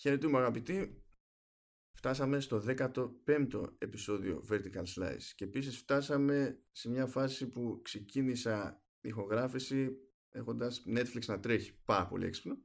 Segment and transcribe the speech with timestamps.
[0.00, 1.04] Χαιρετούμε αγαπητοί.
[1.96, 9.96] Φτάσαμε στο 15ο επεισόδιο Vertical Slice και επίσης φτάσαμε σε μια φάση που ξεκίνησα ηχογράφηση
[10.30, 12.56] έχοντας Netflix να τρέχει πάρα πολύ έξυπνο.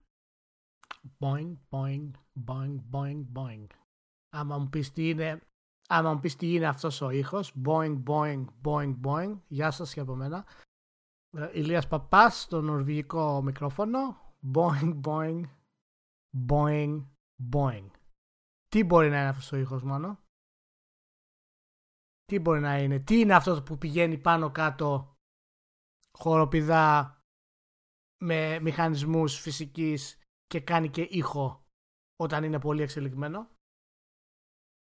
[1.19, 2.11] Boing, boing,
[2.45, 3.67] boing, boing, boing.
[4.29, 5.41] Άμα μου πεις τι είναι,
[5.87, 9.99] άμα μου πεις τι είναι αυτός ο ήχος, boing, boing, boing, boing, γεια σας και
[9.99, 10.45] από μένα.
[11.37, 13.99] Ε, Ηλίας Παπάς στο νορβηγικό μικρόφωνο,
[14.53, 15.43] boing, boing,
[16.47, 17.05] boing,
[17.53, 17.89] boing.
[18.67, 20.23] Τι μπορεί να είναι αυτός ο ήχος μόνο.
[22.25, 25.15] Τι μπορεί να είναι; Τι είναι αυτός που πηγαίνει πάνω κάτω
[26.17, 27.19] χοροπηδά
[28.21, 31.65] με μηχανισμούς φυσικής και κάνει και ήχο
[32.15, 33.49] όταν είναι πολύ εξελιγμένο;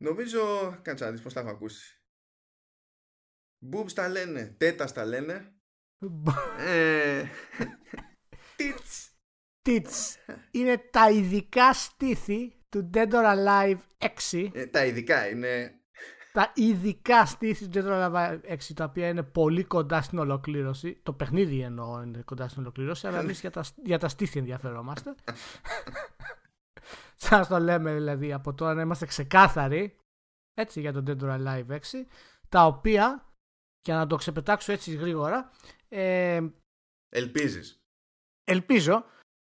[0.04, 0.42] Νομίζω,
[0.82, 1.98] κάτσε να δεις πώς τα έχω ακούσει.
[3.72, 5.56] Boobs τα λένε, τέτας τα λένε.
[6.58, 7.26] ε,
[8.58, 9.13] tits.
[9.66, 10.16] Tits.
[10.52, 13.78] Είναι τα ειδικά στήθη του Dead or Alive
[14.32, 14.50] 6.
[14.54, 15.78] Ε, τα ειδικά είναι.
[16.34, 21.00] Τα ειδικά στήθη του Dead or Alive 6, τα οποία είναι πολύ κοντά στην ολοκλήρωση.
[21.04, 25.16] Το παιχνίδι εννοώ είναι κοντά στην ολοκλήρωση, αλλά εμείς για, τα, για τα στήθη ενδιαφερόμαστε.
[27.16, 29.98] Σας το λέμε δηλαδή από τώρα να είμαστε ξεκάθαροι
[30.54, 31.78] έτσι για το Dead or Alive 6,
[32.50, 33.34] τα οποία,
[33.86, 35.52] για να το ξεπετάξω έτσι γρήγορα,
[35.90, 36.42] ε,
[37.10, 37.82] Ελπίζεις.
[38.44, 39.06] ελπίζω,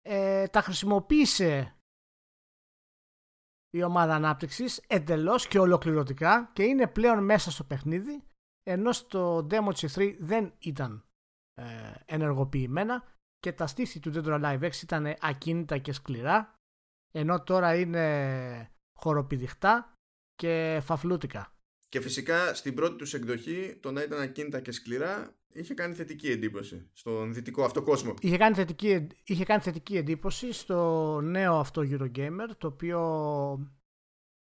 [0.09, 1.77] ε, τα χρησιμοποίησε
[3.71, 8.25] η ομάδα ανάπτυξης εντελώς και ολοκληρωτικά και είναι πλέον μέσα στο παιχνίδι
[8.63, 11.05] ενώ στο Demo G3 δεν ήταν
[11.55, 16.55] ε, ενεργοποιημένα και τα στήθη του Dead or Alive 6 ήταν ακίνητα και σκληρά
[17.13, 19.93] ενώ τώρα είναι χοροπηδιχτά
[20.35, 21.53] και φαφλούτικα.
[21.89, 26.29] Και φυσικά στην πρώτη τους εκδοχή το να ήταν ακίνητα και σκληρά είχε κάνει θετική
[26.29, 28.15] εντύπωση στον δυτικό αυτό κόσμο.
[28.21, 33.01] Είχε κάνει, θετική, είχε κάνει θετική εντύπωση στο νέο αυτό Eurogamer το οποίο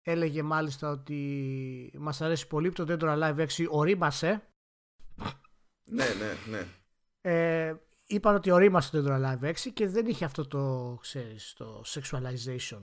[0.01, 4.43] έλεγε μάλιστα ότι μας αρέσει πολύ που το Dead or Alive 6 ορίμασε
[5.83, 6.67] ναι, ναι, ναι.
[7.21, 7.75] ε,
[8.07, 11.83] είπαν ότι ορίμασε το Dead or Alive 6 και δεν είχε αυτό το, ξέρεις, το
[11.85, 12.81] sexualization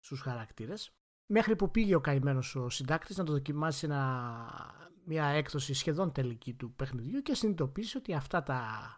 [0.00, 0.92] στους χαρακτήρες
[1.26, 6.54] μέχρι που πήγε ο καημένος ο συντάκτης να το δοκιμάσει ένα, μια έκδοση σχεδόν τελική
[6.54, 8.88] του παιχνιδιού και συνειδητοποίησε ότι αυτά τα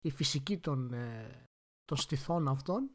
[0.00, 1.48] η φυσική των, ε,
[1.84, 2.90] των στιθών αυτών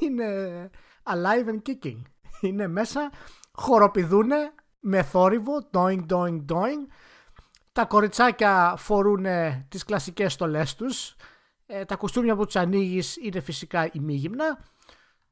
[0.00, 0.70] είναι
[1.02, 2.02] alive and kicking.
[2.40, 3.10] Είναι μέσα,
[3.52, 6.86] χοροπηδούνε με θόρυβο, doing, doing, doing.
[7.72, 9.26] Τα κοριτσάκια φορούν
[9.68, 11.16] τις κλασικές στολές τους.
[11.66, 14.64] Ε, τα κουστούμια που τους ανοίγεις είναι φυσικά ημίγυμνα.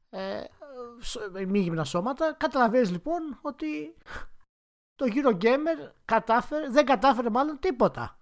[0.09, 0.43] Ε,
[1.41, 2.35] ημίγυμνα σώματα.
[2.39, 3.95] Καταλαβαίνεις λοιπόν ότι
[4.99, 8.19] το Eurogamer κατάφερε, δεν κατάφερε μάλλον τίποτα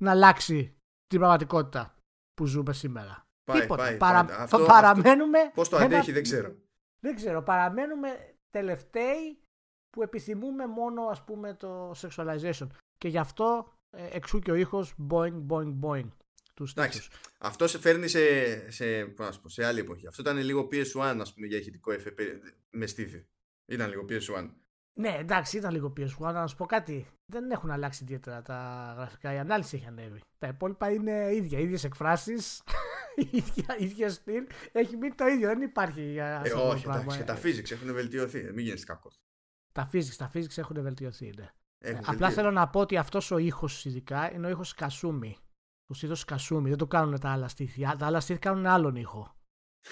[0.00, 0.76] να αλλάξει
[1.06, 1.94] την πραγματικότητα
[2.34, 3.26] που ζούμε σήμερα.
[3.44, 3.82] Πάει, τίποτα.
[3.82, 4.24] πάει, Παρα...
[4.24, 4.36] πάει.
[4.38, 5.38] Αυτό- παραμένουμε.
[5.54, 6.56] Πώς το ένα- αντέχει δεν ξέρω.
[7.00, 7.42] Δεν ξέρω.
[7.42, 9.38] Παραμένουμε τελευταίοι
[9.90, 12.66] που επιθυμούμε μόνο ας πούμε το sexualization.
[12.96, 16.08] Και γι' αυτό ε, εξού και ο ήχος boing boing boing
[16.54, 17.00] του Εντάξει.
[17.00, 17.20] στήθους.
[17.38, 18.20] Αυτό σε φέρνει σε,
[18.70, 20.06] σε, πώς να σου πω, σε άλλη εποχή.
[20.06, 22.14] Αυτό ήταν λίγο PS1 ας πούμε για ηχητικό εφέ
[22.70, 23.26] με στήθη.
[23.66, 24.50] Ήταν λίγο PS1.
[24.98, 27.06] Ναι, εντάξει, ήταν λίγο PS1, αλλά να σου πω κάτι.
[27.26, 29.32] Δεν έχουν αλλάξει ιδιαίτερα τα γραφικά.
[29.34, 30.20] Η ανάλυση έχει ανέβει.
[30.38, 31.58] Τα υπόλοιπα είναι ίδια.
[31.58, 32.62] ίδιες εκφράσεις,
[33.30, 34.46] ίδια, ίδια στυλ.
[34.72, 35.48] Έχει μείνει το ίδιο.
[35.48, 37.00] Δεν υπάρχει για Ε, αυτό το όχι, πράγμα.
[37.02, 37.18] εντάξει.
[37.18, 38.42] Και τα physics έχουν βελτιωθεί.
[38.42, 39.20] Μην γίνει κακός.
[39.72, 41.32] τα physics, τα physics έχουν βελτιωθεί.
[41.36, 41.50] Ναι.
[41.78, 42.34] Έχουν Απλά βελτιωθεί.
[42.34, 45.36] θέλω να πω ότι αυτός ο ήχος ειδικά είναι ο ήχος Κασούμι.
[45.86, 46.68] Το στήθο Κασούμι.
[46.68, 47.80] Δεν το κάνουν τα άλλα στήθη.
[47.98, 49.34] Τα άλλα στήθη κάνουν άλλον ήχο.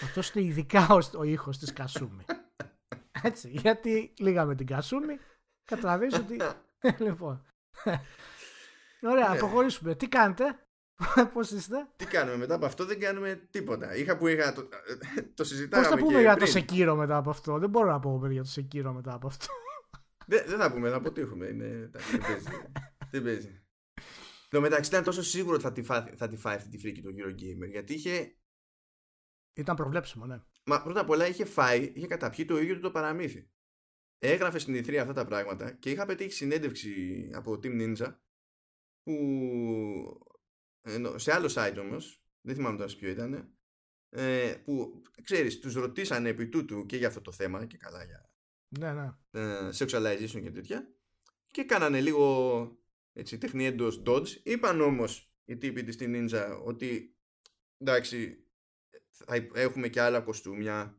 [0.02, 2.24] Αυτός είναι ειδικά ο, ο ήχος της Κασούμι.
[3.22, 3.48] Έτσι.
[3.48, 5.18] Γιατί λίγαμε την Κασούμι.
[5.64, 6.36] Καταλαβαίνεις ότι.
[7.04, 7.46] λοιπόν.
[9.00, 9.38] Ωραία, Ναι.
[9.38, 9.94] προχωρήσουμε.
[9.94, 10.68] Τι κάνετε,
[11.32, 13.96] Πώς είστε, Τι κάνουμε μετά από αυτό, δεν κάνουμε τίποτα.
[13.96, 14.52] Είχα που είχα.
[14.52, 14.68] Το,
[15.34, 15.88] το συζητάγαμε.
[15.88, 16.50] Πώς θα πούμε και για το πριν.
[16.52, 19.46] Σεκύρο μετά από αυτό; Δεν μπορώ να πω για το Σεκύρο μετά από αυτό.
[20.26, 21.46] Δεν, δεν θα πούμε, θα αποτύχουμε.
[21.46, 22.48] Είναι, εντάξει, δεν παίζει.
[23.10, 23.62] δεν παίζει.
[24.50, 26.78] Εν τω μεταξύ ήταν τόσο σίγουρο ότι θα τη, φάει, θα τη φάει αυτή τη
[26.78, 27.70] φρίκη το Eurogamer.
[27.70, 28.36] Γιατί είχε.
[29.52, 30.42] Ήταν προβλέψιμο, ναι.
[30.68, 33.50] Μα πρώτα απ' όλα είχε φάει, είχε καταπιεί το ίδιο του το παραμύθι.
[34.18, 38.14] Έγραφε στην E3 αυτά τα πράγματα και είχα πετύχει συνέντευξη από Team Ninja
[39.02, 39.14] που
[40.82, 43.52] ενώ, σε άλλο site όμως, δεν θυμάμαι τώρα σε ποιο ήταν,
[44.08, 48.30] ε, που ξέρεις, τους ρωτήσανε επί τούτου και για αυτό το θέμα και καλά για
[48.68, 49.12] Ναι, ναι.
[49.30, 50.94] ε, sexualization και τέτοια
[51.46, 52.78] και κάνανε λίγο
[53.12, 54.28] έτσι, τεχνηέντως dodge.
[54.42, 57.16] Είπαν όμως οι τύποι της στην Ninja ότι
[57.78, 58.47] εντάξει
[59.24, 60.98] θα έχουμε και άλλα κοστούμια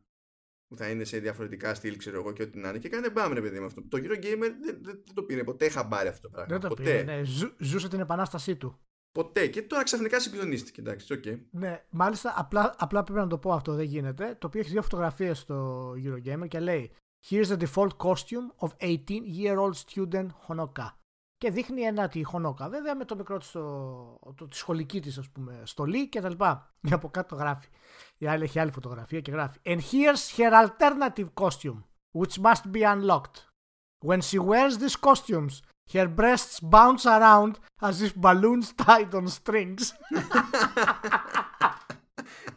[0.66, 3.32] που θα είναι σε διαφορετικά στυλ ξέρω εγώ και ό,τι να είναι και κάνε μπαμ
[3.32, 3.82] ρε παιδί με αυτό.
[3.88, 6.52] Το Eurogamer δεν, δεν, δεν το πήρε ποτέ χαμπάρι αυτό το πράγμα.
[6.52, 6.82] Δεν το ποτέ.
[6.82, 7.02] πήρε.
[7.02, 7.22] Ναι.
[7.24, 8.78] Ζου- ζούσε την επανάστασή του.
[9.12, 9.46] Ποτέ.
[9.46, 10.80] Και τώρα ξαφνικά συγκλονίστηκε.
[10.80, 11.40] Εντάξει, okay.
[11.50, 14.36] Ναι, μάλιστα απλά, απλά πρέπει να το πω αυτό, δεν γίνεται.
[14.40, 16.92] Το οποίο έχει δύο φωτογραφίες στο Eurogamer και λέει
[17.28, 20.88] Here's the default costume of 18-year-old student Honoka.
[21.40, 25.18] Και δείχνει ένα τη Honoka, βέβαια με το μικρό της, το, το, τη σχολική της
[25.18, 26.74] ας πούμε, στολή και τα λοιπά.
[26.80, 27.68] Και από κάτω γράφει.
[28.18, 32.82] Η άλλη έχει άλλη φωτογραφία και γράφει And here's her alternative costume, which must be
[32.82, 33.46] unlocked.
[34.06, 39.82] When she wears these costumes, her breasts bounce around as if balloons tied on strings.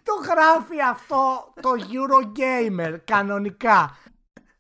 [0.07, 3.97] το γράφει αυτό το Eurogamer κανονικά.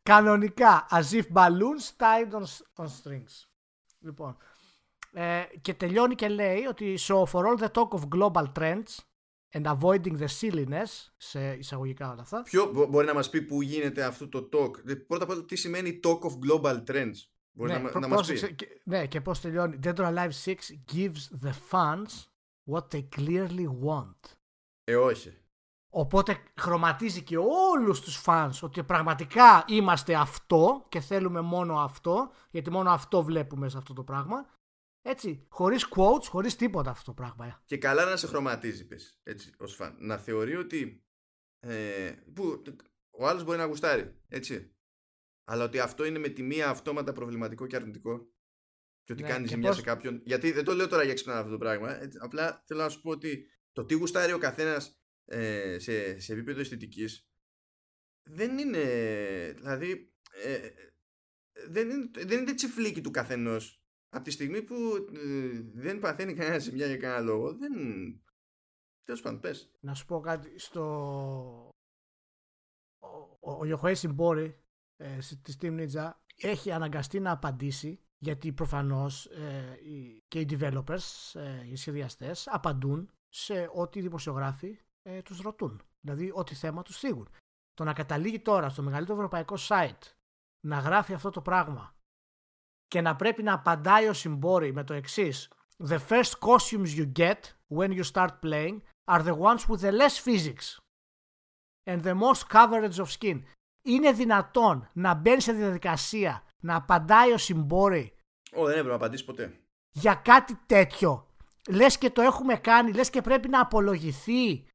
[0.03, 0.87] Κανονικά.
[0.89, 2.45] As if balloons tied on,
[2.77, 3.52] on strings.
[4.03, 4.37] Λοιπόν.
[5.13, 8.97] Ε, και τελειώνει και λέει ότι so for all the talk of global trends
[9.53, 12.41] and avoiding the silliness σε εισαγωγικά όλα αυτά.
[12.41, 15.99] Ποιο μπορεί να μας πει που γίνεται αυτό το talk; Πρώτα απ' όλα τι σημαίνει
[16.03, 17.13] talk of global trends;
[17.51, 18.53] Μπορεί ναι, να, προ, να μας πει.
[18.53, 19.79] Και, ναι, και πώς τελειώνει.
[19.83, 20.53] Dead or Alive 6
[20.93, 22.27] gives the fans
[22.65, 24.35] what they clearly want.
[24.83, 25.37] Ε, όχι.
[25.95, 32.69] Οπότε χρωματίζει και όλους τους φανς ότι πραγματικά είμαστε αυτό και θέλουμε μόνο αυτό, γιατί
[32.69, 34.45] μόνο αυτό βλέπουμε σε αυτό το πράγμα.
[35.01, 37.61] Έτσι, χωρίς quotes, χωρίς τίποτα αυτό το πράγμα.
[37.65, 39.95] Και καλά να σε χρωματίζει, πες, έτσι, ως φαν.
[39.99, 41.05] Να θεωρεί ότι
[41.59, 42.61] ε, που,
[43.09, 44.75] ο άλλος μπορεί να γουστάρει, έτσι.
[45.43, 48.27] Αλλά ότι αυτό είναι με τη μία αυτόματα προβληματικό και αρνητικό.
[49.03, 50.21] Και ότι Ναι, κάνεις και ζημιά πώς- σε κάποιον.
[50.25, 52.01] Γιατί δεν το λέω τώρα για ξυπνά αυτό το πράγμα.
[52.01, 56.33] έτσι, απλά θέλω να σου πω ότι το τι γουστάρει ο καθένας ε, σε, σε
[56.33, 57.27] επίπεδο αισθητικής
[58.29, 58.83] δεν είναι.
[59.55, 60.13] Δηλαδή.
[60.43, 60.69] Ε,
[61.67, 63.83] δεν, είναι, δεν είναι τσιφλίκι του καθενός.
[64.09, 64.75] Από τη στιγμή που
[65.13, 67.73] ε, δεν παθαίνει κανένα ζημιά για κανένα λόγο, δεν.
[69.03, 69.71] Τέλος πάντων, πες.
[69.79, 70.83] Να σου πω κάτι στο...
[72.99, 73.07] Ο,
[73.39, 74.63] ο, ο Ιωχοέ Συμπόρη
[74.97, 81.31] ε, στη Steam Ninja έχει αναγκαστεί να απαντήσει γιατί προφανώς ε, οι, και οι developers,
[81.33, 85.81] ε, οι σχεδιαστές απαντούν σε ό,τι οι δημοσιογράφοι ε, τους ρωτούν.
[85.99, 87.29] Δηλαδή ό,τι θέμα τους θίγουν.
[87.73, 90.11] Το να καταλήγει τώρα στο μεγαλύτερο ευρωπαϊκό site
[90.65, 91.95] να γράφει αυτό το πράγμα
[92.87, 95.51] και να πρέπει να απαντάει ο Συμπόρη με το εξής.
[95.87, 100.17] The first costumes you get when you start playing are the ones with the less
[100.17, 100.77] physics
[101.89, 103.41] and the most coverage of skin.
[103.85, 108.15] Είναι δυνατόν να μπαίνει σε διαδικασία να απαντάει ο Συμπόρη
[108.55, 109.59] Ω, δεν έπρεπε να απαντήσει ποτέ.
[109.91, 111.27] για κάτι τέτοιο.
[111.69, 114.67] Λες και το έχουμε κάνει, λες και πρέπει να απολογηθεί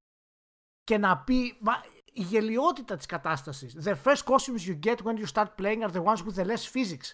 [0.88, 1.72] και να πει μα,
[2.12, 3.76] η γελιότητα της κατάστασης.
[3.84, 6.64] The first costumes you get when you start playing are the ones with the less
[6.74, 7.08] physics.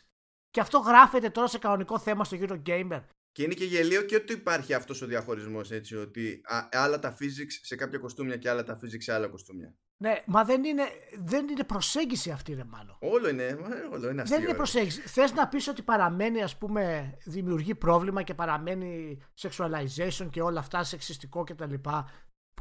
[0.51, 3.03] Και αυτό γράφεται τώρα σε κανονικό θέμα στο Eurogamer.
[3.33, 7.17] Και είναι και γελίο και ότι υπάρχει αυτός ο διαχωρισμός έτσι ότι α, άλλα τα
[7.21, 9.75] physics σε κάποια κοστούμια και άλλα τα physics σε άλλα κοστούμια.
[9.97, 10.83] Ναι, μα δεν είναι,
[11.19, 12.97] δεν είναι προσέγγιση αυτή ρε μάλλον.
[13.01, 14.37] Όλο είναι, μα, όλο είναι αστείο.
[14.37, 14.57] Δεν είναι ρε.
[14.57, 15.01] προσέγγιση.
[15.01, 20.85] Θες να πεις ότι παραμένει ας πούμε δημιουργεί πρόβλημα και παραμένει sexualization και όλα αυτά
[20.85, 21.75] σεξιστικό κτλ.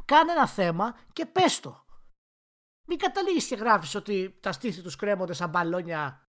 [0.04, 1.84] Κάνε ένα θέμα και πες το.
[2.86, 6.28] Μην καταλήγεις και γράφεις ότι τα στήθη τους κρέμονται σαν μπαλόνια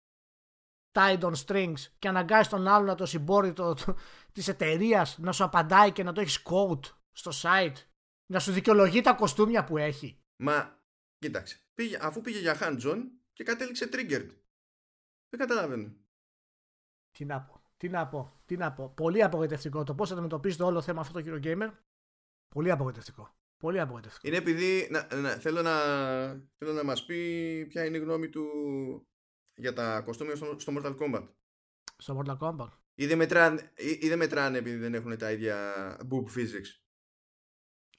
[0.92, 3.96] tied on strings και αναγκάζεις τον άλλον να το συμπόρει το, το,
[4.32, 7.76] της εταιρείας να σου απαντάει και να το έχεις quote στο site.
[8.26, 10.22] Να σου δικαιολογεί τα κοστούμια που έχει.
[10.36, 10.82] Μα,
[11.18, 14.30] κοίταξε, πήγε, αφού πήγε για hand-on και κατέληξε triggered.
[15.28, 15.92] Δεν καταλαβαίνω.
[17.10, 18.88] Τι να πω, τι να πω, τι να πω.
[18.88, 21.70] Πολύ απογοητευτικό το πώς αντιμετωπίζει το όλο θέμα αυτό το Eurogamer.
[22.48, 23.34] Πολύ απογοητευτικό.
[23.64, 24.28] Πολύ απογοητευτικό.
[24.28, 25.78] Είναι επειδή να, να- θέλω, να,
[26.58, 27.16] θέλω να μας πει
[27.68, 28.46] ποια είναι η γνώμη του
[29.54, 31.28] για τα κοστούμια στο, στο Mortal Kombat.
[31.96, 32.68] Στο Mortal Kombat.
[32.94, 35.56] Ή δεν, μετράνε, ή, ή δεν μετράνε επειδή δεν έχουν τα ίδια
[36.10, 36.80] boob physics.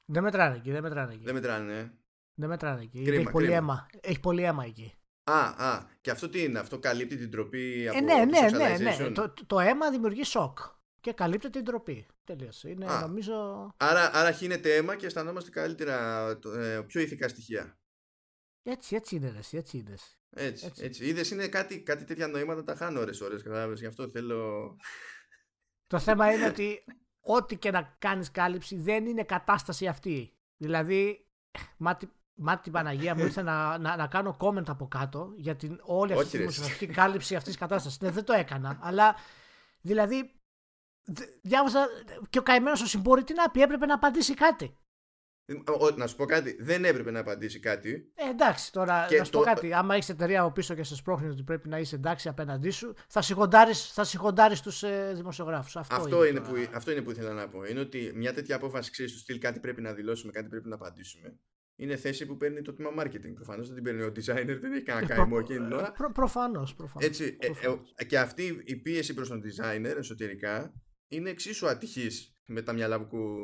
[0.05, 1.23] Δεν μετράνε εκεί, δεν μετράνε εκεί.
[1.23, 1.91] Δεν μετράνε, ε.
[2.33, 3.03] Δεν μετράνε εκεί.
[3.03, 3.57] Κρίμα, έχει πολύ κρίμα.
[3.59, 3.87] αίμα.
[4.01, 4.93] Έχει πολύ αίμα εκεί.
[5.23, 8.57] Α, α, και αυτό τι είναι, αυτό καλύπτει την τροπή από Ε, ναι, το ναι,
[8.57, 8.95] ναι, ναι.
[8.97, 9.11] sexualization?
[9.13, 10.59] Το, το, το αίμα δημιουργεί σοκ.
[11.01, 12.05] Και καλύπτεται την τροπή.
[12.25, 12.69] Τελείωσε.
[12.69, 12.99] Είναι Α.
[12.99, 13.69] νομίζω.
[13.77, 17.77] Άρα, άρα χύνεται αίμα και αισθανόμαστε καλύτερα, το- ε, πιο ηθικά στοιχεία.
[18.63, 19.91] Έτσι, έτσι είναι, ρε, εσύ, έτσι είναι.
[19.93, 20.17] εσύ.
[20.29, 20.83] Έτσι, Έτσι.
[20.83, 21.05] έτσι.
[21.05, 24.75] Είδες είναι κάτι, κάτι τέτοια νοήματα τα χάνω ώρες ώρες, κατάλαβες, γι' αυτό θέλω...
[25.87, 26.83] Το θέμα είναι ότι
[27.21, 30.37] ό,τι και να κάνεις κάλυψη δεν είναι κατάσταση αυτή.
[30.57, 31.27] Δηλαδή,
[31.77, 35.79] μάτι, μάτι την Παναγία μου ήρθε να, να, να κάνω comment από κάτω για την
[35.83, 36.41] όλη αυτή Όχι, τη ρε.
[36.43, 37.99] δημοσιογραφική κάλυψη αυτής της κατάστασης.
[38.01, 39.15] Ναι, δεν το έκανα, αλλά
[39.81, 40.34] δηλαδή
[41.05, 41.87] δε- διάβασα
[42.29, 44.77] και ο καημένος ο συμπόρη τι να πει, έπρεπε να απαντήσει κάτι.
[45.79, 48.11] Ο- να σου πω κάτι, δεν έπρεπε να απαντήσει κάτι.
[48.15, 49.73] Ε, εντάξει, τώρα Και να σου πω το- κάτι.
[49.73, 52.93] Άμα έχεις εταιρεία από πίσω και σε σπρώχνει ότι πρέπει να είσαι εντάξει απέναντί σου,
[53.07, 55.75] θα σιγοντάρεις, θα σιγοντάρεις τους ε, δημοσιογράφους.
[55.75, 56.51] Αυτό, Αυτό, είναι, τώρα.
[56.51, 57.63] που, αυτό είναι που ήθελα να πω.
[57.65, 60.75] Είναι ότι μια τέτοια απόφαση ξέρεις του στυλ κάτι πρέπει να δηλώσουμε, κάτι πρέπει να
[60.75, 61.39] απαντήσουμε.
[61.77, 63.33] Είναι θέση που παίρνει το τμήμα marketing.
[63.35, 65.91] Προφανώς δεν την παίρνει ο designer, δεν έχει κανένα Ε, καημό προ- εκείνη την ώρα.
[65.91, 67.07] Προ, προφανώς, προφανώς.
[67.07, 67.47] Έτσι, ε,
[67.95, 70.73] ε, και αυτή η πίεση προς τον designer εσωτερικά
[71.07, 73.37] είναι εξίσου ατυχής με τα μυαλά που,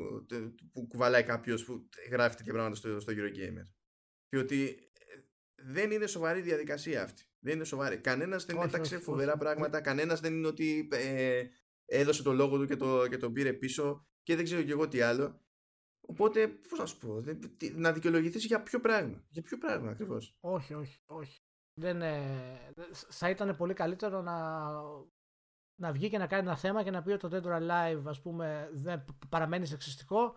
[0.72, 3.68] που κουβαλάει κάποιος που γράφει τέτοια πράγματα στο, στο Eurogamer.
[4.30, 4.92] Διότι
[5.56, 7.24] δεν είναι σοβαρή διαδικασία αυτή.
[7.40, 7.98] Δεν είναι σοβαρή.
[7.98, 9.40] Κανένας δεν όχι, έταξε όχι, φοβερά όχι.
[9.40, 9.82] πράγματα.
[9.82, 11.44] Κανένας δεν είναι ότι ε,
[11.86, 14.88] έδωσε το λόγο του και, το, και τον πήρε πίσω και δεν ξέρω κι εγώ
[14.88, 15.42] τι άλλο.
[16.02, 17.24] Οπότε, πώς να σου πω,
[17.74, 19.26] να δικαιολογηθείς για ποιο πράγμα.
[19.30, 20.38] Για ποιο πράγμα ακριβώς.
[20.40, 21.42] Όχι, όχι, όχι.
[21.74, 22.74] Δεν, ε,
[23.10, 24.68] θα ήταν πολύ καλύτερο να,
[25.82, 28.02] να βγει και να κάνει ένα θέμα και να πει ότι το Dead or Alive
[28.06, 30.36] ας πούμε, δεν παραμένει σεξιστικό,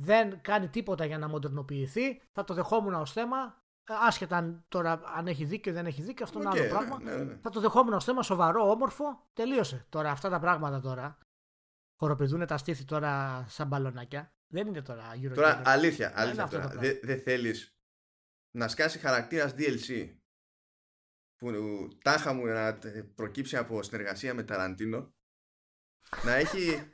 [0.00, 2.20] δεν κάνει τίποτα για να μοντερνοποιηθεί.
[2.32, 3.58] Θα το δεχόμουν ως θέμα.
[4.06, 7.02] Άσχετα αν τώρα αν έχει δίκιο ή δεν έχει δίκιο, αυτό είναι άλλο πράγμα.
[7.02, 7.38] Ναι, ναι, ναι.
[7.42, 9.26] Θα το δεχόμουν ως θέμα σοβαρό, όμορφο.
[9.32, 9.86] Τελείωσε.
[9.88, 11.18] Τώρα αυτά τα πράγματα τώρα.
[12.00, 14.32] Χοροπηδούν τα στήθη τώρα σαν μπαλονάκια.
[14.52, 16.68] Δεν είναι τώρα Euro Τώρα αλήθεια, αλήθεια τώρα.
[16.68, 17.74] Δεν δε θέλεις
[18.56, 20.14] να σκάσει χαρακτήρας DLC
[21.40, 22.78] που τάχα μου να
[23.14, 25.14] προκύψει από συνεργασία με Ταραντίνο
[26.24, 26.92] να έχει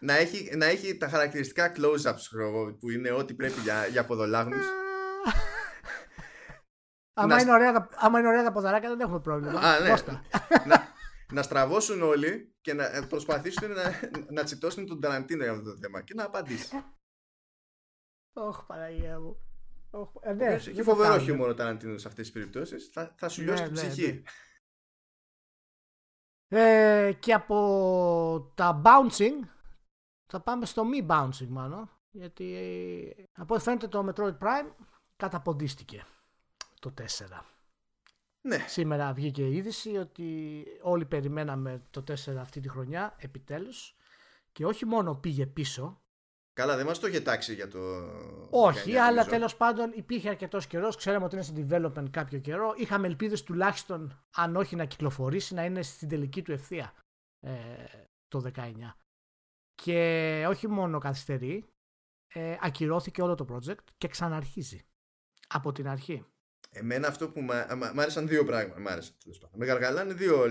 [0.00, 4.66] να έχει, να έχει τα χαρακτηριστικά close-ups που είναι ό,τι πρέπει για, για ποδολάγνους
[7.20, 9.60] Άμα, είναι ωραία, άμα είναι ωραία τα ποδαράκια δεν έχουμε πρόβλημα.
[9.60, 9.94] Α, ναι.
[10.66, 10.94] να,
[11.32, 13.82] να στραβώσουν όλοι και να προσπαθήσουν να,
[14.30, 16.84] να τσιτώσουν τον Ταραντίνο για αυτό το θέμα και να απαντήσει.
[18.32, 19.47] Όχι, Παναγία μου.
[20.20, 22.88] Ε, ναι, Έχει φοβερό χιούμορ ο Ταραντίνο σε αυτές τις περιπτώσεις.
[22.88, 24.12] Θα, θα σου λιώσει ναι, την ναι, ψυχή.
[24.12, 24.22] Ναι.
[26.48, 29.48] Ε, και από τα bouncing
[30.26, 31.90] θα πάμε στο μη bouncing μάλλον.
[32.10, 32.56] Γιατί
[33.32, 34.70] από ό,τι φαίνεται το Metroid Prime
[35.16, 36.06] καταποντίστηκε
[36.80, 37.04] το 4.
[38.40, 38.64] Ναι.
[38.68, 43.96] Σήμερα βγήκε η είδηση ότι όλοι περιμέναμε το 4 αυτή τη χρονιά επιτέλους
[44.52, 46.02] και όχι μόνο πήγε πίσω
[46.58, 47.78] Καλά, δεν μας το είχε τάξει για το.
[48.50, 50.96] Όχι, αλλά τέλος πάντων υπήρχε αρκετός καιρός.
[50.96, 52.74] Ξέραμε ότι είναι σε development κάποιο καιρό.
[52.76, 56.94] Είχαμε ελπίδες τουλάχιστον, αν όχι να κυκλοφορήσει, να είναι στην τελική του ευθεία
[57.40, 57.54] ε,
[58.28, 58.72] το 19.
[59.74, 61.64] Και όχι μόνο καθυστερεί,
[62.34, 64.80] ε, ακυρώθηκε όλο το project και ξαναρχίζει.
[65.48, 66.26] Από την αρχή.
[66.70, 67.40] Εμένα αυτό που
[67.94, 68.80] μ' άρεσαν δύο πράγματα.
[68.80, 69.58] Μ' άρεσαν τέλος πάντων.
[69.58, 70.44] Με γαργαλάνε δύο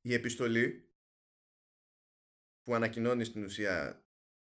[0.00, 0.87] Η επιστολή
[2.68, 4.02] που ανακοινώνει στην ουσία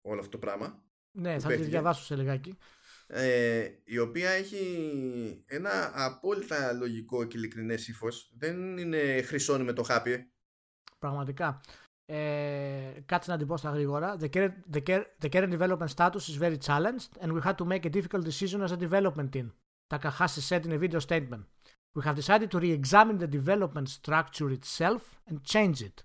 [0.01, 0.83] όλο αυτό το πράγμα.
[1.13, 2.59] Ναι, θα τη διαβάσω σε λιγάκι.
[3.07, 8.09] Ε, η οποία έχει ένα απόλυτα λογικό και ειλικρινέ ύφο.
[8.37, 10.33] Δεν είναι χρυσόνι με το χάπι.
[10.99, 11.61] Πραγματικά.
[12.05, 14.17] Ε, κάτσε να την πω στα γρήγορα.
[14.21, 17.85] The current, the, the current development status is very challenged and we had to make
[17.87, 19.53] a difficult decision as a development team.
[19.87, 21.43] Takahashi said in a video statement.
[21.95, 25.97] We have decided to re-examine the development structure itself and change it.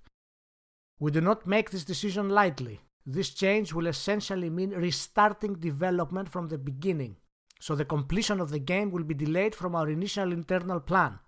[0.99, 2.81] We do not make this decision lightly.
[3.05, 7.17] This change will essentially mean restarting development from the beginning,
[7.59, 11.19] so the completion of the game will be delayed from our initial internal plan.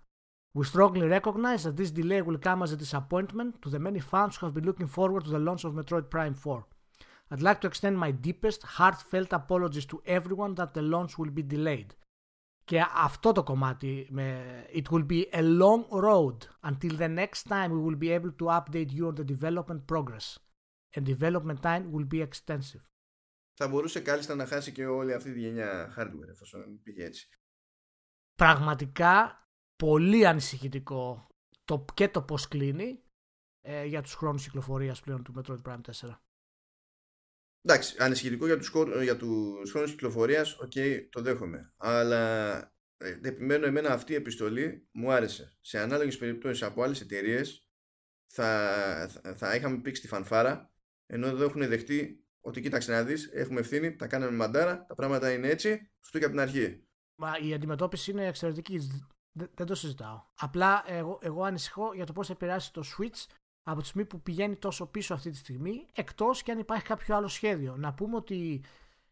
[0.52, 4.36] We strongly recognize that this delay will come as a disappointment to the many fans
[4.36, 6.66] who have been looking forward to the launch of Metroid Prime 4.
[7.30, 11.42] I'd like to extend my deepest, heartfelt apologies to everyone that the launch will be
[11.42, 11.94] delayed.
[12.64, 17.70] Και αυτό το κομμάτι με It will be a long road until the next time
[17.70, 20.38] we will be able to update you on the development progress.
[20.96, 22.84] And development time will be extensive.
[23.54, 27.28] Θα μπορούσε κάλλιστα να χάσει και όλη αυτή τη γενιά hardware εφόσον πήγε έτσι.
[28.34, 29.44] Πραγματικά
[29.76, 31.26] πολύ ανησυχητικό
[31.64, 33.02] το, και το πώς κλείνει
[33.60, 36.18] ε, για τους χρόνους κυκλοφορίας πλέον του Metroid Prime 4.
[37.62, 41.72] Εντάξει, ανησυχητικό για τους, για τους χρόνους κυκλοφορίας, ok, okay, το δέχομαι.
[41.76, 42.58] Αλλά
[42.96, 45.56] ε, επιμένω εμένα αυτή η επιστολή μου άρεσε.
[45.60, 47.66] Σε ανάλογες περιπτώσεις από άλλες εταιρείες
[48.26, 50.72] θα, θα, θα είχαμε πήξει στη φανφάρα,
[51.06, 55.32] ενώ εδώ έχουν δεχτεί ότι κοίταξε να δεις, έχουμε ευθύνη, τα κάναμε μαντάρα, τα πράγματα
[55.32, 56.84] είναι έτσι, φτου και από την αρχή.
[57.14, 59.06] Μα η αντιμετώπιση είναι εξαιρετική.
[59.32, 60.22] Δεν το συζητάω.
[60.34, 63.32] Απλά εγώ, εγώ ανησυχώ για το πώς θα επηρεάσει το Switch
[63.70, 67.16] από τη στιγμή που πηγαίνει τόσο πίσω αυτή τη στιγμή, εκτός και αν υπάρχει κάποιο
[67.16, 67.76] άλλο σχέδιο.
[67.76, 68.62] Να πούμε ότι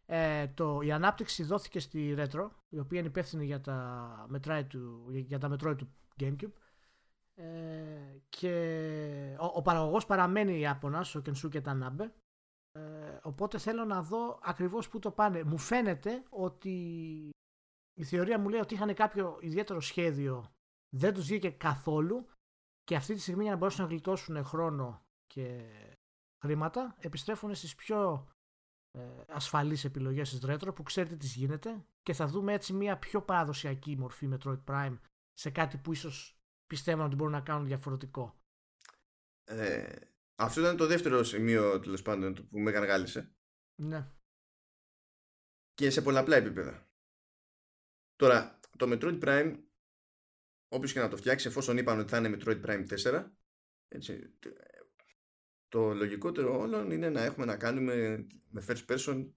[0.07, 5.07] ε, το, η ανάπτυξη δόθηκε στη Retro, η οποία είναι υπεύθυνη για τα Metroid του,
[5.11, 5.88] για τα Metroid του
[6.21, 6.53] GameCube.
[7.35, 7.47] Ε,
[8.29, 12.11] και ο, ο παραγωγός παραμένει Ιάπωνας, ο Kensuke Tanabe.
[12.73, 15.45] Ε, οπότε θέλω να δω ακριβώς που το πάνε.
[15.45, 16.71] Μου φαίνεται ότι
[17.95, 20.53] η θεωρία μου λέει ότι είχαν κάποιο ιδιαίτερο σχέδιο,
[20.88, 22.27] δεν τους βγήκε καθόλου
[22.88, 25.64] και αυτή τη στιγμή για να μπορέσουν να γλιτώσουν χρόνο και
[26.40, 28.28] χρήματα επιστρέφουν στις πιο
[28.90, 33.23] ε, ασφαλείς επιλογές της Retro που ξέρετε τι γίνεται και θα δούμε έτσι μια πιο
[33.23, 34.99] παραδοσιακή μορφή Metroid Prime
[35.33, 38.40] σε κάτι που ίσως πιστεύω ότι μπορούν να κάνουν διαφορετικό.
[39.45, 39.97] Ε,
[40.38, 43.33] αυτό ήταν το δεύτερο σημείο τέλος πάντων που με γαργάλισε.
[43.80, 44.11] Ναι.
[45.75, 46.88] Και σε πολλαπλά επίπεδα.
[48.16, 49.68] Τώρα, το Metroid Prime
[50.69, 53.25] όποιος και να το φτιάξει εφόσον είπαν ότι θα είναι Metroid Prime 4
[53.89, 54.39] έτσι,
[55.69, 59.29] το λογικότερο όλων είναι να έχουμε να κάνουμε με first person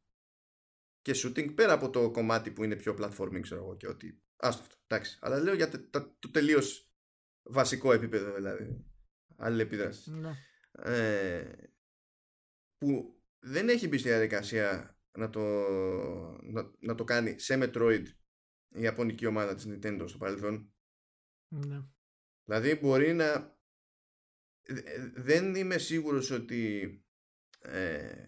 [1.01, 4.61] και shooting πέρα από το κομμάτι που είναι πιο platforming ξέρω εγώ και ότι άστο
[4.61, 5.17] αυτό, εντάξει.
[5.21, 5.69] Αλλά λέω για
[6.19, 6.91] το τελείως
[7.41, 8.85] βασικό επίπεδο δηλαδή
[9.35, 10.31] αλληλεπίδραση ναι.
[10.71, 11.53] ε,
[12.77, 15.41] που δεν έχει μπει στη διαδικασία να το,
[16.41, 18.03] να, να το κάνει σε Metroid
[18.73, 20.70] η Ιαπωνική ομάδα της Nintendo στο παρελθόν
[21.51, 21.81] ναι.
[22.43, 23.55] δηλαδή μπορεί να
[25.13, 26.95] δεν είμαι σίγουρος ότι
[27.59, 28.25] ε,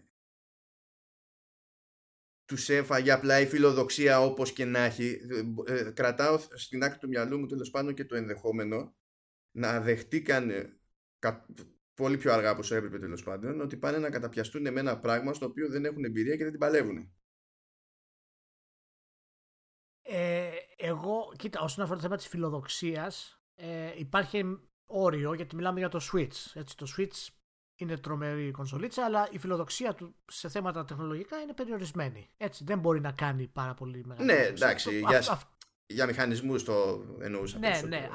[2.45, 5.19] τους έφαγε απλά η φιλοδοξία όπως και να έχει.
[5.65, 8.95] Ε, κρατάω στην άκρη του μυαλού μου τέλος πάντων και το ενδεχόμενο
[9.51, 10.51] να δεχτήκαν
[11.93, 15.33] πολύ πιο αργά από όσο έπρεπε τέλος πάντων ότι πάνε να καταπιαστούν με ένα πράγμα
[15.33, 17.13] στο οποίο δεν έχουν εμπειρία και δεν την παλεύουν.
[20.85, 25.99] Εγώ, κοίτα, όσον αφορά το θέμα της φιλοδοξίας, ε, υπάρχει όριο, γιατί μιλάμε για το
[26.11, 26.51] Switch.
[26.53, 27.27] Έτσι, το Switch
[27.75, 32.29] είναι τρομερή κονσολίτσα, αλλά η φιλοδοξία του σε θέματα τεχνολογικά είναι περιορισμένη.
[32.37, 35.43] Έτσι, δεν μπορεί να κάνει πάρα πολύ μεγάλη Ναι, εντάξει, για, αυ,
[35.85, 37.59] για μηχανισμούς το εννοούσα.
[37.59, 38.09] Ναι, ναι.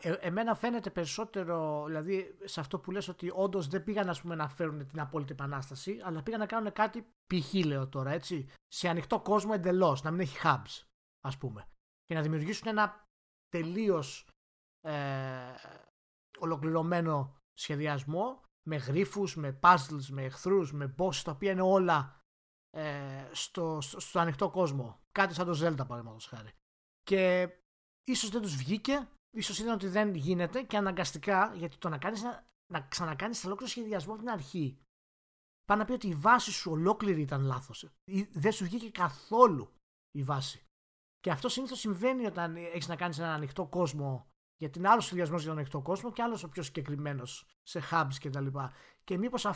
[0.00, 4.34] ε, εμένα φαίνεται περισσότερο, δηλαδή, σε αυτό που λες ότι όντως δεν πήγαν ας πούμε,
[4.34, 7.64] να φέρουν την απόλυτη επανάσταση, αλλά πήγαν να κάνουν κάτι π.χ.
[7.64, 10.84] λέω τώρα, έτσι, σε ανοιχτό κόσμο εντελώς, να μην έχει hubs,
[11.20, 11.66] ας πούμε.
[12.12, 13.04] Και να δημιουργήσουν ένα
[13.48, 14.28] τελείως
[14.80, 15.54] ε,
[16.38, 22.20] ολοκληρωμένο σχεδιασμό με γρίφους, με puzzles, με εχθρούς, με bosses τα οποία είναι όλα
[22.70, 25.00] ε, στο, στο, στο, ανοιχτό κόσμο.
[25.12, 26.50] Κάτι σαν το Zelda παραδείγματος χάρη.
[27.02, 27.50] Και
[28.04, 32.22] ίσως δεν τους βγήκε, ίσως είδαν ότι δεν γίνεται και αναγκαστικά, γιατί το να κάνεις
[32.22, 34.78] να, να ξανακάνεις ολόκληρο σχεδιασμό από την αρχή.
[35.64, 37.88] Πάνε να πει ότι η βάση σου ολόκληρη ήταν λάθος.
[38.32, 39.72] Δεν σου βγήκε καθόλου
[40.10, 40.66] η βάση.
[41.22, 44.26] Και αυτό συνήθως συμβαίνει όταν έχεις να κάνεις ένα ανοιχτό κόσμο
[44.56, 48.14] γιατί είναι άλλος σχεδιασμό για τον ανοιχτό κόσμο και άλλος ο πιο συγκεκριμένος σε hubs
[48.20, 48.46] κτλ.
[48.46, 48.58] Και,
[49.04, 49.46] και μήπως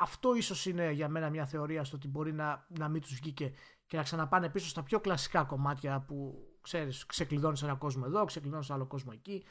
[0.00, 3.52] αυτό ίσως είναι για μένα μια θεωρία στο ότι μπορεί να, να μην τους βγήκε
[3.86, 8.70] και να ξαναπάνε πίσω στα πιο κλασικά κομμάτια που ξέρεις, ξεκλειδώνεις ένα κόσμο εδώ, ξεκλειδώνεις
[8.70, 9.44] άλλο κόσμο εκεί,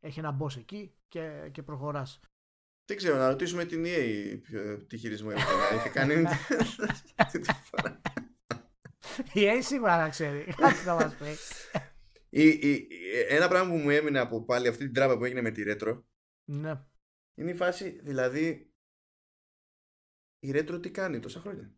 [0.00, 2.20] έχει ένα boss εκεί και, και προχωράς.
[2.84, 4.40] Δεν ξέρω, να ρωτήσουμε την EA
[4.86, 5.30] τι χειρισμό
[5.72, 6.14] έχει κάνει.
[9.32, 10.52] Η EA σίγουρα να ξέρει.
[10.56, 11.36] Κάτι θα μας πει.
[12.30, 12.88] Η, η,
[13.28, 16.02] ένα πράγμα που μου έμεινε από πάλι αυτή την τράπα που έγινε με τη Retro
[16.44, 16.84] ναι.
[17.34, 18.72] είναι η φάση, δηλαδή
[20.38, 21.72] η Retro τι κάνει τόσα χρόνια;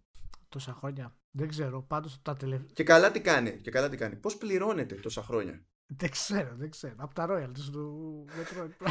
[0.48, 1.14] Τόσα χρόνια.
[1.30, 1.82] Δεν ξέρω.
[1.82, 2.70] Πάντως τα τελευταία.
[2.72, 3.60] Και καλά τι κάνει.
[3.60, 4.16] Και καλά τι κάνει.
[4.16, 6.94] Πώς πληρώνεται τόσα χρόνια; Δεν ξέρω, δεν ξέρω.
[6.98, 8.86] Από τα royalties του Metroid.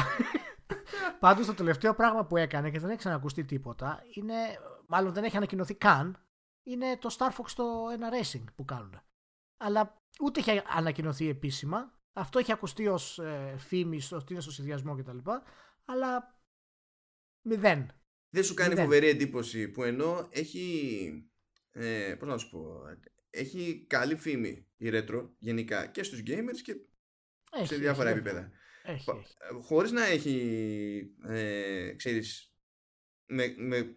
[1.20, 4.34] Πάντως το τελευταίο πράγμα που έκανε και δεν έχει ξανακουστεί τίποτα είναι,
[4.86, 6.29] μάλλον δεν έχει ανακοινωθεί καν,
[6.62, 9.00] είναι το Star Fox το ένα racing που κάνουν.
[9.56, 11.98] Αλλά ούτε έχει ανακοινωθεί επίσημα.
[12.12, 15.18] Αυτό έχει ακουστεί ως ε, φήμη, ότι είναι στο συνδυασμό κτλ.
[15.84, 16.40] Αλλά
[17.42, 17.90] μηδέν.
[18.30, 21.30] Δεν σου κάνει φοβερή εντύπωση που ενώ έχει.
[21.70, 22.82] Ε, πώς να σου πω.
[23.30, 26.76] Έχει καλή φήμη η retro γενικά και στους gamers και
[27.64, 28.50] σε διάφορα έχει, επίπεδα.
[28.82, 29.34] Έχει, έχει.
[29.62, 32.54] Χωρίς να έχει, ε, ξέρεις,
[33.26, 33.96] με, με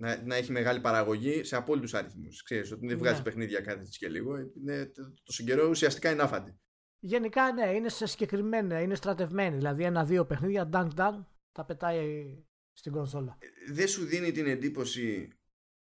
[0.00, 2.42] να, να έχει μεγάλη παραγωγή σε απόλυτους αριθμούς.
[2.42, 3.22] Ξέρεις ότι δεν βγάζει ναι.
[3.22, 4.36] παιχνίδια κάθε τη και λίγο.
[4.36, 6.58] Είναι, το συγκερό ουσιαστικά είναι άφαντη.
[6.98, 9.56] Γενικά ναι, είναι σε συγκεκριμένα, είναι στρατευμένη.
[9.56, 12.24] Δηλαδή ένα-δύο παιχνίδια, dunk dunk, τα πετάει
[12.72, 13.38] στην κονσόλα.
[13.40, 15.28] Ε, δεν σου δίνει την εντύπωση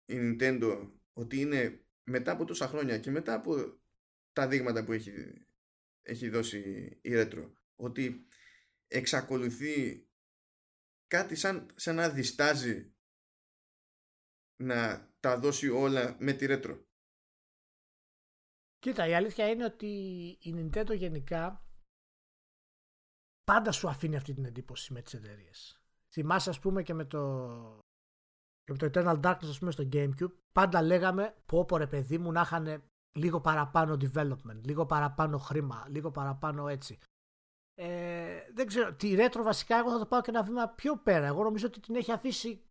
[0.05, 3.79] η Nintendo ότι είναι μετά από τόσα χρόνια και μετά από
[4.34, 5.12] τα δείγματα που έχει,
[6.01, 6.60] έχει δώσει
[7.01, 8.25] η Retro ότι
[8.88, 10.08] εξακολουθεί
[11.08, 12.93] κάτι σαν, σαν να διστάζει
[14.63, 16.80] να τα δώσει όλα με τη retro.
[18.80, 19.88] Κοίτα, η αλήθεια είναι ότι
[20.41, 21.63] η Nintendo γενικά
[23.43, 25.82] πάντα σου αφήνει αυτή την εντύπωση με τις εταιρείες.
[26.13, 27.19] Θυμάσαι ας πούμε και με το,
[28.63, 32.17] και με το Eternal Darkness ας πούμε στο Gamecube πάντα λέγαμε πω πω ρε παιδί
[32.17, 32.84] μου να είχαν
[33.17, 36.98] λίγο παραπάνω development, λίγο παραπάνω χρήμα, λίγο παραπάνω έτσι.
[37.74, 41.26] Ε, δεν ξέρω, τη retro βασικά εγώ θα το πάω και ένα βήμα πιο πέρα.
[41.26, 42.68] Εγώ νομίζω ότι την έχει αφήσει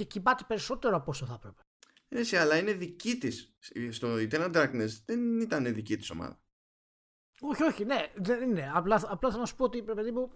[0.00, 1.60] και κοιμάται περισσότερο από όσο θα έπρεπε.
[2.08, 3.56] Έτσι, αλλά είναι δική της.
[3.90, 6.40] Στο Eternal Darkness δεν ήταν δική της ομάδα.
[7.40, 8.70] Όχι, όχι, ναι, δεν είναι.
[8.74, 10.32] Απλά, απλά θέλω να σου πω ότι παιδί μου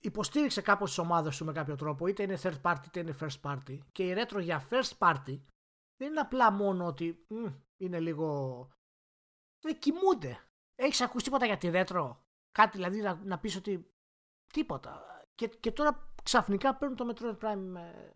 [0.00, 3.40] υποστήριξε κάπως τις ομάδες σου με κάποιο τρόπο, είτε είναι third party είτε είναι first
[3.40, 3.78] party.
[3.92, 5.40] Και η retro για first party
[5.96, 8.68] δεν είναι απλά μόνο ότι μ, είναι λίγο.
[9.60, 10.40] Δεν κοιμούνται.
[10.74, 12.16] Έχεις ακούσει τίποτα για τη retro;
[12.52, 13.86] Κάτι δηλαδή να, να πεις ότι.
[14.52, 15.02] Τίποτα.
[15.34, 18.10] Και, και τώρα ξαφνικά παίρνουν το Metroid Prime ε,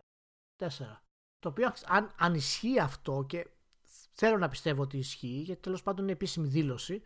[0.57, 0.67] 4.
[1.39, 3.47] Το οποίο αν, αν ισχύει αυτό και
[4.11, 7.01] θέλω να πιστεύω ότι ισχύει, γιατί τέλος πάντων είναι επίσημη δήλωση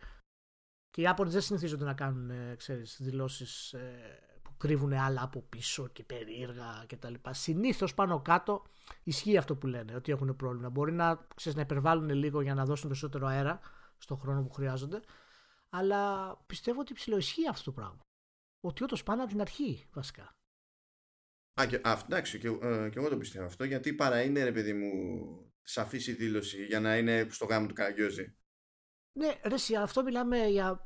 [0.90, 5.42] και οι Άπωνε δεν συνηθίζονται να κάνουν ε, ξέρεις, δηλώσεις ε, που κρύβουν άλλα από
[5.42, 7.14] πίσω και περίεργα κτλ.
[7.30, 8.62] Συνήθως πάνω κάτω
[9.02, 10.70] ισχύει αυτό που λένε, ότι έχουν πρόβλημα.
[10.70, 13.60] Μπορεί να, ξέρεις, να υπερβάλλουν λίγο για να δώσουν περισσότερο αέρα
[13.98, 15.00] στον χρόνο που χρειάζονται,
[15.68, 18.00] αλλά πιστεύω ότι ψηλοισχύει αυτό το πράγμα.
[18.60, 20.32] Ότι όντως πάνε από την αρχή βασικά.
[21.60, 24.52] Α, και, α, εντάξει, και, ε, και εγώ το πιστεύω αυτό, γιατί παρά είναι ρε
[24.52, 24.90] παιδί μου
[25.62, 28.34] σαφής η δήλωση για να είναι στο γάμο του Καραγκιόζη.
[29.18, 30.84] Ναι, ρε, αυτό μιλάμε για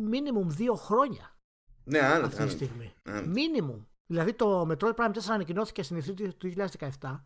[0.00, 1.38] μίνιμουμ δύο χρόνια.
[1.84, 2.26] Ναι, άνετα.
[2.26, 2.94] Αυτή τη στιγμή.
[3.26, 3.84] Μίνιμουμ.
[4.06, 6.52] Δηλαδή το Metroid Prime 4 ανακοινώθηκε στην ηθρή του
[7.00, 7.22] 2017.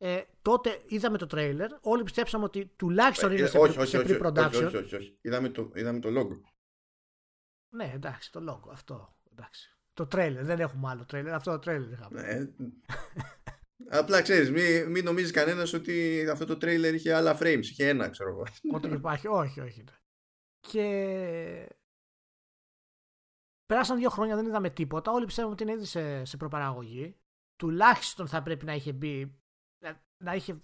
[0.00, 4.46] Ε, τότε είδαμε το τρέιλερ, όλοι πιστέψαμε ότι τουλάχιστον είναι ε, σε, όχι, σε pre-production.
[4.48, 5.18] Όχι, όχι, όχι, όχι.
[5.20, 6.40] Είδαμε, το, είδαμε το logo.
[7.68, 9.16] Ναι, εντάξει, το logo, αυτό.
[9.32, 9.77] Εντάξει.
[9.98, 12.22] Το τρέιλερ, δεν έχουμε άλλο τρέιλερ, αυτό το τρέιλερ είχαμε.
[12.22, 12.48] Ναι.
[13.98, 18.08] Απλά ξέρεις, μην, μην νομίζεις κανένας ότι αυτό το τρέιλερ είχε άλλα frames, είχε ένα,
[18.08, 18.44] ξέρω εγώ.
[18.72, 19.84] Ότι υπάρχει, όχι, όχι.
[20.60, 20.84] Και
[23.66, 25.12] Πέρασαν δύο χρόνια, δεν είδαμε τίποτα.
[25.12, 27.16] Όλοι πιστεύουμε ότι είναι ήδη σε, σε προπαραγωγή.
[27.56, 29.40] Τουλάχιστον θα πρέπει να είχε μπει,
[30.24, 30.62] να, είχε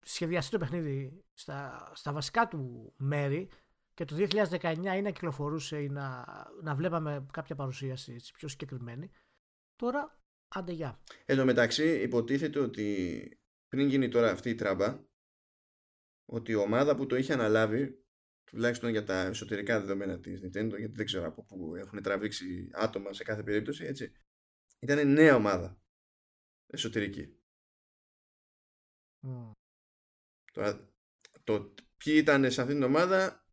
[0.00, 3.50] σχεδιαστεί το παιχνίδι στα, στα βασικά του μέρη
[4.00, 6.24] και το 2019 ή να κυκλοφορούσε ή να,
[6.62, 9.10] να βλέπαμε κάποια παρουσίαση έτσι, πιο συγκεκριμένη.
[9.76, 11.02] Τώρα, άντε γεια.
[11.24, 13.28] Εν τω μεταξύ, υποτίθεται ότι
[13.68, 15.04] πριν γίνει τώρα αυτή η τράμπα,
[16.24, 18.04] ότι η ομάδα που το είχε αναλάβει
[18.44, 23.12] τουλάχιστον για τα εσωτερικά δεδομένα της Nintendo γιατί δεν ξέρω από πού έχουν τραβήξει άτομα
[23.12, 24.12] σε κάθε περίπτωση έτσι
[24.78, 25.80] ήταν νέα ομάδα
[26.66, 27.40] εσωτερική
[29.26, 29.50] mm.
[30.52, 30.90] Τώρα,
[31.44, 33.44] το ποιοι ήταν σε αυτήν την ομάδα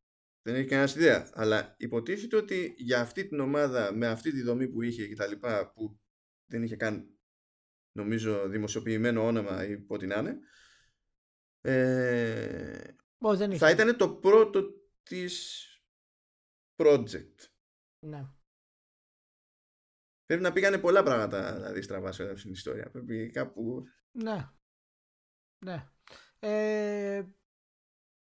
[0.48, 4.68] δεν έχει κανένας ιδέα αλλά υποτίθεται ότι για αυτή την ομάδα με αυτή τη δομή
[4.68, 6.00] που είχε και τα λοιπά που
[6.46, 7.18] δεν είχε καν
[7.92, 10.40] νομίζω δημοσιοποιημένο όνομα ή ό,τι να είναι
[11.62, 12.96] ε,
[13.58, 15.66] θα ήταν το πρώτο της
[16.76, 17.36] project.
[18.00, 18.26] Ναι.
[20.26, 22.90] Πρέπει να πήγανε πολλά πράγματα να δεις στραβά σε αυτήν την ιστορία.
[22.92, 23.84] Πρέπει κάπου...
[24.12, 24.50] Ναι.
[25.66, 25.90] Ναι.
[26.40, 27.26] Ε,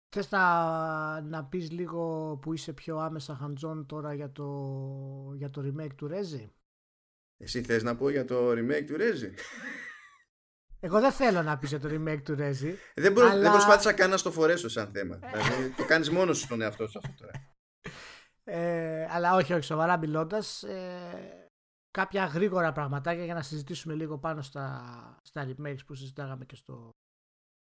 [0.10, 5.62] θες να, να πεις λίγο που είσαι πιο άμεσα χαντζόν τώρα για το, για το
[5.65, 6.50] remake του Rezi.
[7.38, 9.34] Εσύ θες να πω για το remake του Rezi.
[10.80, 12.74] Εγώ δεν θέλω να πεις για το remake του Rezi.
[12.95, 13.26] Δεν, προ...
[13.26, 13.41] αλλά...
[13.41, 15.15] δεν προσπάθησα καν να στο φορέσω σαν θέμα.
[15.15, 17.58] δηλαδή το κάνεις μόνος σου στον εαυτό σου αυτό τώρα.
[18.43, 20.63] Ε, αλλά όχι, όχι, σοβαρά μιλώντας.
[20.63, 21.50] Ε,
[21.91, 26.89] κάποια γρήγορα πραγματάκια για να συζητήσουμε λίγο πάνω στα, στα remakes που συζητάγαμε και στο,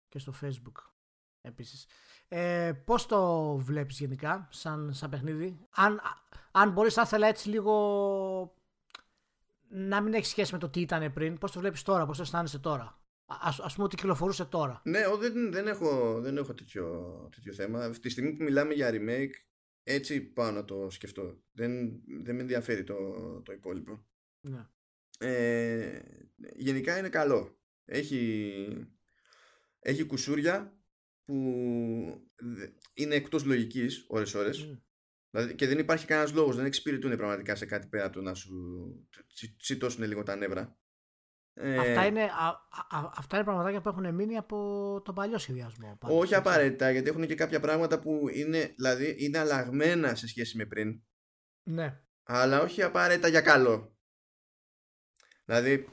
[0.07, 0.91] και στο facebook
[1.41, 1.87] επίσης.
[2.35, 6.01] Ε, πώς το βλέπεις γενικά σαν, σαν παιχνίδι; Αν,
[6.51, 8.55] αν μπορείς θα ήθελα έτσι λίγο
[9.69, 12.23] να μην έχει σχέση με το τι ήταν πριν πώς το βλέπεις τώρα, πώς το
[12.23, 14.81] αισθάνεσαι τώρα; Ας, ας πούμε ότι κυκλοφορούσε τώρα.
[14.83, 17.85] Ναι, δεν, δεν έχω, δεν έχω τέτοιο, τέτοιο θέμα.
[17.85, 19.33] Αυτή τη στιγμή που μιλάμε για remake,
[19.83, 21.41] έτσι πάω να το σκεφτώ.
[21.51, 22.95] Δεν, δεν με ενδιαφέρει το,
[23.41, 24.05] το υπόλοιπο.
[24.41, 24.67] Ναι.
[25.19, 26.01] Ε,
[26.55, 27.57] γενικά είναι καλό.
[27.85, 28.87] Έχει,
[29.79, 30.77] έχει κουσούρια
[31.25, 31.35] που
[32.93, 34.65] είναι εκτός λογικής ώρες ώρες.
[34.65, 34.81] Mm.
[35.29, 38.53] Δηλαδή, και δεν υπάρχει κανένας λόγος, δεν εξυπηρετούν πραγματικά σε κάτι πέρα του να σου
[39.57, 40.77] τσιτώσουν λίγο τα νεύρα.
[41.55, 42.47] Αυτά, ε, είναι, α,
[42.89, 45.97] α, αυτά είναι πραγματάκια που έχουν μείνει από τον παλιό σχεδιασμό.
[45.99, 50.57] Πάντως, όχι απαραίτητα, γιατί έχουν και κάποια πράγματα που είναι, δηλαδή, είναι αλλαγμένα σε σχέση
[50.57, 51.03] με πριν.
[51.63, 52.01] Ναι.
[52.23, 53.97] Αλλά όχι απαραίτητα για καλό.
[55.45, 55.85] Δηλαδή,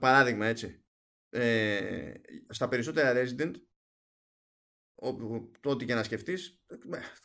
[0.00, 0.84] παράδειγμα έτσι.
[1.30, 2.12] Ε,
[2.48, 3.52] στα περισσότερα Resident,
[5.64, 6.76] ό,τι και να σκεφτείς, ε,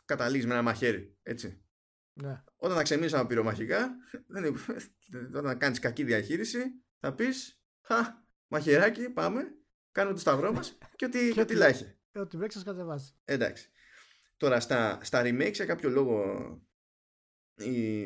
[0.04, 1.64] καταλήγεις με ένα μαχαίρι, έτσι.
[2.12, 2.42] Ναι.
[2.56, 3.96] Όταν τα ξεμίσαμε πυρομαχικά,
[5.34, 6.62] όταν κάνεις κακή διαχείριση,
[6.98, 9.42] θα πεις Χα, μαχαιράκι, πάμε.
[9.92, 11.98] Κάνουμε το σταυρό μας και ό,τι, και ό,τι λάχε.
[12.12, 13.16] Ό,τι βρέξεις, κατεβάσεις.
[13.24, 13.70] Εντάξει.
[14.36, 16.46] Τώρα, στα, στα remake, σε κάποιο λόγο,
[17.54, 18.00] η,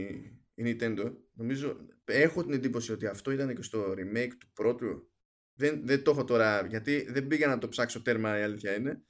[0.55, 5.13] η Nintendo, νομίζω, έχω την εντύπωση ότι αυτό ήταν και στο remake του πρώτου.
[5.55, 9.03] Δεν, δεν το έχω τώρα, γιατί δεν πήγα να το ψάξω τέρμα, η αλήθεια είναι,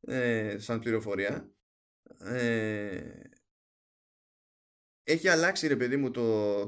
[0.00, 1.52] ε, σαν πληροφορία.
[2.18, 3.10] Ε,
[5.02, 6.22] έχει αλλάξει ρε παιδί μου το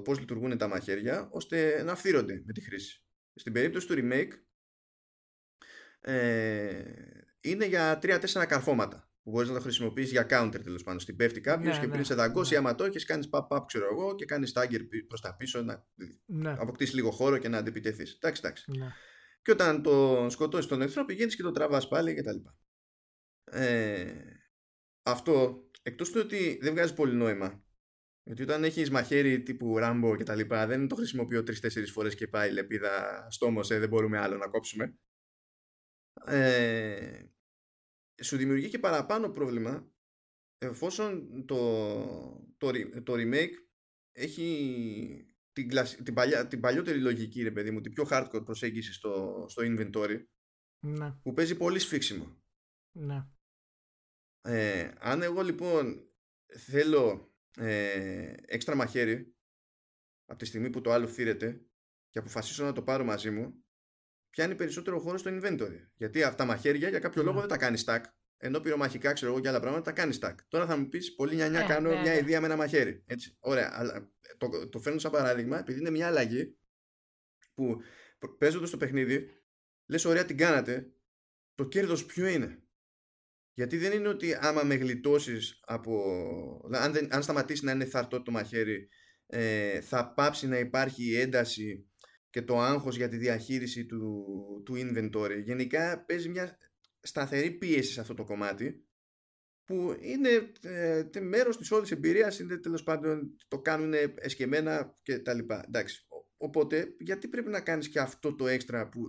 [0.04, 3.04] πώς λειτουργούν τα μαχαίρια ώστε να φθύρονται με τη χρήση.
[3.34, 4.32] Στην περίπτωση του remake
[6.00, 6.82] ε,
[7.40, 11.00] είναι για 3-4 καρφώματα που μπορείς να το χρησιμοποιήσει για counter τέλος πάντων.
[11.00, 12.58] Στην πέφτει κάποιος ναι, και ναι, πριν σε δαγκώσει, ναι.
[12.58, 15.86] άμα το έχεις, κάνεις pop-up, ξέρω εγώ, και κάνεις stagger προς τα πίσω να
[16.26, 16.56] ναι.
[16.58, 18.12] αποκτήσεις λίγο χώρο και να αντιπιτεθείς.
[18.12, 18.70] Εντάξει, εντάξει.
[18.78, 18.92] Ναι.
[19.42, 22.36] Και όταν το σκοτώσεις τον εχθρό, πηγαίνεις και το τραβάς πάλι κτλ.
[23.50, 24.14] Ε,
[25.02, 27.64] αυτό εκτός του ότι δεν βγάζει πολύ νόημα
[28.30, 32.28] γιατί όταν έχεις μαχαίρι τύπου Ράμπο και τα λοιπά, δεν το χρησιμοποιώ τρει-τέσσερι φορές και
[32.28, 34.98] πάει λεπίδα στόμο, ε, δεν μπορούμε άλλο να κόψουμε.
[36.26, 37.24] Ε,
[38.22, 39.92] σου δημιουργεί και παραπάνω πρόβλημα
[40.58, 42.70] εφόσον το, το,
[43.02, 43.54] το remake
[44.12, 45.68] έχει την,
[46.04, 50.24] την, παλιά, την παλιότερη λογική, ρε παιδί μου, την πιο hardcore προσέγγιση στο, στο inventory,
[50.86, 51.12] ναι.
[51.22, 52.42] που παίζει πολύ σφίξιμο.
[52.98, 53.26] Ναι.
[54.42, 56.10] Ε, αν εγώ λοιπόν
[56.48, 59.34] θέλω ε, έξτρα μαχαίρι
[60.24, 61.64] από τη στιγμή που το άλλο φύρεται
[62.10, 63.64] και αποφασίσω να το πάρω μαζί μου,
[64.30, 65.88] πιάνει περισσότερο χώρο στο inventory.
[65.94, 67.40] Γιατί αυτά μαχαίρια για κάποιο λόγο ναι.
[67.40, 68.02] δεν τα κάνει stack.
[68.42, 70.34] Ενώ πυρομαχικά, ξέρω εγώ και άλλα πράγματα, τα κάνει stack.
[70.48, 72.18] Τώρα θα μου πεις, πολύ νιανιά, ε, κάνω ναι, μια ναι.
[72.18, 73.02] ιδέα με ένα μαχαίρι.
[73.06, 73.36] Έτσι.
[73.40, 76.58] Ωραία, αλλά το, το φέρνω σαν παράδειγμα, επειδή είναι μια αλλαγή
[77.54, 77.80] που
[78.38, 79.30] παίζοντας το παιχνίδι,
[79.86, 80.92] λες, ωραία, την κάνατε.
[81.54, 82.62] Το κέρδος ποιο είναι;
[83.60, 86.02] Γιατί δεν είναι ότι άμα με γλιτώσεις από.
[86.72, 88.88] Αν, δεν, αν σταματήσει να είναι θαρτό το μαχαίρι,
[89.26, 91.90] ε, θα πάψει να υπάρχει ένταση
[92.30, 94.24] και το άγχος για τη διαχείριση του,
[94.64, 95.42] του inventory.
[95.42, 96.56] Γενικά παίζει μια
[97.00, 98.86] σταθερή πίεση σε αυτό το κομμάτι
[99.64, 105.34] που είναι ε, μέρος της όλης εμπειρίας, είναι τέλος πάντων το κάνουν εσκεμένα και τα
[105.34, 105.64] λοιπά.
[105.66, 106.06] Εντάξει.
[106.36, 109.02] Οπότε γιατί πρέπει να κάνεις και αυτό το έξτρα που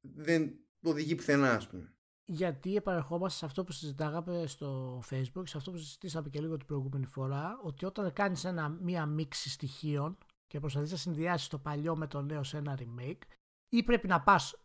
[0.00, 5.70] δεν οδηγεί πουθενά ας πούμε; Γιατί επανερχόμαστε σε αυτό που συζητάγαμε στο facebook, σε αυτό
[5.70, 10.60] που συζητήσαμε και λίγο την προηγούμενη φορά, ότι όταν κάνεις ένα, μία μίξη στοιχείων και
[10.60, 13.22] προσπαθείς να συνδυάσεις το παλιό με το νέο σε ένα remake,
[13.68, 14.56] ή πρέπει να πας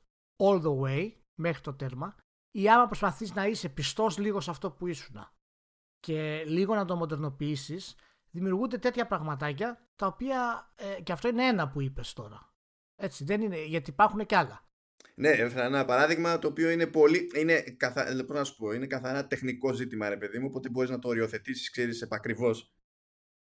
[0.44, 2.16] all the way μέχρι το τέρμα,
[2.52, 5.28] ή άμα προσπαθείς να είσαι πιστός λίγο σε αυτό που ήσουν
[6.00, 7.96] και λίγο να το μοντερνοποιήσεις,
[8.32, 12.54] δημιουργούνται τέτοια πραγματάκια τα οποία, ε, και αυτό είναι ένα που είπες τώρα.
[12.96, 14.67] Έτσι, δεν είναι, γιατί υπάρχουν και άλλα.
[15.16, 17.32] Ναι, έφερα ένα παράδειγμα το οποίο είναι πολύ.
[17.36, 18.10] Είναι, καθα...
[18.10, 20.46] Ε, πώς να σου πω, είναι καθαρά τεχνικό ζήτημα, ρε παιδί μου.
[20.50, 22.74] Οπότε μπορείς να το οριοθετήσεις, ξέρεις, επακριβώς.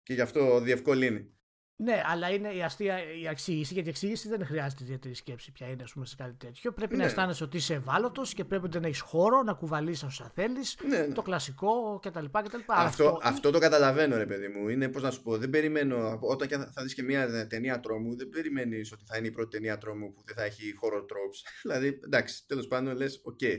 [0.03, 1.37] Και γι' αυτό διευκολύνει.
[1.80, 5.68] Ναι, αλλά είναι η αστεία η εξήγηση, γιατί η εξήγηση δεν χρειάζεται ιδιαίτερη σκέψη πια
[5.68, 6.72] είναι πούμε, σε κάτι τέτοιο.
[6.72, 7.02] Πρέπει ναι.
[7.02, 10.78] να αισθάνεσαι ότι είσαι ευάλωτος και πρέπει να έχεις χώρο να κουβαλήσει όσα θέλεις.
[10.88, 11.13] Ναι, ναι.
[11.13, 12.26] Το κλασικό κτλ.
[12.26, 12.58] κτλ.
[12.68, 14.70] Αυτό, αυτό, το καταλαβαίνω, ρε παιδί μου.
[14.70, 16.20] Είναι πώς να σου πω, δεν περιμένω.
[16.22, 19.50] Όταν θα, θα δεις και μια ταινία τρόμου, δεν περιμένεις ότι θα είναι η πρώτη
[19.50, 21.38] ταινία τρόμου που δεν θα έχει horror tropes.
[21.63, 23.38] δηλαδή, εντάξει, τέλος πάντων λες, ok.
[23.42, 23.58] Okay.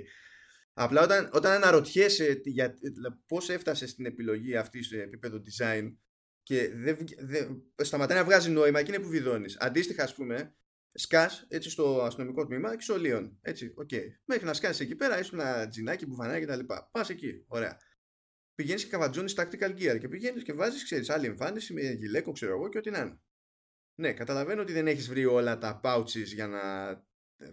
[0.73, 2.75] Απλά όταν, όταν αναρωτιέσαι για,
[3.27, 5.93] πώς έφτασες στην επιλογή αυτή στο επίπεδο design,
[6.49, 9.57] και δεν, δεν, σταματάει να βγάζει νόημα και είναι που βιδώνεις.
[9.57, 10.55] Αντίστοιχα, ας πούμε,
[10.93, 13.39] σκας έτσι στο αστυνομικό τμήμα και στο Leon.
[13.41, 13.89] Έτσι, ok.
[13.93, 14.03] Okay.
[14.25, 16.61] Μέχρι να σκάσεις εκεί πέρα, ήσουν ένα τζινάκι, μπουφανάκι κτλ.
[16.91, 17.79] Πας εκεί, ωραία.
[18.55, 22.53] Πηγαίνεις και καβατζώνεις tactical gear και πηγαίνεις και βάζεις, ξέρεις, άλλη εμφάνιση με γυλαίκο, ξέρω
[22.53, 23.21] εγώ και ό,τι να είναι.
[23.95, 26.61] Ναι, καταλαβαίνω ότι δεν έχεις βρει όλα τα pouches για να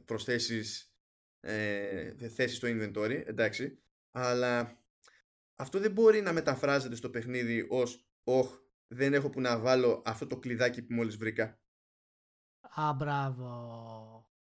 [0.06, 0.94] προσθέσεις
[1.40, 3.80] ε, θέση στο inventory, εντάξει.
[4.12, 4.82] Αλλά
[5.56, 10.28] αυτό δεν μπορεί να μεταφράζεται στο παιχνίδι ως «Ωχ, δεν έχω που να βάλω αυτό
[10.28, 11.60] το κλειδάκι που μόλις βρήκα.
[12.76, 13.50] Α, μπράβο.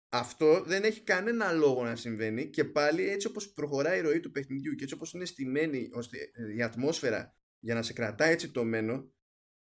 [0.08, 4.30] Αυτό δεν έχει κανένα λόγο να συμβαίνει και πάλι έτσι όπως προχωράει η ροή του
[4.30, 6.18] παιχνιδιού και έτσι όπως είναι στημένη ώστε
[6.56, 9.12] η ατμόσφαιρα για να σε κρατάει έτσι το μένο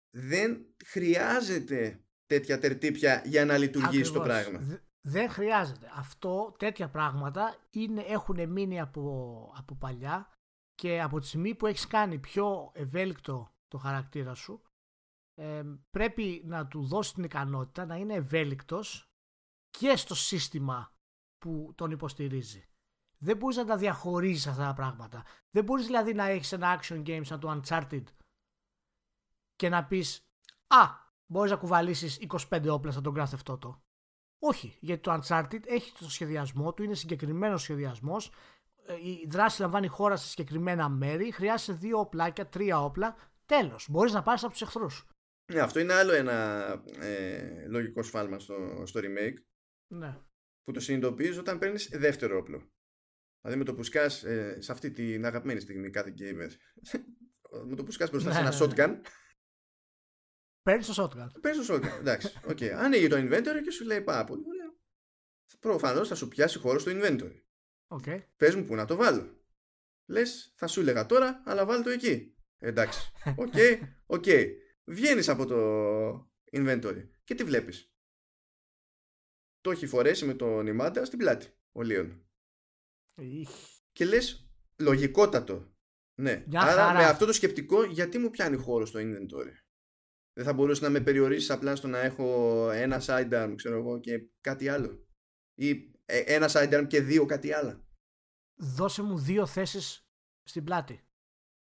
[0.09, 4.81] δεν χρειάζεται τέτοια τερτύπια για να λειτουργήσει το πράγμα.
[5.01, 5.91] δεν χρειάζεται.
[5.95, 10.33] Αυτό, τέτοια πράγματα είναι, έχουν μείνει από, από παλιά
[10.73, 14.61] και από τη στιγμή που έχεις κάνει πιο ευέλικτο το χαρακτήρα σου
[15.91, 19.09] πρέπει να του δώσει την ικανότητα να είναι ευέλικτος
[19.69, 20.93] και στο σύστημα
[21.37, 22.63] που τον υποστηρίζει.
[23.17, 25.23] Δεν μπορείς να τα διαχωρίζεις αυτά τα πράγματα.
[25.49, 28.03] Δεν μπορείς δηλαδή να έχεις ένα action game σαν το Uncharted
[29.55, 30.27] και να πεις
[30.67, 30.87] «Α,
[31.25, 33.79] μπορείς να κουβαλήσεις 25 όπλα σαν τον Grand Theft Auto».
[34.39, 38.31] Όχι, γιατί το Uncharted έχει το σχεδιασμό του, είναι συγκεκριμένος σχεδιασμός.
[38.85, 41.31] Ε, η δράση λαμβάνει χώρα σε συγκεκριμένα μέρη.
[41.31, 43.15] Χρειάζεσαι δύο όπλάκια, τρία όπλα.
[43.45, 43.87] Τέλος.
[43.89, 45.07] Μπορείς να πάρεις από τους εχθρούς.
[45.49, 46.65] Ναι, αυτό είναι άλλο ένα
[46.99, 49.37] ε, λογικό σφάλμα στο, στο remake.
[49.87, 50.17] Ναι.
[50.63, 52.71] Που το συνειδητοποιείς όταν παίρνεις δεύτερο όπλο.
[53.41, 56.49] Δηλαδή με το που σκάς ε, σε αυτή την αγαπημένη στιγμή κάθε gamer.
[57.67, 58.95] με το που σκάς μπροστά σε ένα ναι, ναι, ναι.
[58.95, 59.01] shotgun.
[60.61, 61.41] Παίρνεις το shotgun.
[61.41, 61.99] Παίρνεις το shotgun.
[61.99, 62.33] Εντάξει.
[62.47, 62.67] Okay.
[62.67, 64.73] Ανοίγει το inventory και σου λέει πάρα πολύ ωραία.
[65.59, 67.41] Προφανώς θα σου πιάσει χώρο στο inventory.
[67.87, 68.23] Okay.
[68.37, 69.43] Πες μου πού να το βάλω.
[70.05, 72.35] Λες, θα σου έλεγα τώρα, αλλά βάλ' το εκεί.
[72.57, 73.11] Εντάξει.
[73.35, 74.23] Ok, okay, ok.
[74.27, 74.53] Okay.
[74.89, 77.93] Βγαίνεις από το inventory και τι βλέπεις;
[79.61, 82.27] Το έχει φορέσει με τον ιμάντα στην πλάτη ο Leon.
[83.91, 85.73] Και λες, λογικότατο.
[86.15, 86.45] Ναι.
[86.53, 89.53] Άρα με αυτό το σκεπτικό, γιατί μου πιάνει χώρο στο inventory;
[90.33, 94.29] Δεν θα μπορούσε να με περιορίσεις απλά στο να έχω ένα sidearm, ξέρω εγώ, και
[94.41, 95.07] κάτι άλλο;
[95.53, 97.87] Ή ε, ένα sidearm και δύο κάτι άλλο.
[98.55, 100.07] Δώσε μου δύο θέσεις
[100.43, 101.07] στην πλάτη.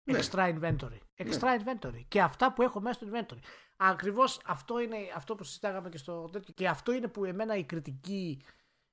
[0.04, 0.20] Ναι.
[0.22, 1.00] Extra inventory.
[1.24, 1.36] Ναι.
[1.36, 2.04] Extra inventory.
[2.08, 3.40] Και αυτά που έχω μέσα στο inventory.
[3.78, 6.54] Ακριβώς αυτό είναι αυτό που συζητάγαμε και στο τέτοιο.
[6.54, 8.42] Και αυτό είναι που εμένα η κριτική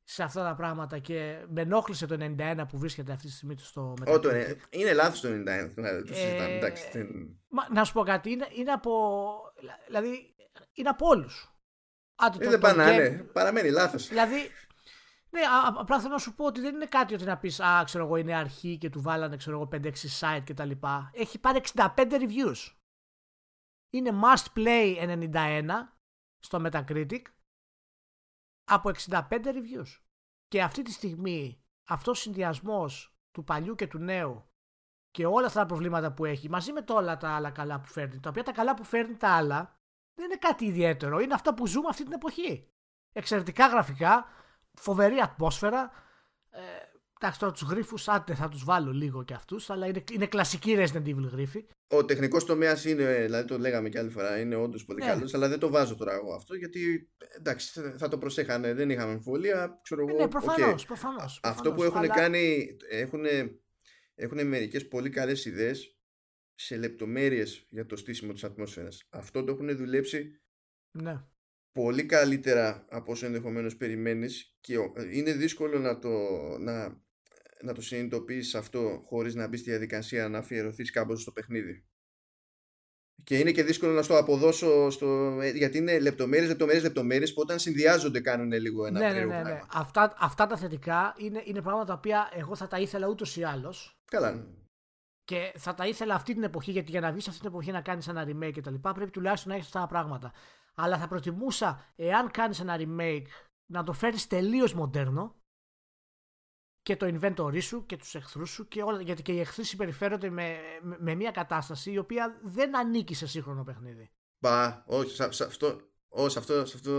[0.04, 3.94] σε αυτά τα πράγματα και με ενόχλησε το 91 που βρίσκεται αυτή τη στιγμή στο
[3.98, 4.56] μεταξύ.
[4.70, 6.04] είναι λάθος το 91.
[6.08, 6.60] Ε,
[7.72, 8.30] να σου πω κάτι.
[8.30, 8.92] Είναι, είναι από.
[9.86, 10.34] Δηλαδή
[10.72, 11.50] είναι από όλους.
[12.14, 13.22] Άντε, Ε, το- δεν το πάνε να game- είναι.
[13.22, 14.08] Παραμένει λάθος.
[14.08, 14.36] Δηλαδή,
[15.36, 17.60] ναι, α- α- απλά θέλω να σου πω ότι δεν είναι κάτι ότι να πεις
[17.60, 20.70] Α, ξέρω εγώ, είναι αρχή και του βάλανε ξέρω εγώ 5-6 site κτλ.
[21.12, 22.74] Έχει πάρει 65 reviews.
[23.90, 25.68] Είναι must play 91
[26.38, 27.22] στο Metacritic
[28.64, 30.00] από 65 reviews.
[30.48, 34.50] Και αυτή τη στιγμή αυτός ο συνδυασμός του παλιού και του νέου
[35.10, 37.86] και όλα αυτά τα προβλήματα που έχει μαζί με τα όλα τα άλλα καλά που
[37.86, 39.78] φέρνει, τα οποία τα καλά που φέρνει τα άλλα
[40.14, 41.18] δεν είναι κάτι ιδιαίτερο.
[41.18, 42.68] Είναι αυτά που ζούμε αυτή την εποχή.
[43.12, 44.26] Εξαιρετικά γραφικά,
[44.76, 45.90] φοβερή ατμόσφαιρα.
[46.50, 46.60] Ε,
[47.20, 50.74] εντάξει, τώρα τους γρίφους, άντε θα τους βάλω λίγο κι αυτούς, αλλά είναι, είναι κλασική
[50.78, 51.66] Resident Evil γρίφοι.
[51.88, 55.06] Ο τεχνικός τομέας είναι, δηλαδή το λέγαμε και άλλη φορά, είναι όντως πολύ Ναι.
[55.10, 59.12] καλός, αλλά δεν το βάζω τώρα εγώ αυτό γιατί εντάξει, θα το προσέχανε, δεν είχαμε
[59.12, 59.78] αμφιβολία.
[59.82, 60.30] Ξέρω Ε, εγώ, ναι, οκ.
[60.30, 60.84] προφανώς.
[60.84, 63.24] προφανώς, Αυτό που προφανώς, έχουν αλλά- κάνει, έχουν,
[64.14, 65.96] έχουν μερικές πολύ καλές ιδέες
[66.54, 69.02] σε λεπτομέρειες για το στήσιμο της ατμόσφαιρας.
[69.10, 70.40] Αυτό το έχουν δουλέψει
[70.90, 71.24] Ναι.
[71.76, 76.10] Πολύ καλύτερα από όσο ενδεχομένως περιμένεις και ο- είναι δύσκολο να το,
[76.58, 77.04] να,
[77.62, 81.86] να το συνειδητοποιήσεις αυτό χωρίς να μπεις στη διαδικασία να αφιερωθείς κάπως στο παιχνίδι.
[83.24, 87.40] Και είναι και δύσκολο να στο αποδώσω στο, ε, γιατί είναι λεπτομέρειες, λεπτομέρειες, λεπτομέρειες που
[87.40, 89.44] όταν συνδυάζονται κάνουν λίγο ένα ναι, ναι, περίεργο ναι, ναι.
[89.44, 89.66] πράγμα.
[89.72, 93.42] Αυτά, αυτά τα θετικά είναι, είναι πράγματα τα οποία εγώ θα τα ήθελα ούτως ή
[93.42, 94.00] άλλως.
[94.10, 94.46] Καλά.
[95.24, 97.80] Και θα τα ήθελα αυτή την εποχή, γιατί για να βγεις αυτή την εποχή να
[97.80, 98.74] κάνεις ένα remake κτλ.
[98.74, 100.32] πρέπει τουλάχιστον να έχεις αυτά τα πράγματα.
[100.78, 103.26] Αλλά θα προτιμούσα, εάν κάνεις ένα remake,
[103.72, 105.36] να το φέρει τελείως μοντέρνο
[106.82, 109.00] και το inventory σου και τους εχθρούς σου και όλα.
[109.00, 113.26] Γιατί και οι εχθροί συμπεριφέρονται με, με, με μια κατάσταση η οποία δεν ανήκει σε
[113.26, 114.10] σύγχρονο παιχνίδι.
[114.38, 116.92] Πα, όχι, σε, σε αυτό, όχι, σε αυτό, σε αυτό,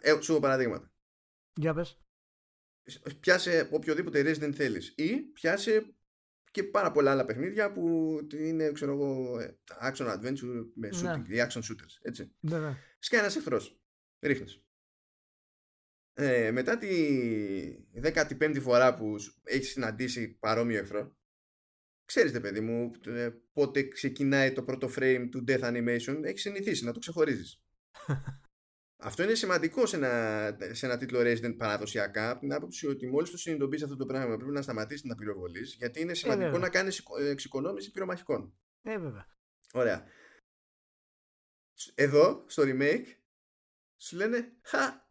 [0.00, 0.92] ε, σου έχω παραδείγματα.
[1.54, 1.98] Για πες.
[3.20, 5.94] Πιάσε οποιοδήποτε Resident θέλεις ή πιάσε
[6.58, 10.98] και πάρα πολλά άλλα παιχνίδια που είναι, ξέρω εγώ, ε, action adventure με Ναι.
[11.02, 12.32] shooting, ή action shooters, έτσι.
[12.40, 12.76] Ναι, ναι.
[12.98, 13.80] Σκάει ένας εχθρός,
[14.20, 14.62] ρίχνεις.
[16.14, 16.88] Ε, μετά τη
[18.02, 21.16] 15η φορά που σου- έχεις συναντήσει παρόμοιο εχθρό,
[22.04, 26.84] ξέρεις ρε παιδί μου ε, πότε ξεκινάει το πρώτο frame του death animation, έχεις συνηθίσει
[26.84, 27.62] να το ξεχωρίζεις.
[29.00, 33.30] Αυτό είναι σημαντικό σε ένα, σε ένα τίτλο Resident παραδοσιακά από την άποψη ότι μόλις
[33.30, 36.60] το συνειδητοποιείς αυτό το πράγμα πρέπει να σταματήσεις να πυροβολείς γιατί είναι σημαντικό βέβαια.
[36.60, 38.58] να κάνεις εξο- εξοικονόμηση πυρομαχικών.
[38.82, 39.26] Ε, βέβαια.
[39.72, 40.06] Ωραία.
[41.94, 43.04] Εδώ, στο remake,
[43.96, 45.06] σου λένε «Χα,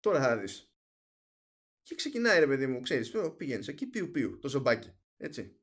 [0.00, 0.74] τώρα θα δεις».
[1.82, 5.60] Και ξεκινάει ρε παιδί μου, ξέρεις, το πηγαίνεις εκεί πιου πιου, το ζομπάκι, έτσι.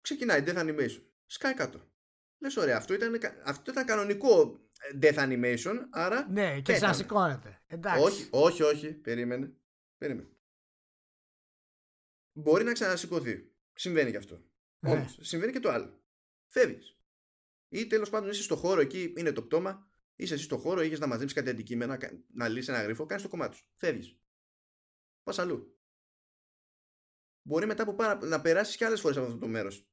[0.00, 1.92] Ξεκινάει death animation, σκάει κάτω.
[2.38, 6.28] Λες ωραία, αυτό ήταν, κα- αυτό ήταν κανονικό ε, death animation, άρα...
[6.28, 6.78] Ναι, και πέταμε.
[6.78, 7.62] ξανασηκώνεται.
[7.66, 8.02] Εντάξει.
[8.02, 9.56] Όχι, όχι, όχι, περίμενε,
[9.98, 10.28] περίμενε.
[12.32, 13.52] Μπορεί να ξανασηκωθεί.
[13.72, 14.44] Συμβαίνει και αυτό.
[14.78, 14.90] Ναι.
[14.90, 16.02] Όμως, συμβαίνει και το άλλο.
[16.46, 16.98] Φεύγεις.
[17.68, 20.98] Ή τέλος πάντων είσαι στο χώρο εκεί, είναι το πτώμα, είσαι εσύ στο χώρο, είχες
[20.98, 23.68] να μαζέψεις κάτι αντικείμενα, κα- να λύσεις ένα γρίφο, κάνεις το κομμάτι σου.
[23.76, 24.18] Φεύγεις.
[25.22, 25.78] Πας αλλού.
[27.42, 29.88] Μπορεί μετά από πάρα, να περάσεις και άλλες φορές από αυτό το μέρος.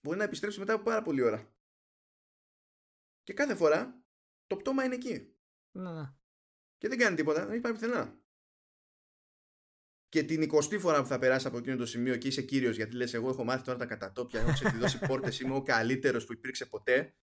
[0.00, 1.51] Μπορεί να επιστρέψεις μετά από πάρα πολλή ώρα.
[3.22, 4.04] Και κάθε φορά
[4.46, 5.36] το πτώμα είναι εκεί.
[5.70, 6.12] Ναι, ναι.
[6.78, 8.20] Και δεν κάνει τίποτα, δεν υπάρχει πουθενά.
[10.08, 12.96] Και την 20η φορά που θα περάσει από εκείνο το σημείο και είσαι κύριος γιατί
[12.96, 16.66] λες εγώ έχω μάθει τώρα τα κατατόπια, έχω ξεκλειδώσει πόρτες, είμαι ο καλύτερος που υπήρξε
[16.66, 17.16] ποτέ.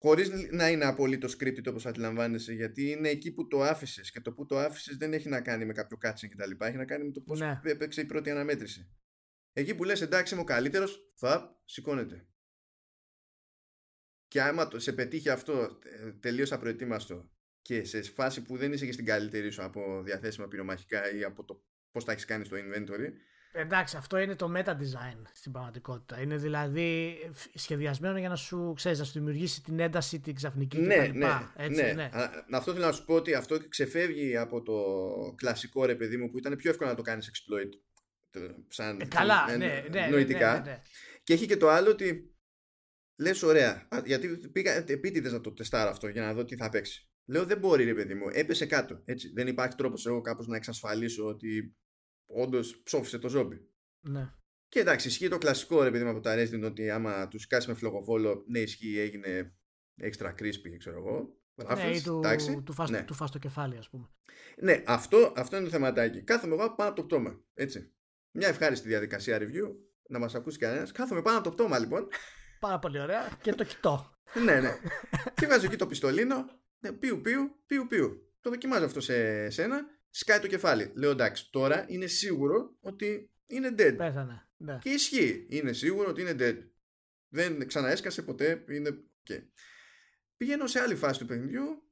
[0.00, 4.10] Χωρίς να είναι απολύτως scripted όπως αντιλαμβάνεσαι, γιατί είναι εκεί που το άφησες.
[4.10, 6.64] Και το που το άφησες δεν έχει να κάνει με κάποιο κάτσινγκ κτλ.
[6.64, 7.60] Έχει να κάνει με το πώς Ναι.
[7.64, 8.90] έπαιξε η πρώτη αναμέτρηση.
[9.52, 12.28] Εκεί που λες εντάξει είμαι ο καλύτερος, θα σηκώνεται.
[14.28, 17.30] Και άμα το- σε πετύχει αυτό ε, τελείως απροετοίμαστο
[17.62, 21.44] και σε φάση που δεν είσαι και στην καλύτερη σου από διαθέσιμα πυρομαχικά ή από
[21.44, 21.62] το
[21.92, 23.12] πώς τα έχεις κάνει στο inventory,
[23.52, 26.20] Εντάξει, αυτό είναι το meta design στην πραγματικότητα.
[26.20, 27.18] Είναι δηλαδή
[27.54, 31.18] σχεδιασμένο για να σου, ξέρεις, να σου δημιουργήσει την ένταση, την ξαφνική ναι, κτλ.
[31.18, 31.92] ναι, Έτσι, ναι.
[31.92, 32.02] ναι.
[32.12, 34.74] Α, Αυτό θέλω να σου πω ότι αυτό ξεφεύγει από το
[35.36, 37.68] κλασικό ρε παιδί μου που ήταν πιο εύκολο να το κάνεις exploit
[38.30, 40.52] ε, σαν Ε, καλά, ε, ναι, ναι, ναι, νοητικά.
[40.52, 40.82] ναι, ναι, ναι.
[41.22, 42.34] Και έχει και το άλλο ότι
[43.18, 46.68] λες ωραία, α, γιατί πήγα επίτηδες να το τεστάρω αυτό για να δω τι θα
[46.68, 47.10] παίξει.
[47.24, 49.02] Λέω δεν μπορεί ρε παιδί μου, έπεσε κάτω.
[49.04, 49.32] Έτσι.
[49.34, 51.76] Δεν υπάρχει τρόπος εγώ κάπως να εξασφαλίσω ότι
[52.26, 53.68] όντως ψόφισε το ζόμπι.
[54.00, 54.32] ναι.
[54.70, 57.68] Και εντάξει, ισχύει το κλασικό ρε παιδί μου από τα Resident ότι άμα τους κάσει
[57.68, 59.56] με φλογοβόλο, ναι, ισχύει, έγινε
[60.02, 61.38] extra crispy, ξέρω εγώ.
[61.54, 62.62] Ναι, Ράφλες, ή του, εντάξει.
[62.62, 63.02] του, φας, ναι.
[63.04, 64.08] του φας το κεφάλι, ας πούμε.
[64.60, 66.22] ναι, αυτό, αυτό είναι το θεματάκι.
[66.22, 67.44] Κάθομαι εγώ πάνω από το πτώμα.
[67.54, 67.92] Έτσι.
[68.30, 69.74] Μια ευχάριστη διαδικασία review,
[70.08, 70.92] να μας ακούσει κανένας.
[70.92, 72.08] Κάθομαι πάνω από το πτώμα λοιπόν.
[72.60, 74.18] Πάρα πολύ ωραία και το κοιτώ.
[74.44, 74.78] ναι, ναι.
[75.34, 76.44] και βγάζω εκεί το πιστολίνο.
[76.78, 78.32] Ναι, πιου, πιου, πιου, πιου.
[78.40, 79.86] Το δοκιμάζω αυτό σε σένα.
[80.10, 80.92] Σκάει το κεφάλι.
[80.94, 83.94] Λέω εντάξει, τώρα είναι σίγουρο ότι είναι dead.
[83.96, 84.48] Πέθανε.
[84.56, 84.78] Ναι.
[84.80, 85.46] Και ισχύει.
[85.50, 86.56] Είναι σίγουρο ότι είναι dead.
[87.28, 88.64] Δεν ξαναέσκασε ποτέ.
[88.68, 89.02] Είναι.
[89.28, 89.42] Okay.
[90.36, 91.88] πηγαίνω σε άλλη φάση του παιχνιδιού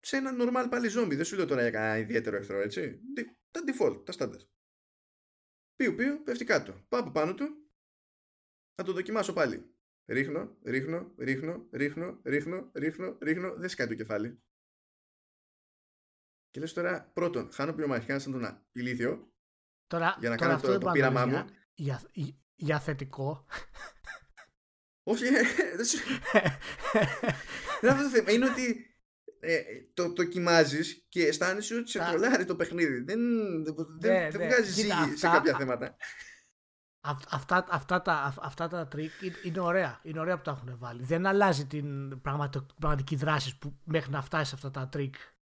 [0.00, 1.16] σε ένα normal πάλι zombie.
[1.16, 3.00] Δεν σου λέω τώρα για κανένα ιδιαίτερο εχθρό, έτσι.
[3.50, 4.46] Τα default, τα standard.
[5.76, 6.84] Πιου πιου, πέφτει κάτω.
[6.88, 7.70] Πάω από πάνω του,
[8.74, 9.75] θα το δοκιμάσω πάλι.
[10.06, 14.40] Ρίχνω, ρίχνω, ρίχνω, ρίχνω, ρίχνω, ρίχνω, ρίχνω, δεν σκάει το κεφάλι.
[16.50, 19.32] Και λες τώρα, πρώτον, χάνω πυρομαχικά σαν τον ηλίθιο
[19.86, 21.44] τώρα, για να τώρα κάνω το, το πείραμά μου.
[21.74, 23.46] Για, για, για θετικό.
[25.08, 25.42] Όχι, ε,
[25.76, 25.98] δεν σου...
[27.82, 28.32] είναι αυτό το θέμα.
[28.32, 28.96] Είναι ότι
[29.40, 29.62] ε,
[29.94, 33.00] το, το κοιτάζεις και αισθάνεσαι ότι σε τρολάρει το παιχνίδι.
[33.00, 33.20] Δεν,
[33.64, 34.46] δεν, ναι, δεν ναι.
[34.46, 35.96] βγάζεις ζύγι σε κάποια θέματα.
[37.30, 39.10] Αυτά, αυτά, τα, αυτά τα τρικ
[39.44, 40.00] είναι ωραία.
[40.02, 41.02] Είναι ωραία που τα έχουν βάλει.
[41.02, 45.14] Δεν αλλάζει την πραγματική δράση που μέχρι να φτάσει σε αυτά τα τρικ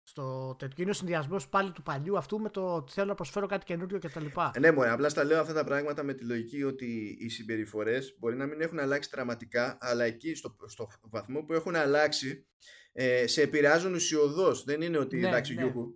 [0.09, 0.83] στο τέτοιο.
[0.83, 3.99] Είναι ο συνδυασμός πάλι του παλιού αυτού με το ότι θέλω να προσφέρω κάτι καινούριο
[3.99, 4.27] κτλ.
[4.53, 8.17] Ε, ναι, μωρέ, απλά στα λέω αυτά τα πράγματα με τη λογική ότι οι συμπεριφορές
[8.19, 12.47] μπορεί να μην έχουν αλλάξει δραματικά, αλλά εκεί στο, στο βαθμό που έχουν αλλάξει
[12.93, 14.65] ε, σε επηρεάζουν ουσιοδός.
[14.65, 15.63] Δεν είναι ότι ναι, εντάξει, ναι.
[15.63, 15.87] Γιούχου.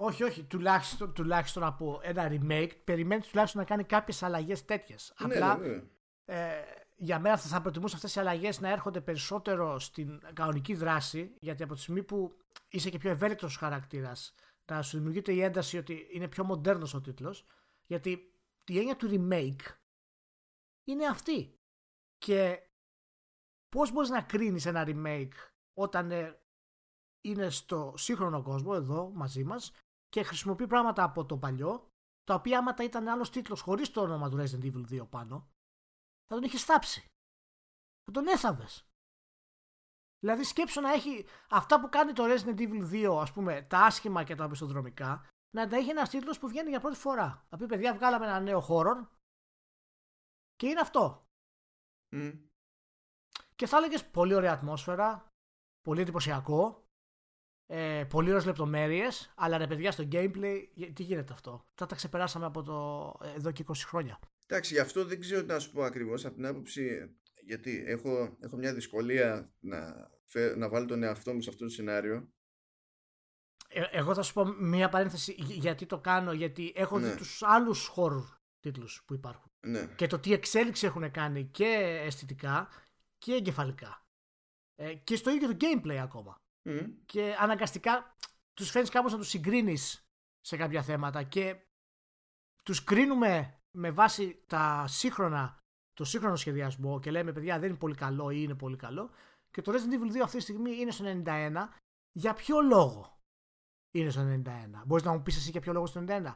[0.00, 0.44] Όχι, όχι.
[0.44, 5.14] Τουλάχιστον, τουλάχιστον από ένα remake περιμένεις τουλάχιστον να κάνει κάποιες αλλαγές τέτοιες.
[5.26, 5.82] Ναι, Απλά ναι, ναι.
[6.24, 6.62] Ε,
[6.96, 11.62] για μένα θα, θα προτιμούσα αυτές οι αλλαγές να έρχονται περισσότερο στην κανονική δράση, γιατί
[11.62, 12.36] από τη στιγμή που
[12.68, 14.34] είσαι και πιο ευέλικτος χαρακτήρας,
[14.64, 17.46] να σου δημιουργείται η ένταση ότι είναι πιο μοντέρνος ο τίτλος.
[17.86, 18.32] Γιατί
[18.66, 19.74] η έννοια του remake
[20.84, 21.58] είναι αυτή.
[22.18, 22.62] Και
[23.68, 25.34] πώς μπορείς να κρίνεις ένα remake
[25.74, 26.40] όταν ε,
[27.20, 29.72] είναι στο σύγχρονο κόσμο εδώ μαζί μας
[30.08, 31.88] και χρησιμοποιεί πράγματα από το παλιό
[32.24, 35.50] τα οποία άμα τα ήταν άλλος τίτλος χωρίς το όνομα του Resident Evil 2 πάνω
[36.26, 37.00] θα τον είχες στάψει.
[38.04, 38.88] Θα τον έθαβες.
[40.18, 44.24] Δηλαδή σκέψω να έχει αυτά που κάνει το Resident Evil 2 ας πούμε τα άσχημα
[44.24, 47.46] και τα πιστοδρομικά να τα έχει ένας τίτλος που βγαίνει για πρώτη φορά.
[47.50, 49.06] Να πει παιδιά βγάλαμε ένα νέο horror
[50.54, 51.26] και είναι αυτό.
[52.12, 52.48] Mm.
[53.54, 55.26] Και θα έλεγες πολύ ωραία ατμόσφαιρα,
[55.80, 56.87] πολύ εντυπωσιακό,
[57.70, 60.56] ε, πολύ ωραίες λεπτομέρειες, αλλά ρε παιδιά στο gameplay,
[60.92, 64.18] τι γίνεται αυτό; Θα τα ξεπεράσαμε από το ε, εδώ και 20 χρόνια.
[64.46, 67.14] Εντάξει, γι' αυτό δεν ξέρω τι να σου πω ακριβώς από την άποψη.
[67.44, 70.10] Γιατί έχω, έχω μια δυσκολία να,
[70.56, 72.32] να βάλω τον εαυτό μου σε αυτό το σενάριο.
[73.68, 76.32] Ε, εγώ θα σου πω μια παρένθεση γιατί το κάνω.
[76.32, 77.10] Γιατί έχω ναι.
[77.10, 78.24] δει τους άλλους χώρου
[78.60, 79.50] τίτλους που υπάρχουν.
[79.60, 79.86] Ναι.
[79.96, 82.68] Και το τι εξέλιξη έχουν κάνει και αισθητικά
[83.18, 84.06] και εγκεφαλικά.
[84.74, 86.42] Ε, και στο ίδιο το gameplay ακόμα.
[87.06, 88.16] Και αναγκαστικά
[88.54, 90.08] τους φέρνει κάπως να τους συγκρίνεις
[90.40, 91.56] σε κάποια θέματα και
[92.62, 95.58] τους κρίνουμε με βάση τα σύγχρονα,
[95.92, 99.10] το σύγχρονο σχεδιασμό και λέμε παιδιά δεν είναι πολύ καλό ή είναι πολύ καλό.
[99.50, 101.52] Και το Resident Evil 2 αυτή τη στιγμή είναι στο 91.
[102.12, 103.22] Για ποιο λόγο
[103.90, 104.82] είναι στο 91.
[104.86, 106.34] Μπορείς να μου πεις εσύ για ποιο λόγο στο 91.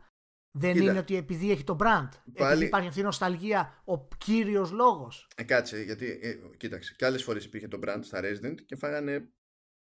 [0.59, 2.09] Δεν είναι ότι επειδή έχει το brand.
[2.35, 2.53] Πάλι...
[2.53, 5.29] Επειδή υπάρχει αυτή η νοσταλγία ο κύριος λόγος.
[5.37, 6.95] Ε, κάτσε, γιατί ε, κοίταξε.
[6.97, 9.33] Και άλλες φορές υπήρχε το brand στα Resident και φάγανε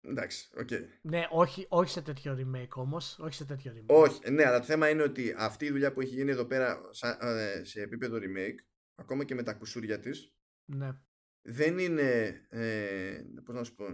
[0.08, 0.68] Εντάξει, ok.
[0.72, 0.82] Okay.
[1.02, 3.20] Ναι, όχι, όχι σε τέτοιο remake όμως.
[3.20, 3.96] Όχι σε τέτοιο remake.
[3.96, 6.82] Όχι, ναι, αλλά το θέμα είναι ότι αυτή η δουλειά που έχει γίνει εδώ πέρα
[7.20, 8.58] ε, σε επίπεδο remake,
[8.96, 10.34] ακόμα και με τα κουσούρια της,
[10.66, 11.00] ναι.
[11.42, 12.42] δεν είναι.
[12.50, 13.86] Ε, Πώς να σου πω.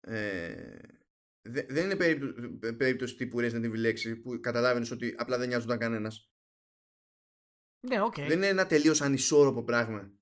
[0.00, 0.78] Ε,
[1.42, 6.32] δεν είναι περίπτωση, περίπτωση τύπου Resident Evil 6 που καταλάβαινες ότι απλά δεν νοιάζονταν κανένας.
[7.86, 8.26] Ναι, okay.
[8.26, 10.12] Δεν είναι ένα τελείως ανισόρροπο πράγμα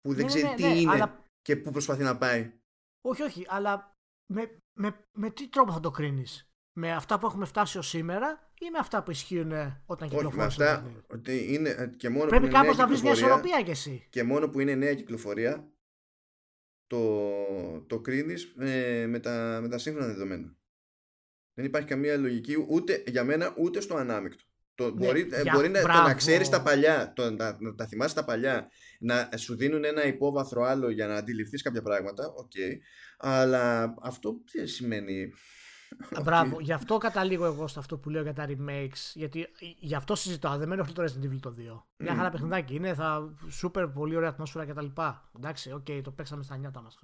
[0.00, 1.24] που δεν ναι, ξέρει ναι, τι ναι, είναι αλλά...
[1.42, 2.60] και πού προσπαθεί να πάει.
[3.00, 3.91] Όχι, όχι, αλλά
[4.26, 8.50] με, με, με τι τρόπο θα το κρίνεις, Με αυτά που έχουμε φτάσει ως σήμερα
[8.60, 9.52] ή με αυτά που ισχύουν
[9.86, 10.40] όταν κυκλοφορούν.
[10.40, 14.06] αυτά ότι είναι ε, και μόνο Πρέπει κάπως να βρεις μια ισορροπία κι εσύ.
[14.10, 15.72] Και μόνο που είναι νέα κυκλοφορία
[16.86, 20.56] το, το κρίνεις ε, με, τα, με τα σύγχρονα δεδομένα.
[21.54, 24.44] Δεν υπάρχει καμία λογική ούτε για μένα ούτε στο ανάμεικτο.
[24.74, 27.86] Το, ναι, μπορεί ε, μπορεί να, το να ξέρεις τα παλιά, το, να, να τα
[27.86, 28.68] θυμάσαι τα παλιά,
[29.00, 32.32] να σου δίνουν ένα υπόβαθρο άλλο για να αντιληφθείς κάποια πράγματα.
[32.36, 32.50] Ok.
[32.54, 32.76] Okay.
[33.18, 35.32] Αλλά αυτό τι σημαίνει;
[36.22, 39.12] Μπράβο, γι' αυτό καταλήγω εγώ στο αυτό που λέω για τα remakes.
[39.14, 39.46] Γιατί
[39.78, 40.56] γι' αυτό συζητάω.
[40.56, 41.82] Δεν με ενοχλεί το Resident Evil το 2.
[41.96, 44.86] Μια χαρά παιχνιδάκι είναι, θα σούπερ πολύ ωραία ατμόσφαιρα κτλ.
[45.36, 46.98] Εντάξει, ok, okay, το παίξαμε στα νιάτα μας.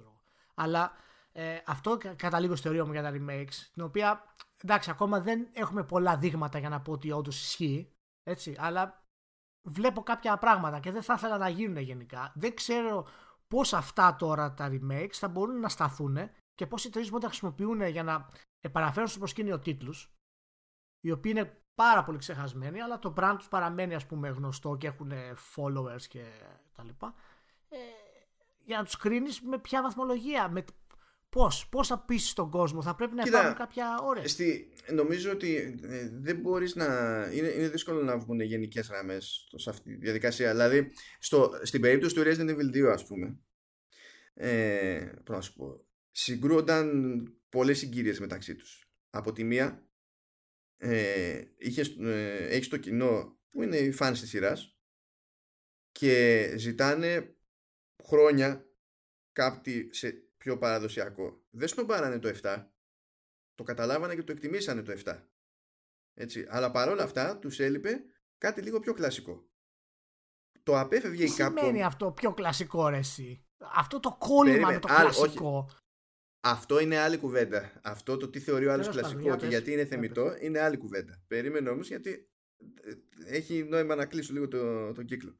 [0.55, 0.91] Αλλά
[1.31, 3.69] ε, αυτό καταλήγω στη θεωρία μου για τα remakes.
[3.73, 4.23] Την οποία
[4.63, 7.91] εντάξει, ακόμα δεν έχουμε πολλά δείγματα για να πω ότι όντως ισχύει.
[8.23, 9.03] Έτσι, αλλά
[9.67, 12.31] βλέπω κάποια πράγματα και δεν θα ήθελα να γίνουν γενικά.
[12.35, 13.07] Δεν ξέρω
[13.47, 16.17] πώς αυτά τώρα τα remakes θα μπορούν να σταθούν
[16.53, 18.29] και πώς οι εταιρείε μπορούν να χρησιμοποιούν για να
[18.59, 20.11] επαναφέρουν στο προσκήνιο τίτλους,
[20.99, 24.87] οι οποίοι είναι πάρα πολύ ξεχασμένοι, αλλά το brand τους παραμένει ας πούμε γνωστό και
[24.87, 25.11] έχουν
[25.55, 26.23] followers και
[26.75, 27.13] τα λοιπά.
[27.69, 27.77] Ε,
[28.65, 30.65] για να τους κρίνεις με ποια βαθμολογία, με
[31.29, 34.27] Πώς πώς θα πείσει τον κόσμο, θα πρέπει να Κοίτα, υπάρχουν κάποια όρια.
[34.27, 36.85] Στη, νομίζω ότι ε, δεν μπορείς να.
[37.33, 40.51] Είναι, είναι δύσκολο να βγουν γενικές γραμμές σε αυτή τη διαδικασία.
[40.51, 43.39] Δηλαδή, στο, στην περίπτωση του Resident Evil 2, ας πούμε.
[44.33, 45.85] Ε, πώς να σου πω.
[46.11, 48.91] συγκρούονταν πολλές συγκύριες μεταξύ τους.
[49.09, 49.89] Από τη μία
[50.77, 54.77] ε, είχες, ε, έχεις το κοινό που είναι οι φans της σειράς
[55.91, 57.35] και ζητάνε
[58.03, 58.69] χρόνια
[59.31, 61.41] κάτι σε πιο παραδοσιακό.
[61.49, 62.65] Δεν στον πάρανε το 7,
[63.55, 65.23] το καταλάβανε και το εκτιμήσανε το 7.
[66.13, 66.45] Έτσι.
[66.49, 68.03] Αλλά παρόλα αυτά τους έλειπε
[68.37, 69.49] κάτι λίγο πιο κλασικό.
[70.63, 71.51] Το απέφευγε η Capcom.
[71.53, 75.69] Τι σημαίνει αυτό πιο κλασικό ρε εσύ; Αυτό το κόλλημα με το κλασικό.
[76.39, 77.79] Αυτό είναι άλλη κουβέντα.
[77.83, 81.21] Αυτό το τι θεωρεί ο άλλος κλασικό και γιατί είναι θεμητό είναι άλλη κουβέντα.
[81.27, 82.29] Περίμενε όμως γιατί
[82.81, 82.93] ε,
[83.25, 85.39] έχει νόημα να κλείσω λίγο τον το κύκλο.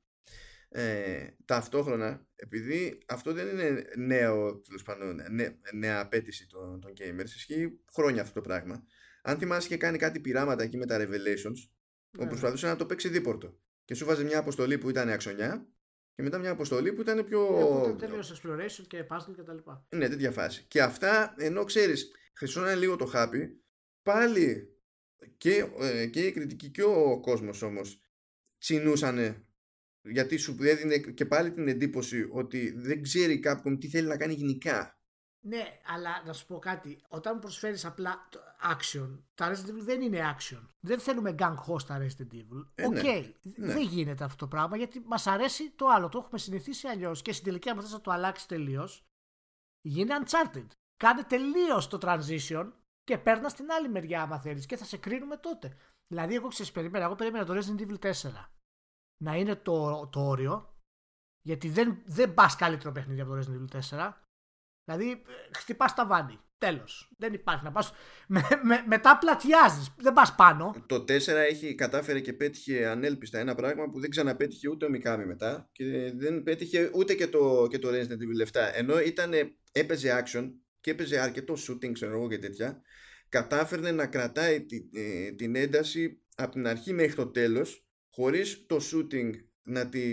[0.72, 5.22] Ε, ταυτόχρονα, επειδή αυτό δεν είναι νέο, πάντων,
[5.74, 8.84] νέα απέτηση των, των gamers, ισχύει χρόνια αυτό το πράγμα.
[9.22, 11.70] Αν θυμάσαι και κάνει κάτι πειράματα εκεί με τα Revelations,
[12.10, 12.28] ναι.
[12.28, 13.60] προσπαθούσε να το παίξει δίπορτο.
[13.86, 15.68] Και σου βάζει μια αποστολή που ήταν αξονιά
[16.16, 17.42] και μετά μια αποστολή που ήταν πιο.
[17.88, 19.86] Ναι, τέλειο exploration και puzzle και τα λοιπά.
[19.90, 20.66] Ναι, τέτοια φάση.
[20.68, 23.64] Και αυτά, ενώ ξέρεις, χρυσώνανε λίγο το χάπι,
[24.04, 24.74] πάλι
[25.38, 28.02] και, ε, και η κριτική και ο κόσμος όμως
[28.58, 29.46] τσινούσανε
[30.10, 34.34] γιατί σου έδινε και πάλι την εντύπωση ότι δεν ξέρει κάποιον τι θέλει να κάνει
[34.34, 35.00] γενικά.
[35.42, 37.02] Ναι, αλλά να σου πω κάτι.
[37.08, 38.30] Όταν μου προσφέρεις απλά
[38.74, 40.62] action, το Resident Evil δεν είναι action.
[40.80, 42.66] Δεν θέλουμε gung ho στα Resident Evil.
[42.76, 43.74] Ε, Ok, okay, ναι.
[43.74, 46.10] δεν γίνεται αυτό το πράγμα γιατί μας αρέσει το άλλο.
[46.10, 47.22] Το έχουμε συνηθίσει αλλιώς.
[47.22, 49.06] Και στην τελική, αν θες να το αλλάξεις τελείως,
[49.82, 50.68] γίνε Uncharted.
[50.98, 52.72] Κάνε τελείως το transition
[53.04, 55.78] και πέρνα στην άλλη μεριά, άμα θέλεις, και θα σε κρίνουμε τότε.
[56.08, 57.06] Δηλαδή, εγώ ξέρεις, περίμενα.
[57.06, 58.12] Εγώ περίμενα το Resident Evil 4
[59.24, 60.78] να είναι το, το όριο,
[61.42, 64.12] γιατί δεν, δεν πας καλύτερο παιχνίδι από το Resident Evil 4.
[64.84, 65.22] Δηλαδή,
[65.58, 66.40] χτυπάς τα βάνη.
[66.58, 67.12] Τέλος.
[67.18, 67.94] Δεν υπάρχει να πας.
[68.28, 69.94] Με, με, μετά πλατιάζεις.
[69.98, 70.76] Δεν πας πάνω.
[70.86, 75.26] Το 4 έχει κατάφερε και πέτυχε ανέλπιστα ένα πράγμα που δεν ξαναπέτυχε ούτε ο Μικάμι
[75.26, 75.70] μετά.
[75.72, 78.72] Και δεν πέτυχε ούτε και το, και το Resident Evil 7.
[78.74, 79.32] Ενώ ήταν,
[79.72, 82.82] έπαιζε action και έπαιζε αρκετό shooting, ξέρω εγώ και τέτοια.
[83.30, 88.78] Κατάφερνε να κρατάει την, ε, την ένταση από την αρχή μέχρι το τέλος χωρίς το
[88.92, 89.32] shooting
[89.64, 90.04] να, τη,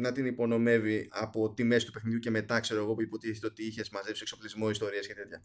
[0.00, 3.66] να την υπονομεύει από τη μέση του παιχνιδιού και μετά ξέρω εγώ που υποτίθεται ότι
[3.66, 5.44] είχες μαζέψει εξοπλισμό, ιστορίες και τέτοια.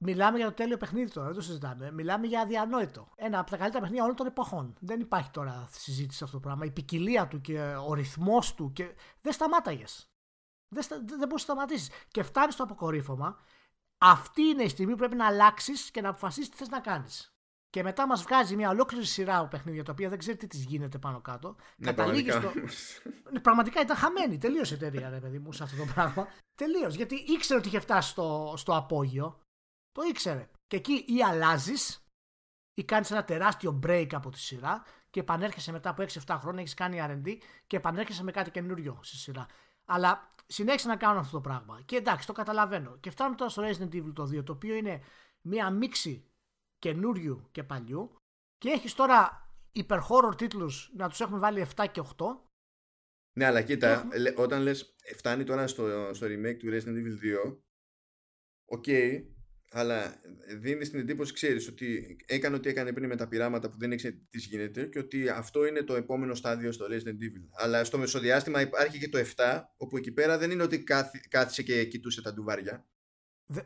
[0.00, 1.92] Μιλάμε για το τέλειο παιχνίδι τώρα, δεν το συζητάμε.
[1.92, 3.12] Μιλάμε για αδιανόητο.
[3.16, 4.76] Ένα από τα καλύτερα παιχνίδια όλων των εποχών.
[4.80, 6.64] Δεν υπάρχει τώρα συζήτηση αυτό το πράγμα.
[6.64, 8.94] Η ποικιλία του και ο ρυθμός του και.
[9.20, 10.12] Δεν σταμάταγες.
[10.68, 10.96] Δεν, στα...
[10.96, 11.90] δεν μπορείς να σταματήσεις.
[12.08, 13.38] Και φτάνεις στο αποκορύφωμα.
[13.98, 17.37] Αυτή είναι η στιγμή που πρέπει να αλλάξεις και να αποφασίσεις τι θες να κάνεις
[17.70, 20.64] και μετά μας βγάζει μια ολόκληρη σειρά από παιχνίδια τα οποία δεν ξέρει τι της
[20.64, 21.56] γίνεται πάνω κάτω.
[21.76, 22.52] Ναι, Καταλήγεις στο.
[23.32, 24.38] Ναι, πραγματικά ήταν χαμένη.
[24.38, 26.28] Τελείω η εταιρεία, ρε παιδί μου, σε αυτό το πράγμα.
[26.54, 26.88] Τελείω.
[26.88, 29.40] Γιατί ήξερε ότι είχε φτάσει στο, στο απόγειο.
[29.92, 30.48] Το ήξερε.
[30.66, 32.02] Και εκεί ή αλλάζεις
[32.74, 36.74] ή κάνεις ένα τεράστιο break από τη σειρά και επανέρχεσαι μετά από 6-7 χρόνια, έχεις
[36.74, 39.46] κάνει RD και επανέρχεσαι με κάτι καινούριο στη σειρά.
[39.84, 41.82] Αλλά συνέχισε να κάνω αυτό το πράγμα.
[41.84, 42.96] Και εντάξει, το καταλαβαίνω.
[42.96, 45.02] Και φτάνουμε τώρα στο Resident Evil το 2, το οποίο είναι
[45.40, 46.28] μία μίξη
[46.78, 48.16] καινούριου και παλιού
[48.58, 52.24] και έχεις τώρα υπερ horror τίτλους να τους έχουμε βάλει 7 και 8
[53.38, 54.34] ναι αλλά κοίτα έχουμε...
[54.36, 57.56] όταν λες φτάνει τώρα στο, στο remake του Resident Evil 2
[58.64, 59.22] ok okay,
[59.70, 60.20] αλλά
[60.58, 64.14] δίνει την εντύπωση, ξέρεις ότι έκανε ό,τι έκανε πριν με τα πειράματα που δεν ήξερε
[64.30, 67.48] τι γίνεται και ότι αυτό είναι το επόμενο στάδιο στο Resident Evil.
[67.52, 70.84] Αλλά στο μεσοδιάστημα υπάρχει και το 7, όπου εκεί πέρα δεν είναι ότι
[71.28, 72.86] κάθισε και κοιτούσε τα ντουβάρια.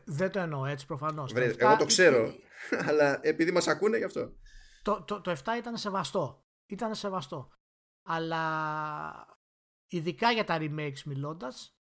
[0.05, 1.33] Δεν το εννοώ έτσι προφανώς.
[1.33, 2.33] Εγώ το ξέρω.
[2.87, 4.33] αλλά επειδή μας ακούνε γι' αυτό.
[4.81, 6.45] Το, το, το 7 ήταν σεβαστό.
[6.65, 7.49] Ήταν σεβαστό.
[8.03, 9.37] Αλλά
[9.87, 11.77] ειδικά για τα remakes μιλώντας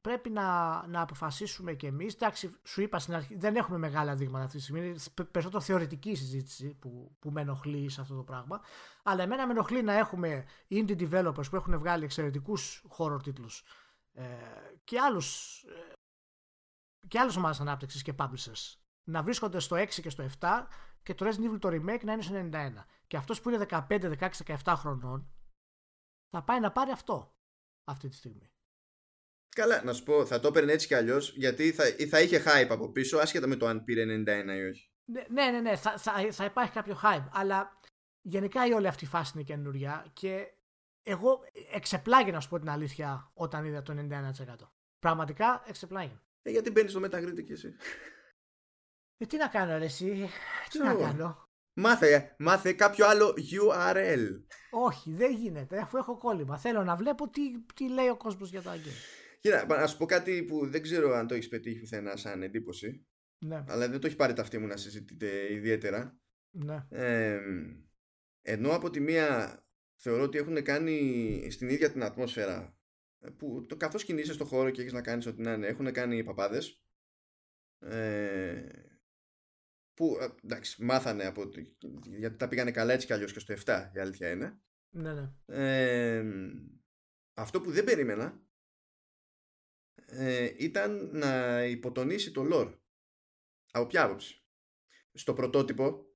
[0.00, 0.42] πρέπει να,
[0.86, 4.62] να αποφασίσουμε κι εμείς εντάξει σου είπα στην αρχή δεν έχουμε μεγάλα δείγματα αυτή τη
[4.62, 4.98] στιγμή είναι
[5.30, 8.60] περισσότερο θεωρητική συζήτηση που, που με ενοχλεί σε αυτό το πράγμα
[9.02, 13.64] αλλά εμένα με ενοχλεί να έχουμε indie developers που έχουν βγάλει εξαιρετικούς horror τίτλους
[14.12, 14.24] ε,
[14.84, 15.92] και άλλους ε,
[17.08, 20.66] και άλλες ομάδες ανάπτυξης και publishers να βρίσκονται στο 6 και στο 7
[21.02, 22.70] και το Resident Evil το remake να είναι στο 91.
[23.06, 24.30] Και αυτός που είναι 15, 16,
[24.64, 25.28] 17 χρονών
[26.30, 27.36] θα πάει να πάρει αυτό
[27.84, 28.48] αυτή τη στιγμή.
[29.48, 32.68] Καλά, να σου πω, θα το έπαιρνε έτσι κι αλλιώς, γιατί θα, θα είχε hype
[32.70, 34.90] από πίσω, άσχετα με το αν πήρε 91 ή όχι.
[35.04, 37.78] Ναι, ναι, ναι, ναι θα, θα, θα υπάρχει κάποιο hype, αλλά
[38.20, 40.54] γενικά η όλη αυτή η φάση είναι καινούρια και
[41.02, 41.40] εγώ
[41.72, 44.68] εξεπλάγει να σου πω την αλήθεια όταν είδα το 91%.
[44.98, 46.20] Πραγματικά εξεπλάγει.
[46.46, 47.74] Ε, γιατί μπαίνεις στο Metacritic εσύ;
[49.16, 50.28] Ε, τι να κάνω ρε εσύ,
[50.70, 54.42] τι να κάνω; Μάθε, μάθε κάποιο άλλο URL.
[54.70, 56.58] Όχι, δεν γίνεται, αφού έχω κόλλημα.
[56.58, 57.40] Θέλω να βλέπω τι,
[57.74, 58.92] τι λέει ο κόσμος για το αγγέλ.
[59.40, 63.06] Κοίτα, να σου πω κάτι που δεν ξέρω αν το έχεις πετύχει πουθενά σαν εντύπωση.
[63.38, 63.64] Ναι.
[63.68, 66.18] Αλλά δεν το έχει πάρει ταυτή μου να συζητείτε ιδιαίτερα.
[66.50, 66.86] Ναι.
[66.90, 67.40] Ε,
[68.42, 69.58] ενώ από τη μία
[70.00, 72.73] θεωρώ ότι έχουν κάνει στην ίδια την ατμόσφαιρα
[73.36, 76.16] που το καθώς κινείσαι στο χώρο και έχεις να κάνεις ό,τι να είναι έχουν κάνει
[76.16, 76.82] οι παπάδες
[77.78, 78.68] ε,
[79.94, 81.50] που εντάξει μάθανε από,
[82.04, 84.58] γιατί τα πήγανε καλά έτσι κι αλλιώς και στο 7 η αλήθεια είναι
[84.90, 85.30] ναι, ναι.
[85.46, 86.24] Ε,
[87.34, 88.42] αυτό που δεν περίμενα
[90.06, 92.78] ε, ήταν να υποτονίσει το lore
[93.70, 94.44] από ποια άποψη
[95.12, 96.13] στο πρωτότυπο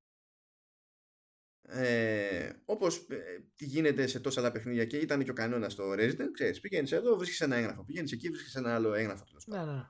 [1.70, 3.16] ε, όπως ε,
[3.56, 7.16] γίνεται σε τόσα άλλα παιχνίδια και ήταν και ο κανόνας στο Resident, ξέρεις, πηγαίνεις εδώ,
[7.16, 9.24] βρίσκεις ένα έγγραφο, πηγαίνεις εκεί, βρίσκεις ένα άλλο έγγραφο.
[9.46, 9.82] Ναι, ναι.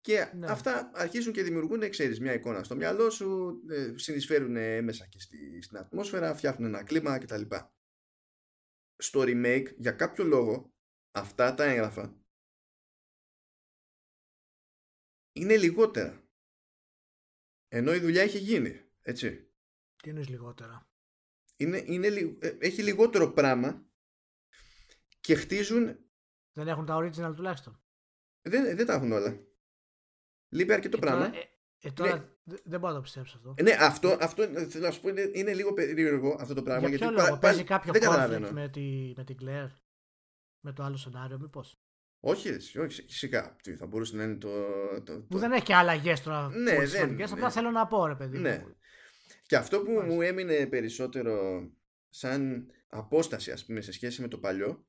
[0.00, 0.46] Και ναι.
[0.46, 5.62] αυτά αρχίζουν και δημιουργούν, ξέρεις, μια εικόνα στο μυαλό σου, ε, συνεισφέρουν μέσα και στη,
[5.62, 7.42] στην ατμόσφαιρα, φτιάχνουν ένα κλίμα κτλ.
[8.96, 10.72] Στο remake, για κάποιο λόγο,
[11.14, 12.24] αυτά τα έγγραφα
[15.32, 16.22] είναι λιγότερα.
[17.68, 19.52] Ενώ η δουλειά έχει γίνει, έτσι.
[20.02, 20.88] Τι είναι λιγότερα;
[21.56, 22.06] Είναι, είναι,
[22.38, 23.86] ε, έχει λιγότερο πράγμα
[25.20, 25.98] και χτίζουν.
[26.52, 27.82] Δεν έχουν τα original τουλάχιστον.
[28.42, 29.38] Δεν, δεν τα έχουν όλα.
[30.48, 31.30] Λείπει αρκετό πράγμα.
[31.30, 31.48] Τώρα, ε,
[31.78, 32.56] ε, τώρα ναι.
[32.64, 33.54] δεν μπορώ να το πιστέψω αυτό.
[33.56, 36.88] Ε, ναι, αυτό, αυτό θέλω να σου πω είναι, είναι λίγο περίεργο αυτό το πράγμα.
[36.88, 39.70] Για ποιο γιατί λόγο, παίζει κάποιο conflict με, τη, με την Claire,
[40.60, 41.80] με το άλλο σενάριο, μήπως;
[42.20, 43.56] Όχι, όχι, φυσικά.
[43.78, 44.48] Θα μπορούσε να είναι το.
[44.94, 45.20] το, το...
[45.20, 46.48] Που δεν έχει και αλλαγέ τώρα.
[46.48, 47.22] Ναι, δεν.
[47.22, 47.50] Απλά ναι.
[47.50, 48.38] θέλω να πω, ρε παιδί.
[48.38, 48.64] Ναι.
[49.46, 51.66] Και αυτό που μου έμεινε περισσότερο
[52.08, 54.86] σαν απόσταση ας πούμε σε σχέση με το παλιό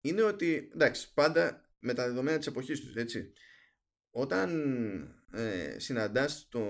[0.00, 3.32] είναι ότι εντάξει πάντα με τα δεδομένα της εποχής τους έτσι.
[4.10, 4.50] Όταν
[5.32, 6.60] ε, συναντάς το,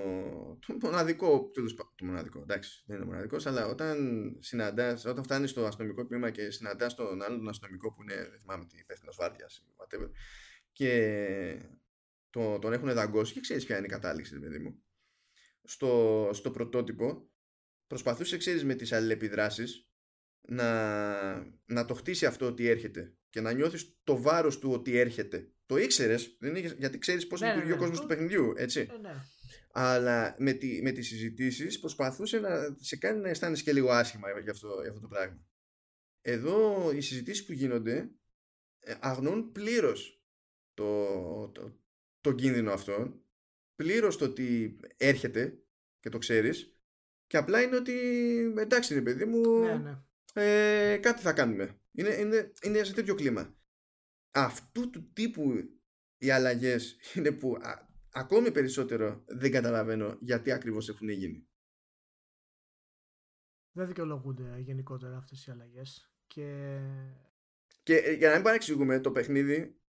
[0.66, 1.50] το μοναδικό
[1.94, 3.96] το μοναδικό εντάξει δεν είναι μοναδικός, αλλά όταν
[4.40, 8.64] συναντάς όταν φτάνεις στο αστυνομικό τμήμα και συναντάς τον άλλον αστυνομικό που είναι δεν θυμάμαι
[8.64, 10.08] τι υπεύθυνος βάρδιας whatever
[10.72, 11.70] και
[12.30, 14.82] το, τον έχουν δαγκώσει και ξέρεις ποια είναι η κατάληξη παιδί μου
[15.64, 17.30] στο, στο πρωτότυπο
[17.86, 19.88] προσπαθούσε, ξέρεις, με τις αλληλεπιδράσεις
[20.40, 20.72] να,
[21.64, 25.52] να το χτίσει αυτό ότι έρχεται και να νιώθεις το βάρος του ότι έρχεται.
[25.66, 26.38] Το ήξερες,
[26.78, 27.80] γιατί ξέρεις πώς ναι, λειτουργεί ναι, ο ναι.
[27.80, 28.88] κόσμος του παιχνιδιού, έτσι.
[28.90, 29.14] Ναι, ναι.
[29.72, 34.40] Αλλά με, τη, με τις συζητήσεις προσπαθούσε να σε κάνει να αισθάνεσαι και λίγο άσχημα
[34.40, 35.46] για αυτό, για αυτό το πράγμα.
[36.20, 38.10] Εδώ οι συζητήσεις που γίνονται
[38.78, 40.22] ε, αγνούν πλήρως
[40.74, 41.06] το,
[41.48, 41.80] το,
[42.20, 43.22] το κίνδυνο αυτό
[43.76, 45.62] πλήρως το ότι έρχεται
[46.00, 46.76] και το ξέρεις
[47.26, 47.94] και απλά είναι ότι
[48.58, 49.98] εντάξει είναι παιδί μου ναι, ναι.
[50.32, 51.80] Ε, κάτι θα κάνουμε.
[51.92, 53.56] Είναι, είναι, είναι σε τέτοιο κλίμα.
[54.30, 55.54] Αυτού του τύπου
[56.16, 57.56] οι αλλαγές είναι που
[58.12, 61.46] ακόμη περισσότερο δεν καταλαβαίνω γιατί ακριβώς έχουν γίνει.
[63.72, 66.78] Δεν δικαιολογούνται γενικότερα αυτές οι αλλαγές και...
[67.82, 69.80] και ε, για να μην παρεξηγούμε το παιχνίδι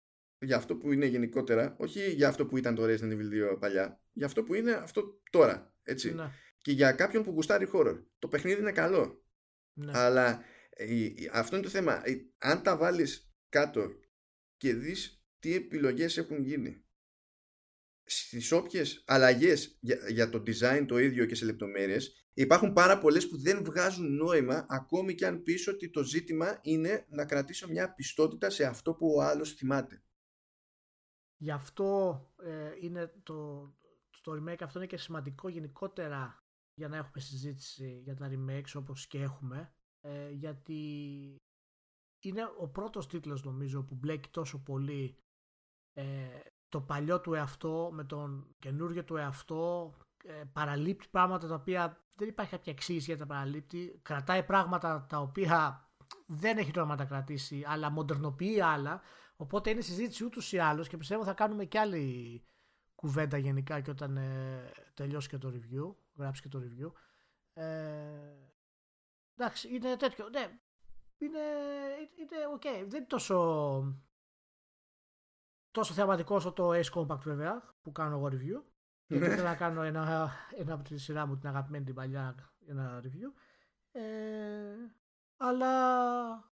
[0.42, 4.00] για αυτό που είναι γενικότερα, όχι για αυτό που ήταν το Resident Evil 2 παλιά,
[4.12, 5.74] για αυτό που είναι αυτό τώρα.
[5.82, 6.14] Έτσι.
[6.14, 6.30] Ναι.
[6.58, 8.02] Και για κάποιον που γουστάρει horror.
[8.18, 9.24] Το παιχνίδι είναι καλό.
[9.72, 9.92] Ναι.
[9.94, 12.08] Αλλά ε, αυτό είναι το θέμα.
[12.08, 13.90] Ε, αν τα βάλεις κάτω
[14.56, 16.84] και δεις τι επιλογές έχουν γίνει
[18.04, 23.28] στις όποιες αλλαγές για, για το design το ίδιο και σε λεπτομέρειες υπάρχουν πάρα πολλές
[23.28, 27.94] που δεν βγάζουν νόημα ακόμη και αν πεις ότι το ζήτημα είναι να κρατήσω μια
[27.94, 30.02] πιστότητα σε αυτό που ο άλλος θυμάται.
[31.42, 33.68] Γι' αυτό ε, είναι το,
[34.22, 36.42] το remake αυτό είναι και σημαντικό γενικότερα
[36.74, 40.80] για να έχουμε συζήτηση για τα remakes όπως και έχουμε ε, γιατί
[42.22, 45.18] είναι ο πρώτος τίτλος νομίζω που μπλέκει τόσο πολύ
[45.92, 46.04] ε,
[46.68, 52.28] το παλιό του εαυτό με τον καινούργιο του εαυτό ε, παραλείπτει πράγματα τα οποία δεν
[52.28, 55.88] υπάρχει κάποια εξήγηση για τα παραλείπτει κρατάει πράγματα τα οποία
[56.26, 59.02] δεν έχει νόημα να τα κρατήσει αλλά μοντερνοποιεί άλλα
[59.42, 62.44] Οπότε είναι συζήτηση ούτως ή άλλως και πιστεύω θα κάνουμε και άλλη
[62.94, 66.92] κουβέντα γενικά και όταν ε, τελειώσει και το review, γράψει και το review.
[67.52, 68.32] Ε,
[69.36, 70.28] εντάξει, είναι τέτοιο.
[70.28, 70.58] Ναι,
[71.18, 71.40] είναι,
[72.18, 72.64] είναι ok.
[72.64, 74.02] Δεν είναι τόσο,
[75.70, 78.62] τόσο θεαματικό όσο το Ace Compact βέβαια που κάνω εγώ review.
[79.06, 83.02] Γιατί ήθελα να κάνω ένα, ένα από τη σειρά μου την αγαπημένη την παλιά ένα
[83.04, 83.32] review.
[83.92, 84.02] Ε,
[85.36, 86.51] αλλά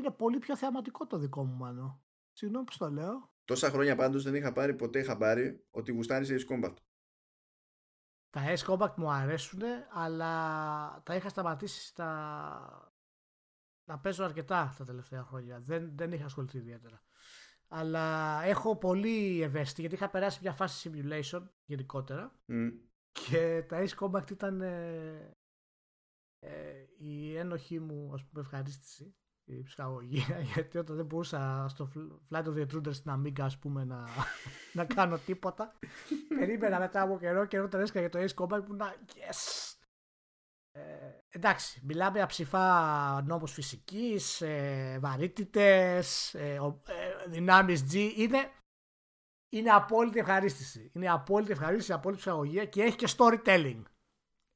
[0.00, 2.02] είναι πολύ πιο θεαματικό το δικό μου μάνο.
[2.32, 3.32] Συγγνώμη που το λέω.
[3.44, 6.74] Τόσα χρόνια πάντως δεν είχα πάρει ποτέ είχα πάρει ότι γουστάρει Ace Combat.
[8.30, 9.60] Τα Ace Combat μου αρέσουν,
[9.92, 12.92] αλλά τα είχα σταματήσει στα...
[13.84, 15.60] να παίζω αρκετά τα τελευταία χρόνια.
[15.60, 17.02] Δεν, δεν είχα ασχοληθεί ιδιαίτερα.
[17.68, 22.40] Αλλά έχω πολύ ευαίσθητη γιατί είχα περάσει μια φάση simulation γενικότερα
[23.12, 25.36] και τα Ace Combat ήταν ε,
[26.38, 29.14] ε, η ένοχή μου ας πούμε ευχαρίστηση
[29.58, 31.88] η ψυχαγωγία γιατί όταν δεν μπορούσα στο
[32.30, 34.04] Flight of the Intruders στην Amiga ας πούμε να,
[34.78, 35.72] να κάνω τίποτα
[36.38, 39.70] περίμενα μετά από καιρό και όταν έσκαγε το Ace Combat που να yes
[40.72, 40.80] ε,
[41.28, 47.94] εντάξει, μιλάμε για ψηφά νόμους φυσικής, ε, βαρύτητες, ε, ε, δυνάμεις G.
[48.16, 48.50] Είναι,
[49.52, 50.90] είναι απόλυτη ευχαρίστηση.
[50.94, 53.82] Είναι απόλυτη ευχαρίστηση, απόλυτη ψαγωγία και έχει και storytelling.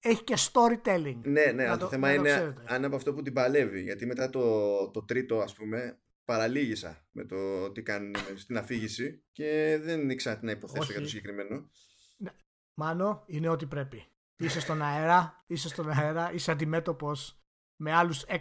[0.07, 1.17] Έχει και storytelling.
[1.23, 3.83] Ναι, ναι, το, το, θέμα είναι το αν από αυτό που την παλεύει.
[3.83, 9.79] Γιατί μετά το, το τρίτο, ας πούμε, παραλίγησα με το τι κάνουν στην αφήγηση και
[9.83, 11.71] δεν ήξερα τι να υποθέσω για το συγκεκριμένο.
[12.17, 12.31] Ναι.
[12.75, 14.05] Μάνο, είναι ό,τι πρέπει.
[14.37, 17.45] Είσαι στον αέρα, είσαι στον αέρα, είσαι αντιμέτωπος
[17.77, 18.37] με άλλους 6,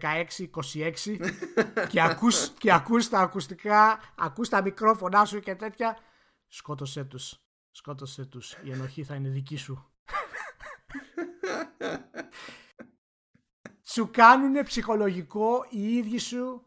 [0.00, 1.32] 16, 26
[1.88, 5.98] και ακούς, και ακούς τα ακουστικά, ακούς τα μικρόφωνά σου και τέτοια.
[6.46, 7.46] Σκότωσέ τους.
[7.70, 8.58] Σκότωσέ τους.
[8.64, 9.91] Η ενοχή θα είναι δική σου.
[13.82, 16.66] Σου κάνουν ψυχολογικό οι ίδιοι σου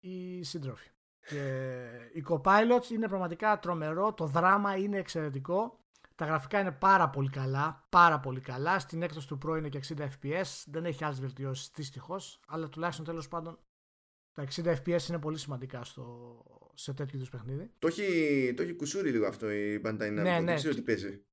[0.00, 0.90] οι σύντροφοι.
[1.26, 1.80] Και
[2.12, 5.80] οι co είναι πραγματικά τρομερό, το δράμα είναι εξαιρετικό.
[6.14, 8.78] Τα γραφικά είναι πάρα πολύ καλά, πάρα πολύ καλά.
[8.78, 10.64] Στην έκδοση του Pro είναι και 60 FPS.
[10.66, 13.58] Δεν έχει άλλες βελτιώσεις δυστυχώς, αλλά τουλάχιστον τέλος πάντων
[14.32, 16.36] τα 60 FPS είναι πολύ σημαντικά στο,
[16.74, 17.70] σε τέτοιου είδους παιχνίδι.
[17.78, 20.12] Το έχει, το έχει κουσούρι λίγο αυτό η Bandai Namco.
[20.12, 20.42] Ναι, ναι.
[20.42, 21.24] Δεν ξέρω τι παίζει.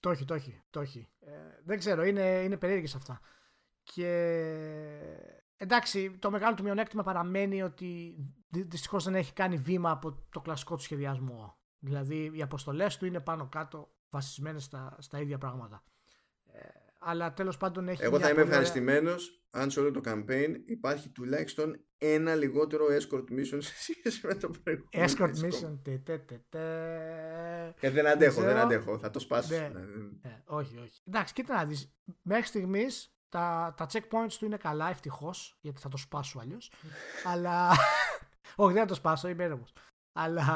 [0.00, 0.62] Το έχει, το έχει.
[0.70, 1.08] Το έχει.
[1.20, 1.30] Ε,
[1.64, 3.20] δεν ξέρω, είναι, είναι περίεργες αυτά.
[3.82, 4.10] Και
[5.56, 8.16] εντάξει, το μεγάλο του μειονέκτημα παραμένει ότι
[8.48, 11.58] δυστυχώς δεν έχει κάνει βήμα από το κλασικό του σχεδιασμό.
[11.78, 15.82] Δηλαδή οι αποστολές του είναι πάνω κάτω βασισμένες στα, στα ίδια πράγματα.
[16.52, 16.60] Ε,
[16.98, 18.02] αλλά τέλος πάντων έχει...
[18.02, 23.58] Εγώ θα είμαι ευχαριστημένος αν σε όλο το campaign υπάρχει τουλάχιστον ένα λιγότερο escort mission
[23.58, 25.12] σε σχέση με το προηγούμενο.
[25.12, 25.78] Escort mission.
[25.82, 27.74] Τε, τε, τε, τε.
[27.80, 28.98] Και δεν αντέχω, δεν αντέχω.
[28.98, 29.54] Θα το σπάσω.
[29.54, 29.70] Ναι.
[30.22, 31.02] Ε, όχι, όχι.
[31.06, 31.94] Εντάξει, κοίτα να δεις.
[32.22, 36.72] Μέχρι στιγμής τα, τα checkpoints του είναι καλά, ευτυχώς, γιατί θα το σπάσω αλλιώς.
[37.32, 37.70] αλλά.
[38.56, 39.64] όχι, δεν θα το σπάσω, είμαι έρευο.
[40.12, 40.46] Αλλά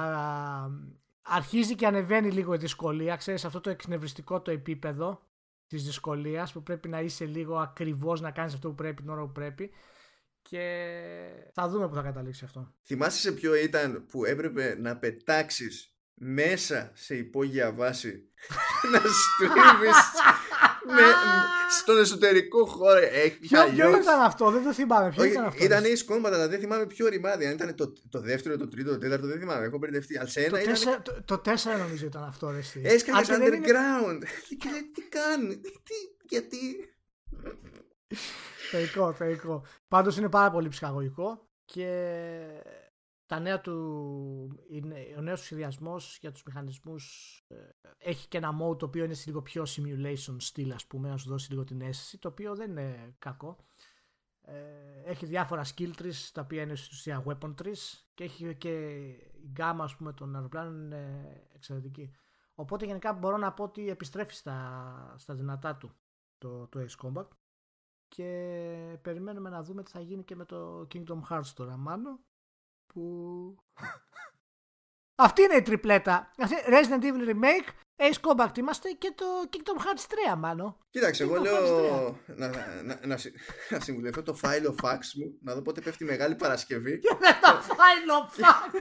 [1.23, 3.17] αρχίζει και ανεβαίνει λίγο η δυσκολία.
[3.17, 5.32] Ξέρεις αυτό το εκνευριστικό το επίπεδο
[5.73, 9.21] της δυσκολίας που πρέπει να είσαι λίγο ακριβώς να κάνεις αυτό που πρέπει την ώρα
[9.21, 9.71] που πρέπει
[10.43, 10.65] και
[11.53, 12.75] θα δούμε που θα καταλήξει αυτό.
[12.83, 18.29] Θυμάσαι σε ποιο ήταν που έπρεπε να πετάξεις μέσα σε υπόγεια βάση
[18.93, 19.97] να στρίβεις
[20.87, 21.03] με,
[21.71, 22.99] στον εσωτερικό χώρο.
[22.99, 25.11] Έχει ποιο, ποιο ήταν αυτό, δεν το θυμάμαι.
[25.11, 27.47] Ποιο ήταν αυτός; Ήταν η σκόμματα, αλλά δεν θυμάμαι ποιο ρημάδι.
[27.47, 29.67] Αν ήταν το, το δεύτερο, το τρίτο, το τέταρτο, δεν θυμάμαι.
[29.67, 30.19] Έχω μπερδευτεί.
[30.19, 31.03] Αλλά το, ήταν...
[31.03, 32.51] το, το τέσσερα νομίζω ήταν αυτό.
[32.51, 34.13] Ρε, Έσκανε underground.
[34.13, 34.27] Είναι...
[34.61, 35.95] και λέει τι κάνει, τι,
[36.29, 36.59] γιατί;
[38.71, 39.67] Θεϊκό, θεϊκό.
[39.89, 41.89] Πάντως είναι πάρα πολύ ψυχαγωγικό και
[43.33, 47.55] τα νέα του, είναι, ο νέος σχεδιασμό για τους μηχανισμούς ε,
[47.99, 51.17] έχει και ένα mode το οποίο είναι σε λίγο πιο simulation στυλ ας πούμε, να
[51.17, 53.57] σου δώσει λίγο την αίσθηση, το οποίο δεν είναι κακό.
[54.43, 54.55] Ε,
[55.05, 58.97] έχει διάφορα skill trees τα οποία είναι στην ουσία weapon trees και έχει και
[59.43, 62.11] η γκάμα ας πούμε των αεροπλάνων είναι εξαιρετική.
[62.55, 65.95] Οπότε γενικά μπορώ να πω ότι επιστρέφει στα, στα δυνατά του
[66.39, 67.27] το, το Ace Combat
[68.09, 72.21] και περιμένουμε να δούμε τι θα γίνει και με το Kingdom Hearts τώρα μάλλον
[72.93, 73.03] που...
[75.15, 76.31] Αυτή είναι η τριπλέτα.
[76.67, 80.77] Resident Evil Remake, Ace Combat είμαστε και το Kingdom Hearts 3 μάλλον.
[80.91, 82.49] Κοίταξε, εγώ λέω να,
[82.83, 83.19] να, να,
[83.69, 86.99] να συμβουλευτώ το file of fax μου, να δω πότε πέφτει Μεγάλη Παρασκευή.
[86.99, 88.81] Και με το file of fax.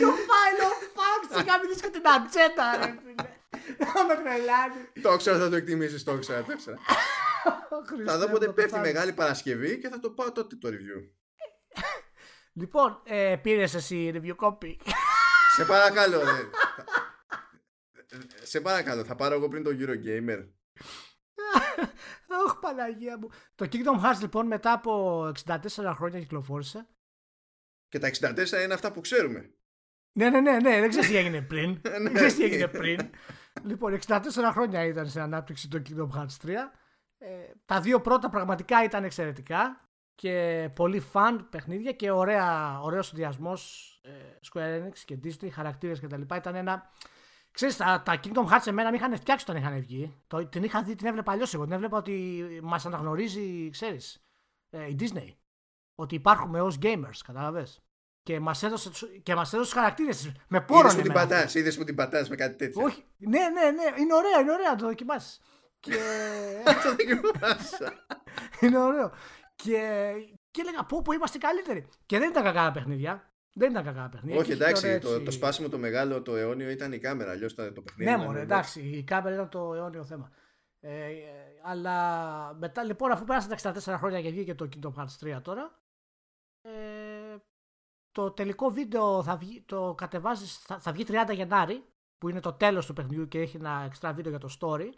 [0.00, 3.28] Το file of fax, είχα μιλήσει και την ατζέτα ρε φίλε.
[3.78, 5.02] Να με τρελάνεις.
[5.02, 6.76] Το ξέρω, θα το εκτιμήσεις, το ξέρω, το ξέρω.
[8.06, 11.10] Θα δω πότε πέφτει Μεγάλη Παρασκευή και θα το πάω τότε το review.
[12.52, 14.76] Λοιπόν, ε, πήρες εσύ review copy;
[15.56, 16.18] Σε παρακαλώ.
[16.18, 16.48] Ρε.
[18.42, 20.48] Σε παρακαλώ, θα πάρω εγώ πριν το Eurogamer.
[22.46, 23.28] Ωχ, Παναγία μου.
[23.54, 25.58] Το Kingdom Hearts λοιπόν μετά από 64
[25.94, 26.86] χρόνια κυκλοφόρησε.
[27.88, 29.54] Και τα 64 είναι αυτά που ξέρουμε.
[30.12, 30.80] Ναι, ναι, ναι, ναι.
[30.80, 31.78] δεν ξέρεις τι έγινε πριν.
[31.82, 32.12] δεν ναι.
[32.12, 33.10] ξέρεις τι έγινε πριν.
[33.64, 34.20] λοιπόν, 64
[34.52, 36.50] χρόνια ήταν σε ανάπτυξη το Kingdom Hearts 3.
[37.26, 43.90] Ε, τα δύο πρώτα πραγματικά ήταν εξαιρετικά και πολύ φαν παιχνίδια και ωραία, ωραίος συνδυασμός
[44.02, 44.10] ε,
[44.52, 46.36] Square Enix και Disney, χαρακτήρες και τα λοιπά.
[46.36, 46.90] Ήταν ένα...
[47.50, 50.22] Ξέρεις, τα, τα Kingdom Hearts εμένα με είχαν φτιάξει όταν είχαν βγει.
[50.26, 51.64] Το, την είχα δει, την έβλεπα αλλιώς εγώ.
[51.64, 54.26] Την έβλεπα ότι μας αναγνωρίζει, ξέρεις,
[54.70, 55.34] ε, η Disney.
[55.94, 57.84] Ότι υπάρχουμε ως gamers, κατάλαβες.
[58.22, 58.90] Και μας έδωσε,
[59.22, 60.32] και μας έδωσε χαρακτήρες.
[60.48, 62.84] Με πόρο Είδες που την πατάς, είδες που την πατάς με κάτι τέτοιο.
[62.84, 65.40] Όχι, ναι, ναι, ναι, είναι ωραία, είναι ωραία να το δοκιμάσεις.
[65.84, 65.96] Και...
[66.82, 68.06] το δοκιμάσα.
[68.60, 69.12] είναι ωραίο.
[69.56, 70.12] Και,
[70.50, 71.88] και έλεγα πω, πω είμαστε καλύτεροι.
[72.06, 73.32] Και δεν ήταν κακά παιχνίδια.
[73.54, 74.40] Δεν ήταν κακά παιχνίδια.
[74.40, 75.08] Όχι, εντάξει, έτσι...
[75.08, 77.30] το, το σπάσιμο το μεγάλο, το αιώνιο ήταν η κάμερα.
[77.30, 78.10] Αλλιώς το παιχνίδι.
[78.10, 80.30] Ναι, μωρέ, εντάξει, η κάμερα ήταν το αιώνιο θέμα.
[80.80, 81.12] Ε,
[81.62, 85.80] αλλά μετά λοιπόν, αφού πέρασαν τα 64 χρόνια και βγήκε το Kingdom Hearts 3 τώρα,
[86.62, 87.36] ε,
[88.12, 91.84] το τελικό βίντεο θα βγει, το κατεβάζεις, θα, θα βγει 30 Γενάρη,
[92.18, 94.88] που είναι το τέλος του παιχνιδιού και έχει ένα extra βίντεο για το story.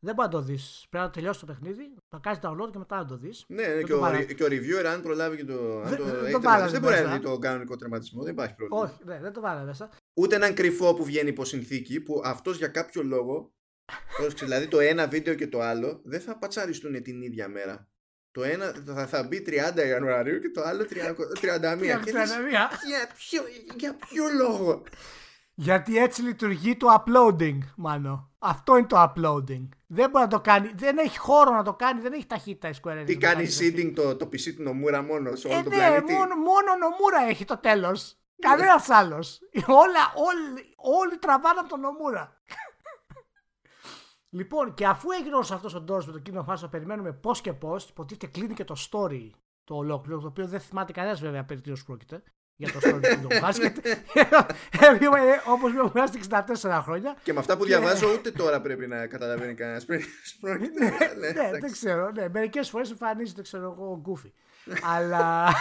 [0.00, 0.86] Δεν μπορεί να το δεις.
[0.90, 3.44] Πρέπει να τελειώσει το παιχνίδι, να κάνεις download και μετά να το δεις.
[3.48, 4.00] Ναι, ναι και, ο,
[4.36, 5.80] και ο reviewer, αν προλάβει και το.
[5.80, 7.14] Αν Δεν- το, δεν έχει το τερματίσει, βάλανε δεν μπορεί να μέσα.
[7.16, 8.22] δει το κανονικό τερματισμό.
[8.22, 8.82] Δεν υπάρχει πρόβλημα.
[8.82, 9.90] Όχι, ναι, δεν το βάλε μέσα.
[10.20, 13.52] Ούτε έναν κρυφό που βγαίνει υπό συνθήκη που αυτός για κάποιο λόγο.
[14.16, 17.88] πρόσεξε, δηλαδή το ένα βίντεο και το άλλο δεν θα πατσαριστούν την ίδια μέρα.
[18.30, 22.04] Το ένα θα, θα μπει 30 Ιανουαρίου και το άλλο 30 31.
[22.04, 22.70] Και λες, Μία.
[22.86, 23.42] για, ποιο,
[23.78, 24.82] για ποιο λόγο;
[25.60, 28.30] Γιατί έτσι λειτουργεί το uploading, μάνο.
[28.38, 29.68] Αυτό είναι το uploading.
[29.86, 30.72] Δεν μπορεί να το κάνει.
[30.74, 32.00] Δεν έχει χώρο να το κάνει.
[32.00, 33.04] Δεν έχει ταχύτητα η Square Enix.
[33.06, 33.64] Τι να το κάνει αυτό.
[33.64, 36.76] seeding το, το PC του Νομούρα μόνος σε όλο Ε, τον ναι, πλανήτη; μόνο, μόνο
[36.80, 38.18] Νομούρα έχει το τέλος.
[38.38, 39.40] Κανένας άλλος.
[39.66, 42.42] Όλα, όλοι, όλοι τραβάνε από τον Νομούρα.
[44.38, 47.40] λοιπόν, και αφού έγινε όλος αυτός ο ντόρος με το Kingdom Hearts, το περιμένουμε πώς
[47.40, 47.88] και πώς.
[47.88, 49.30] Υποτίθεται κλείνει και το story
[49.64, 52.22] το ολόκληρο, το οποίο δεν θυμάται κανένας βέβαια περί τίνος πρόκειται.
[52.60, 53.58] Για το story του Kingdom Hearts.
[55.46, 57.16] Όπως με βγάζει 64 χρόνια.
[57.22, 59.84] Και με αυτά που Και- διαβάζω ούτε τώρα πρέπει να καταλαβαίνει κανένας.
[60.40, 60.84] Πρόκειται.
[60.90, 61.60] Ναι, ναι, εντάξει.
[61.60, 62.10] δεν ξέρω.
[62.10, 64.32] Ναι, Μερικές φορές εμφανίζεται, ξέρω εγώ, γκούφι.
[64.82, 65.52] Αλλά.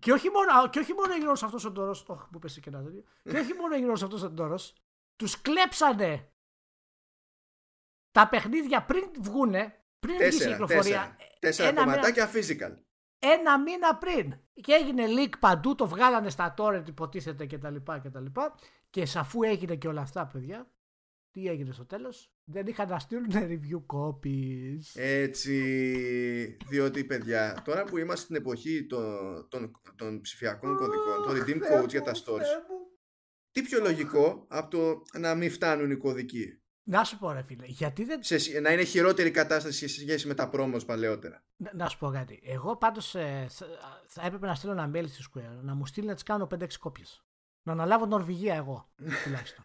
[0.00, 1.90] και, όχι μόνο, και όχι μόνο έγινε όλος αυτός ο τόρο.
[1.90, 3.02] Όχι, που πέσει και ένα τέτοιο.
[3.22, 4.58] και όχι μόνο έγινε όλος αυτός ο τόρο.
[5.16, 6.28] Τους κλέψανε
[8.12, 9.76] τα παιχνίδια πριν βγούνε.
[10.00, 10.80] Πριν βγει η Τέσσερα, κυκλοφορία.
[10.82, 11.16] τέσσερα.
[11.38, 12.76] Τέσσερα ένα μήνα- κομματάκια physical.
[13.22, 14.38] Ένα μήνα πριν.
[14.54, 17.76] Και έγινε leak παντού, το βγάλανε στα torrent υποτίθεται κτλ.
[18.02, 18.54] Και, τα λοιπά.
[18.90, 20.70] και σαφού έγινε και όλα αυτά, παιδιά,
[21.30, 24.82] τι έγινε στο τέλος; Δεν είχαν να στείλουν review copies.
[24.94, 25.56] Έτσι,
[26.68, 31.80] διότι παιδιά, τώρα που είμαστε στην εποχή των, των, των ψηφιακών κωδικών, των redeem Θεέ
[31.80, 32.98] codes για τα μου, stores, Θεέ μου.
[33.52, 37.64] τι πιο λογικό από το να μην φτάνουν οι κωδικοί; Να σου πω ρε φίλε,
[37.66, 38.22] γιατί δεν...
[38.22, 41.44] Σε, σχ- να είναι χειρότερη κατάσταση σε σχέση με τα promos παλαιότερα.
[41.56, 42.40] Να, να σου πω κάτι.
[42.44, 43.66] Εγώ πάντως ε, θα,
[44.06, 46.66] θα έπρεπε να στείλω ένα mail στη Square, να μου στείλει να τις κάνω 5-6
[46.78, 47.24] κόπιες.
[47.62, 48.88] Να αναλάβω Νορβηγία εγώ,
[49.24, 49.64] τουλάχιστον.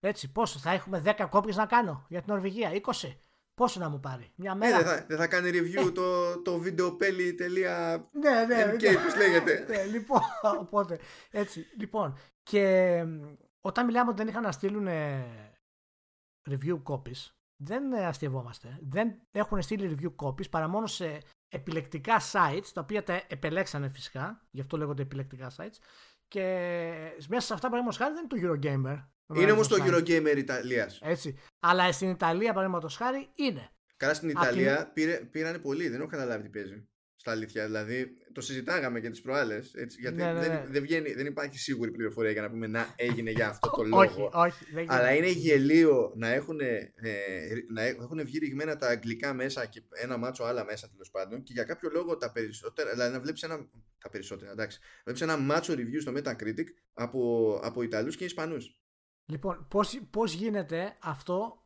[0.00, 2.70] Έτσι, πόσο, θα έχουμε 10 κόπιες να κάνω για την Νορβηγία,
[3.02, 3.14] 20.
[3.54, 4.76] Πόσο να μου πάρει, μια Ε, μέρα.
[4.76, 8.92] δεν, θα, δεν θα κάνει review το, το videopelli.mk Ναι, ναι, MK, ναι.
[9.04, 9.64] πώς λέγεται.
[9.68, 10.20] ναι, λοιπόν,
[10.60, 10.98] οπότε,
[11.30, 12.18] έτσι, λοιπόν.
[12.42, 13.22] Και μ,
[13.60, 15.24] όταν μιλάμε ότι δεν είχαν να στείλουν ε,
[16.50, 18.78] review copies, δεν ε, αστειευόμαστε.
[18.82, 24.46] Δεν έχουν στείλει review copies παρά μόνο σε επιλεκτικά sites, τα οποία τα επελέξανε φυσικά,
[24.50, 25.76] γι' αυτό λέγονται επιλεκτικά sites,
[26.28, 26.42] και
[27.28, 29.08] μέσα σε αυτά, παραδείγματος χάρη, δεν είναι το Eurogamer.
[29.40, 30.24] Είναι όμως το παραδείγματος χάρη.
[30.34, 30.98] Eurogamer Ιταλίας.
[31.02, 31.38] Έτσι.
[31.60, 33.70] Αλλά στην Ιταλία, παραδείγματος χάρη, είναι.
[33.96, 36.88] Καλά στην Απ' την- Ιταλία πήρε, πήρανε πολύ, δεν έχω καταλάβει τι παίζει.
[37.26, 40.48] Στα αλήθεια, δηλαδή το συζητάγαμε και τις προάλλες, έτσι, γιατί Ναι, ναι, ναι.
[40.48, 43.82] Δεν, δεν, βγαίνει, δεν υπάρχει σίγουρη πληροφορία για να πούμε να έγινε για αυτό το
[43.88, 44.00] λόγο.
[44.00, 44.64] όχι, όχι.
[44.72, 45.30] Δεν Αλλά γίνεται.
[45.30, 46.92] είναι γελίο να έχουν, ε,
[47.72, 51.52] να έχουν βγει ρηγμένα τα αγγλικά μέσα και ένα μάτσο άλλα μέσα τέλος πάντων και
[51.52, 53.68] για κάποιο λόγο τα περισσότερα, δηλαδή να βλέπεις ένα,
[53.98, 58.80] τα περισσότερα, εντάξει, βλέπεις ένα μάτσο review στο Metacritic από, από Ιταλούς και Ισπανούς.
[59.26, 61.65] Λοιπόν, πώς, πώς γίνεται αυτό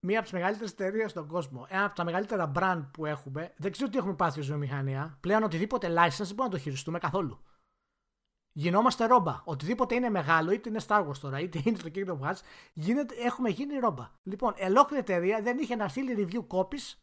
[0.00, 3.72] μία από τις μεγαλύτερες εταιρείες στον κόσμο, ένα από τα μεγαλύτερα brand που έχουμε, δεν
[3.72, 5.18] ξέρω τι έχουμε πάθει ως βιομηχανία.
[5.20, 7.44] Πλέον οτιδήποτε license δεν μπορούμε να το χειριστούμε καθόλου.
[8.52, 9.42] Γινόμαστε ρόμπα.
[9.44, 12.40] Οτιδήποτε είναι μεγάλο, είτε είναι Star Wars τώρα, είτε είναι το Kingdom Hearts,
[12.72, 14.10] γίνεται, έχουμε γίνει ρόμπα.
[14.22, 16.98] Λοιπόν, ολόκληρη εταιρεία δεν είχε να στείλει review copies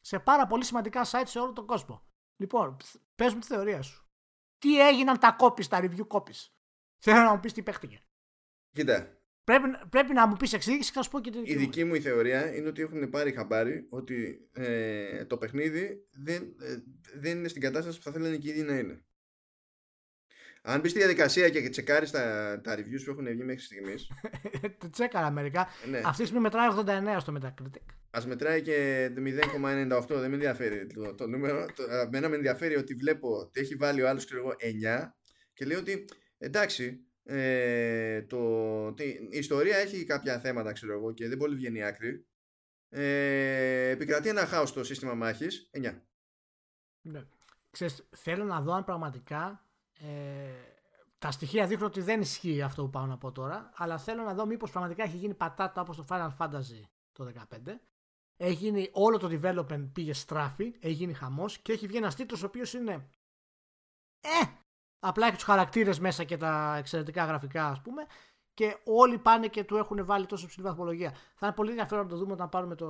[0.00, 2.02] σε πάρα πολύ σημαντικά sites σε όλο τον κόσμο.
[2.36, 2.76] Λοιπόν,
[3.14, 4.06] πες μου τη θεωρία σου.
[4.58, 6.48] Τι έγιναν τα copies, τα review copies;
[6.98, 8.02] Θέλω να μου πεις τι παίχτηκε.
[8.72, 11.54] Κοίτα, Πρέπει, πρέπει να μου πεις εξήγηση και θα σου πω και τη η δική
[11.54, 11.60] μου.
[11.60, 16.76] δική μου η θεωρία είναι ότι έχουν πάρει χαμπάρι ότι ε, το παιχνίδι δεν, ε,
[17.20, 19.04] δεν είναι στην κατάσταση που θα θέλανε και ήδη να είναι.
[20.64, 23.94] Αν μπεις στη διαδικασία και τσεκάρεις τα, τα reviews που έχουν βγει μέχρι στιγμή,
[24.80, 25.68] Το τσέκαρα μερικά.
[25.88, 26.68] ναι, Αυτή τη στιγμή μετράει
[27.16, 27.84] 89 στο Metacritic.
[28.10, 31.66] Α μετράει και 0,98, δεν με ενδιαφέρει το, το νούμερο.
[31.74, 34.54] Το, εμένα με ενδιαφέρει ότι βλέπω ότι έχει βάλει ο άλλος ξέρω εγώ
[35.04, 35.08] 9
[35.54, 36.04] και λέει ότι
[36.38, 41.82] εντάξει, ε, το, τι, η ιστορία έχει κάποια θέματα ξέρω εγώ και δεν πολύ βγαίνει
[41.82, 42.26] άκρη.
[42.88, 46.00] Ε, επικρατεί ένα χάος στο σύστημα μάχης 9.
[47.00, 47.22] Ναι.
[47.70, 50.06] Ξέρεις, θέλω να δω αν πραγματικά ε,
[51.18, 54.34] τα στοιχεία δείχνουν ότι δεν ισχύει αυτό που πάω να πω τώρα, αλλά θέλω να
[54.34, 57.56] δω μήπως πραγματικά έχει γίνει πατάτα όπως το Final Fantasy το 2015.
[58.36, 62.42] Έχει γίνει όλο το development πήγε στράφη, έχει γίνει χαμός και έχει βγει ένας τίτλος
[62.42, 63.08] ο οποίος είναι
[64.20, 64.61] ε,
[65.04, 68.06] απλά έχει τους χαρακτήρες μέσα και τα εξαιρετικά γραφικά ας πούμε
[68.54, 71.10] και όλοι πάνε και του έχουν βάλει τόσο ψηλή βαθμολογία.
[71.34, 72.88] Θα είναι πολύ ενδιαφέρον να το δούμε όταν πάρουμε το,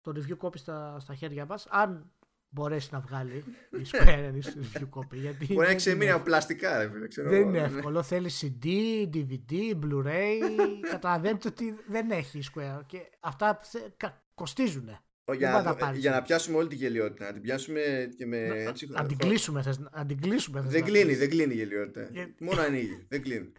[0.00, 1.66] το review copy στα, στα χέρια μας.
[1.70, 2.12] Αν
[2.48, 5.14] μπορέσει να βγάλει η Square Enix review copy.
[5.14, 7.08] Γιατί Μπορεί να δεν ξεμείνει είναι από πλαστικά, ρε φίλε.
[7.08, 7.66] Ξέρω, δεν εγώ, είναι ναι.
[7.66, 8.02] εύκολο.
[8.02, 8.66] Θέλει CD,
[9.14, 10.38] DVD, Blu-ray.
[10.90, 12.80] Καταλαβαίνετε ότι δεν έχει η Square.
[12.86, 14.98] Και αυτά θε- κα- κοστίζουν.
[15.30, 16.00] Ω, Δεν Για, μπορεί να να, τα πάρεις.
[16.00, 18.36] για να πιάσουμε όλη τη γελιότητα, να την πιάσουμε και με.
[18.46, 19.62] έτσι, Να την κλείσουμε.
[19.62, 20.60] Θες, να την κλείσουμε.
[20.62, 21.18] θες Δεν να κλείνει, πεις.
[21.18, 22.08] δεν κλείνει η γελιότητα.
[22.10, 23.06] Για- Μόνο ανοίγει.
[23.08, 23.52] δεν κλείνει.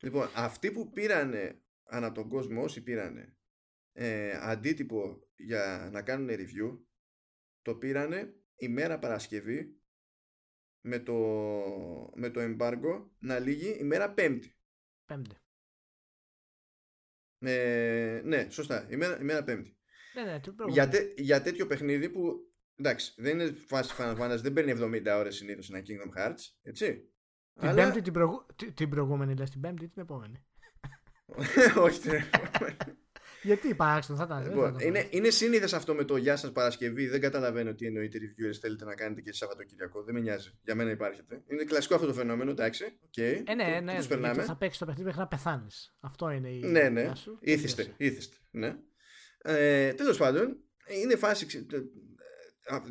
[0.00, 3.36] Λοιπόν, αυτοί που πήρανε ανά τον κόσμο, όσοι πήρανε
[3.92, 6.78] ε, αντίτυπο για να κάνουν review
[7.62, 9.80] το πήρανε ημέρα Παρασκευή
[10.86, 11.14] με το,
[12.14, 14.56] με το embargo να λύγει ημέρα Πέμπτη.
[15.04, 15.36] Πέμπτη.
[17.38, 18.86] Ε, ναι, σωστά.
[18.90, 19.73] Ημέρα, ημέρα Πέμπτη.
[20.14, 24.52] Ναι, ναι, για, τέ, για τέτοιο παιχνίδι που εντάξει, δεν είναι φάση Final Fantasy, δεν
[24.52, 27.08] παίρνει 70 ώρες συνήθως ένα Kingdom Hearts, έτσι.
[27.60, 27.82] Την, Αλλά...
[27.82, 28.46] πέμπτη, την, προηγου...
[28.74, 30.44] την προηγούμενη, λες, την πέμπτη ή την επόμενη;
[31.84, 32.76] Όχι την επόμενη.
[33.44, 34.42] Γιατί υπάρχει, θα ήταν.
[34.42, 37.06] Λοιπόν, είναι, είναι σύνηθες αυτό με το Γεια σας Παρασκευή.
[37.06, 40.02] Δεν καταλαβαίνω τι εννοείται reviewers θέλετε να κάνετε και Σαββατοκύριακο.
[40.02, 40.58] Δεν με νοιάζει.
[40.64, 41.42] Για μένα υπάρχετε.
[41.46, 42.84] Είναι κλασικό αυτό το φαινόμενο, εντάξει.
[42.84, 43.42] Okay.
[43.46, 44.04] Ε, ναι, ναι.
[44.08, 45.96] Το, ναι, θα παίξεις το παιχνίδι μέχρι να πεθάνεις.
[46.00, 46.60] Αυτό είναι η.
[46.60, 47.12] Ναι, ναι.
[47.40, 47.94] Είθισται.
[47.96, 48.76] είθισται ναι.
[49.46, 50.58] Ε, Τέλος πάντων,
[51.02, 51.46] είναι φάση.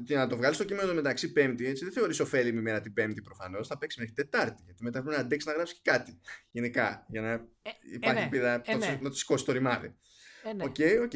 [0.06, 3.22] Και να το βγάλεις στο κείμενο μεταξύ Πέμπτη, έτσι δεν θεωρείς ωφέλιμη μέρα την Πέμπτη
[3.22, 3.68] προφανώς.
[3.68, 4.62] Θα παίξεις μέχρι Τετάρτη.
[4.66, 6.20] Γιατί μετά πρέπει να αντέξεις να γράψεις και κάτι.
[6.52, 7.06] Γενικά.
[7.10, 9.00] Για να ε, υπάρχει ε, ναι, πίδα ε, ναι.
[9.02, 9.96] να το σηκώσει το ρημάδι.
[10.44, 10.64] Ε, ναι.
[10.64, 11.14] Ok, ok.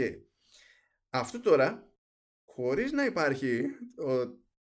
[1.09, 1.91] Αυτό τώρα,
[2.45, 3.65] χωρίς να υπάρχει
[3.97, 4.11] ο,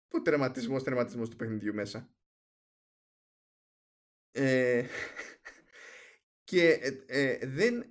[0.08, 2.10] ο τερματισμός, τερματισμός του παιχνιδιού μέσα.
[4.32, 4.84] Ε,
[6.50, 7.88] και ε, δεν,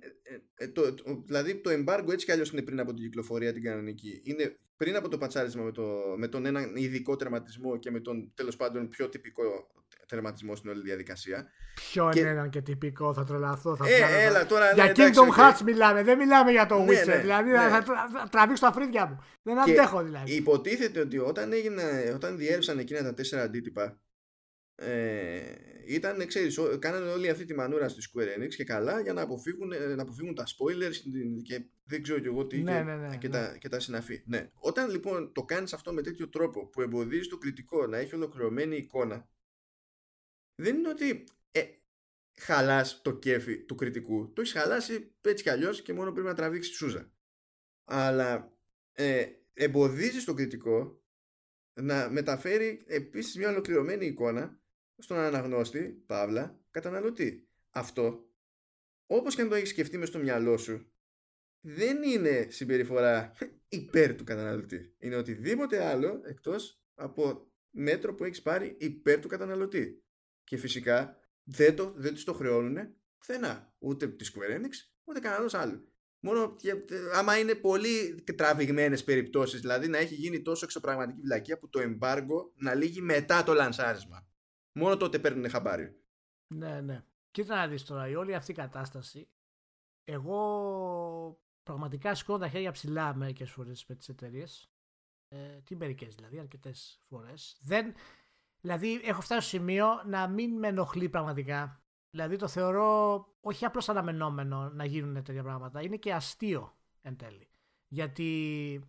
[0.72, 0.94] το,
[1.26, 4.20] δηλαδή το embargo έτσι κι αλλιώς είναι πριν από την κυκλοφορία την κανονική.
[4.24, 8.32] Είναι πριν από το πατσάρισμα με, το, με τον έναν ειδικό τερματισμό και με τον
[8.34, 9.42] τέλος πάντων πιο τυπικό
[10.06, 11.50] τερματισμό στην όλη διαδικασία.
[11.74, 12.20] Ποιο και...
[12.20, 13.76] είναι έναν και τυπικό, θα τρελαθώ.
[13.76, 17.06] Θα ε, έλα, τώρα, για ναι, Kingdom Hearts μιλάμε, δεν μιλάμε για το ναι, Witcher.
[17.06, 17.56] Ναι, δηλαδή ναι.
[17.56, 19.18] θα, θα τραβήξω τα αφρίδια μου.
[19.42, 20.34] Δεν και αντέχω δηλαδή.
[20.34, 24.00] Υποτίθεται ότι όταν, έγινε, όταν διέρευσαν εκείνα τα τέσσερα αντίτυπα,
[24.82, 25.54] ε,
[25.86, 29.72] ήταν, ξέρεις, κάνανε όλη αυτή τη μανούρα στη Square Enix και καλά για να αποφύγουν,
[29.72, 30.94] ε, να αποφύγουν τα spoilers
[31.42, 34.22] και δεν ξέρω κι εγώ τι ναι, και, ναι, ναι, και, Τα, και τα συναφή.
[34.26, 34.50] Ναι.
[34.54, 38.76] Όταν λοιπόν το κάνεις αυτό με τέτοιο τρόπο που εμποδίζει το κριτικό να έχει ολοκληρωμένη
[38.76, 39.28] εικόνα
[40.54, 41.62] δεν είναι ότι ε,
[42.34, 44.32] χαλάς το κέφι του κριτικού.
[44.32, 47.12] Το έχεις χαλάσει έτσι κι αλλιώς και μόνο πρέπει να τραβήξεις σούζα.
[47.84, 48.56] Αλλά
[48.92, 51.02] ε, εμποδίζεις τον κριτικό
[51.80, 54.60] να μεταφέρει επίσης μια ολοκληρωμένη εικόνα
[55.02, 57.48] στον αναγνώστη, παύλα, καταναλωτή.
[57.70, 58.30] Αυτό,
[59.06, 60.92] όπως και αν το έχεις σκεφτεί μες στο μυαλό σου,
[61.60, 63.32] δεν είναι συμπεριφορά
[63.68, 64.94] υπέρ του καταναλωτή.
[64.98, 70.04] Είναι οτιδήποτε άλλο εκτός από μέτρο που έχεις πάρει υπέρ του καταναλωτή.
[70.44, 72.76] Και φυσικά δεν, το, δεν τους το χρεώνουν
[73.18, 73.74] πουθενά.
[73.78, 74.72] Ούτε τη Square Enix,
[75.04, 75.80] ούτε κανένας άλλος.
[76.20, 76.56] Μόνο
[77.14, 82.50] άμα είναι πολύ τραβηγμένες περιπτώσεις, δηλαδή να έχει γίνει τόσο εξωπραγματική βλακεία που το embargo
[82.54, 84.29] να λύγει μετά το λανσάρισμα.
[84.72, 86.02] Μόνο τότε παίρνουν χαμπάρι.
[86.54, 87.04] Ναι, ναι.
[87.30, 89.28] Κοίτα να δεις τώρα, η όλη αυτή η κατάσταση.
[90.04, 94.70] Εγώ πραγματικά σηκώνω τα χέρια ψηλά μερικές φορές με τις εταιρείες.
[95.28, 97.58] Ε, τι μερικές δηλαδή, αρκετές φορές.
[97.60, 97.94] Δεν,
[98.60, 101.82] Δηλαδή, έχω φτάσει στο σημείο να μην με ενοχλεί πραγματικά.
[102.10, 105.82] Δηλαδή, το θεωρώ όχι απλώς αναμενόμενο να γίνουν τέτοια πράγματα.
[105.82, 107.48] Είναι και αστείο εν τέλει.
[107.88, 108.80] Γιατί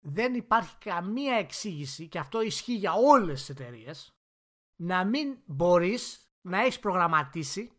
[0.00, 4.15] δεν υπάρχει καμία εξήγηση, και αυτό ισχύει για όλες τις εταιρείες,
[4.82, 7.70] να μην μπορείς να έχεις προγραμματίσει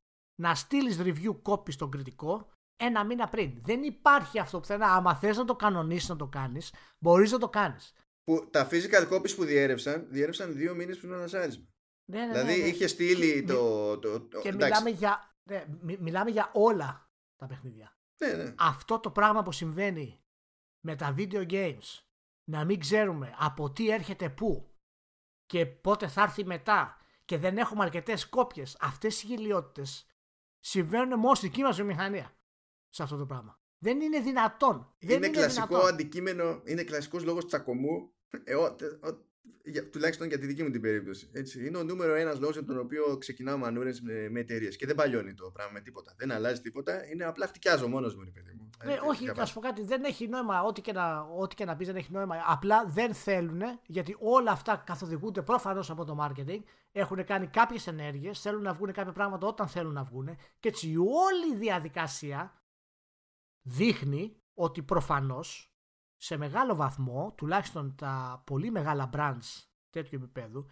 [0.41, 3.61] να στείλεις review copy στον κριτικό ένα μήνα πριν.
[3.61, 4.83] Δεν υπάρχει αυτό που θέλει.
[4.83, 7.93] Άμα θες να το κανονίσεις να το κάνεις, μπορείς να το κάνεις
[8.27, 11.65] που τα physical copies που διέρευσαν, διέρευσαν δύο μήνες πριν το ανασάρισμα.
[12.11, 12.67] Ναι, ναι, δηλαδή ναι, ναι.
[12.67, 13.97] είχε στείλει το.
[13.97, 15.65] το, το και μιλάμε για, ναι,
[15.99, 17.97] μιλάμε για όλα τα παιχνίδια.
[18.17, 18.53] Ναι, ναι.
[18.57, 20.19] Αυτό το πράγμα που συμβαίνει
[20.85, 21.99] με τα video games,
[22.49, 24.71] να μην ξέρουμε από τι έρχεται πού
[25.47, 30.07] και πότε θα έρθει μετά και δεν έχουμε αρκετές κόπιες, αυτές οι γελιότητες
[30.59, 32.37] συμβαίνουν μόνο στη δική μας βιομηχανία
[32.89, 33.59] σε αυτό το πράγμα.
[33.77, 34.95] Δεν είναι δυνατόν.
[34.97, 35.89] Είναι, είναι κλασικό δυνατόν.
[35.89, 38.11] αντικείμενο, είναι κλασικός λόγος τσακωμού
[38.43, 39.26] ε, ο, ο,
[39.63, 41.29] για, τουλάχιστον για τη δική μου την περίπτωση.
[41.33, 41.65] Έτσι.
[41.65, 44.75] Είναι ο νούμερο ένας λόγος για τον οποίο ξεκινάω μανούρες με, με εταιρείες.
[44.75, 46.13] Και δεν παλιώνει το πράγμα με τίποτα.
[46.17, 47.11] Δεν αλλάζει τίποτα.
[47.11, 48.69] Είναι απλά χτυκιάζω μόνος μου, παιδί μου.
[48.85, 49.83] Ναι, ε, όχι, να σου πω κάτι.
[49.83, 50.61] Δεν έχει νόημα.
[50.61, 52.35] Ό,τι και να, ό,τι και να πεις δεν έχει νόημα.
[52.45, 56.61] Απλά δεν θέλουν, γιατί όλα αυτά καθοδηγούνται προφανώς από το marketing.
[56.91, 58.39] Έχουν κάνει κάποιες ενέργειες.
[58.39, 60.37] Θέλουν να βγουν κάποια πράγματα όταν θέλουν να βγουν.
[60.59, 62.61] Και έτσι όλη η διαδικασία
[63.61, 65.76] δείχνει ότι προφανώς
[66.17, 70.69] σε μεγάλο βαθμό, τουλάχιστον τα πολύ μεγάλα brands τέτοιου επίπεδου,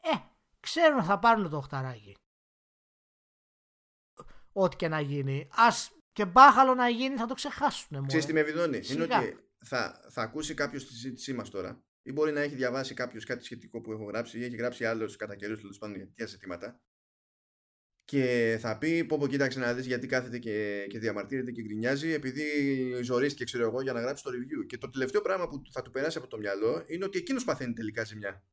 [0.00, 0.16] ε,
[0.60, 2.14] ξέρουν θα πάρουν το οχταράκι.
[4.52, 5.48] Ό,τι και να γίνει.
[5.52, 8.06] Ας και μπάχαλο να γίνει θα το ξεχάσουν.
[8.06, 8.80] Ξέρεις τι με βιδώνει.
[8.90, 12.94] Είναι ότι θα, θα ακούσει κάποιος τη συζήτησή μας τώρα ή μπορεί να έχει διαβάσει
[12.94, 16.06] κάποιος κάτι σχετικό που έχω γράψει ή έχει γράψει άλλος κατά καιρούς τέλος πάντων για
[16.06, 16.80] τέτοια ζητήματα
[18.04, 22.12] και θα πει πω πω κοίταξε να δεις γιατί κάθεται και, και διαμαρτύρεται και γκρινιάζει
[22.12, 22.42] επειδή
[23.02, 25.90] ζωρίστηκε ξέρω εγώ για να γράψει το review και το τελευταίο πράγμα που θα του
[25.90, 28.44] περάσει από το μυαλό είναι ότι εκείνος παθαίνει τελικά ζημιά.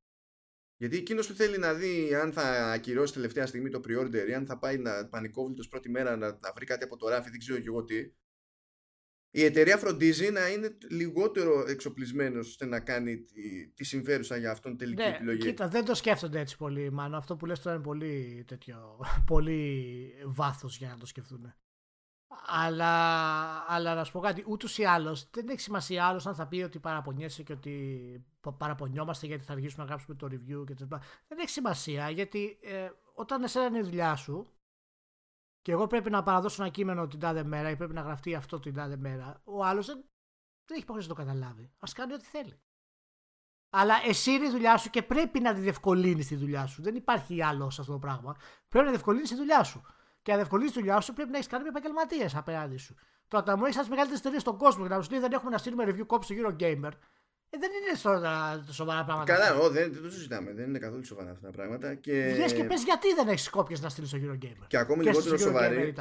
[0.77, 4.45] Γιατί εκείνος που θέλει να δει αν θα ακυρώσει τελευταία στιγμή το pre-order ή αν
[4.45, 7.59] θα πάει να πανικόβλητος πρώτη μέρα να, να βρει κάτι από το ράφι δεν ξέρω
[7.59, 8.11] και εγώ τι
[9.33, 14.77] η εταιρεία φροντίζει να είναι λιγότερο εξοπλισμένος ώστε να κάνει τη, τη συμφέρουσα για αυτόν
[14.77, 15.39] τελική ναι, επιλογή.
[15.39, 17.15] Κοίτα, δεν το σκέφτονται έτσι πολύ, μάλλον.
[17.15, 18.99] Αυτό που λες τώρα είναι πολύ τέτοιο,
[19.31, 21.53] πολύ βάθος για να το σκεφτούν.
[22.47, 22.93] Αλλά,
[23.67, 26.61] αλλά να σου πω κάτι, ούτως ή άλλως δεν έχει σημασία άλλος αν θα πει
[26.61, 28.25] ότι παραπονιέσαι και ότι
[28.57, 30.73] παραπονιόμαστε γιατί θα αργήσουμε να γράψουμε το review και
[31.27, 34.47] Δεν έχει σημασία γιατί ε, όταν εσένα είναι η δουλειά σου
[35.61, 38.59] και εγώ πρέπει να παραδώσω ένα κείμενο την τάδε μέρα ή πρέπει να γραφτεί αυτό
[38.59, 39.95] την τάδε μέρα, ο άλλος δεν,
[40.65, 41.63] δεν έχει υποχρέωση να το καταλάβει.
[41.63, 42.61] Α κάνει ό,τι θέλει.
[43.69, 46.81] Αλλά εσύ είναι η δουλειά σου και πρέπει να τη διευκολύνεις τη δουλειά σου.
[46.81, 48.35] Δεν υπάρχει άλλο σε αυτό το πράγμα.
[48.67, 49.81] Πρέπει να διευκολύνεις τη δουλειά σου.
[50.21, 52.95] Και να διευκολύνεις τη δουλειά σου πρέπει να έχεις κάνει με επαγγελματίες απέναντι σου.
[53.27, 55.51] Τώρα, όταν μου έχεις τι μεγαλύτερες εταιρείες στον κόσμο και να σου λέει δεν έχουμε
[55.51, 56.91] να στείλουμε review copy στο Eurogamer,
[57.53, 57.97] ε, δεν είναι
[58.71, 59.33] σοβαρά πράγματα.
[59.33, 60.53] Καλά, ο, δεν, δεν το συζητάμε.
[60.53, 61.95] Δεν είναι καθόλου σοβαρά αυτά τα πράγματα.
[61.95, 62.31] Και...
[62.33, 64.65] Βγες και πες γιατί δεν έχεις κόπιες να στείλεις στο Eurogamer.
[64.67, 65.93] Και ακόμη λιγότερο σοβαρή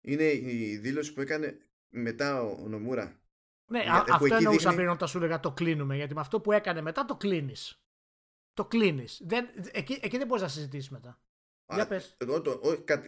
[0.00, 3.20] είναι η δήλωση που έκανε μετά ο, ο Νομούρα.
[3.70, 4.74] Ναι, για, αυτό εννοούσα δείχνει...
[4.74, 5.96] πριν όταν σου έλεγα το κλείνουμε.
[5.96, 7.82] Γιατί με αυτό που έκανε μετά το κλείνεις.
[8.54, 9.22] Το κλείνεις.
[9.72, 11.08] Εκεί, εκεί δεν μπορείς να συζητήσεις μετά.
[11.08, 12.16] Α, Για πες.
[12.18, 13.02] Εγώ το, ο, κα,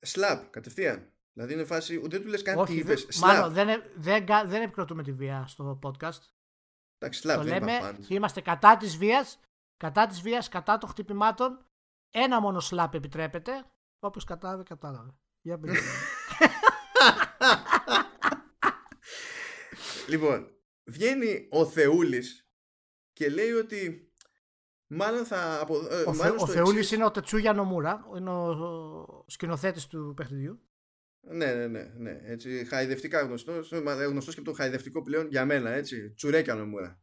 [0.00, 1.12] σλαπ, κατευθείαν.
[1.32, 3.06] Δηλαδή είναι φάση, ούτε του λες καν τι είπες.
[3.20, 6.20] Μάλλον δεν, δεν, δεν επικροτούμε τη βία στο podcast.
[7.02, 9.40] Εντάξει, το λέμε, είμαστε κατά της βίας,
[9.76, 11.64] κατά της βίας, κατά των χτυπημάτων.
[12.10, 13.64] Ένα μόνο σλάπ επιτρέπεται.
[13.98, 15.14] Όπως κατάλαβε, κατάλαβε.
[15.40, 15.60] Για
[20.08, 20.50] λοιπόν,
[20.84, 22.48] βγαίνει ο Θεούλης
[23.12, 24.12] και λέει ότι
[24.86, 25.60] μάλλον θα...
[25.60, 25.86] Απο...
[25.90, 30.69] Ε, ο, μάλλον ο Θεούλης είναι ο Τετσούγια Νομούρα, είναι ο σκηνοθέτης του παιχνιδιού.
[31.20, 32.20] Ναι, ναι, ναι, ναι.
[32.22, 33.72] Έτσι, χαϊδευτικά γνωστός.
[34.08, 36.12] Γνωστός και το χαϊδευτικό πλέον για μένα, έτσι.
[36.12, 37.02] Τσουρέκια νομούρα.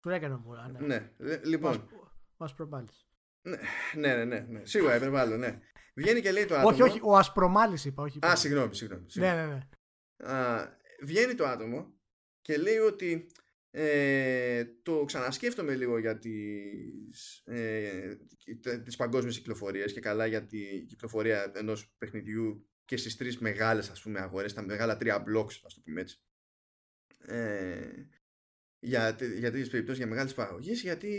[0.00, 1.12] Τσουρέκια νομούρα, ναι.
[1.16, 1.40] ναι.
[1.44, 1.88] Λοιπόν.
[2.36, 2.88] Ο Ασπρομάλη.
[3.42, 3.56] Ναι,
[3.94, 4.60] ναι, ναι, ναι, ναι.
[4.64, 5.58] Σίγουρα υπερβάλλω, ναι.
[5.94, 6.68] Βγαίνει και λέει το άτομο.
[6.68, 8.02] Όχι, όχι, ο Ασπρομάλης είπα.
[8.02, 9.06] Όχι, Α, συγγνώμη, συγγνώμη.
[9.14, 9.66] Ναι, ναι, ναι.
[10.32, 11.94] Α, βγαίνει το άτομο
[12.40, 13.26] και λέει ότι
[13.70, 18.16] ε, το ξανασκέφτομαι λίγο για τις, ε,
[18.84, 24.02] τις παγκόσμιες κυκλοφορίες και καλά για την κυκλοφορία ενός παιχνιδιού και στις τρεις μεγάλες ας
[24.02, 26.22] πούμε αγορές, τα μεγάλα τρία blocks ας το πούμε έτσι.
[27.18, 28.06] Ε,
[28.78, 31.12] για, για τέτοιες περιπτώσεις, για μεγάλες παραγωγές γιατί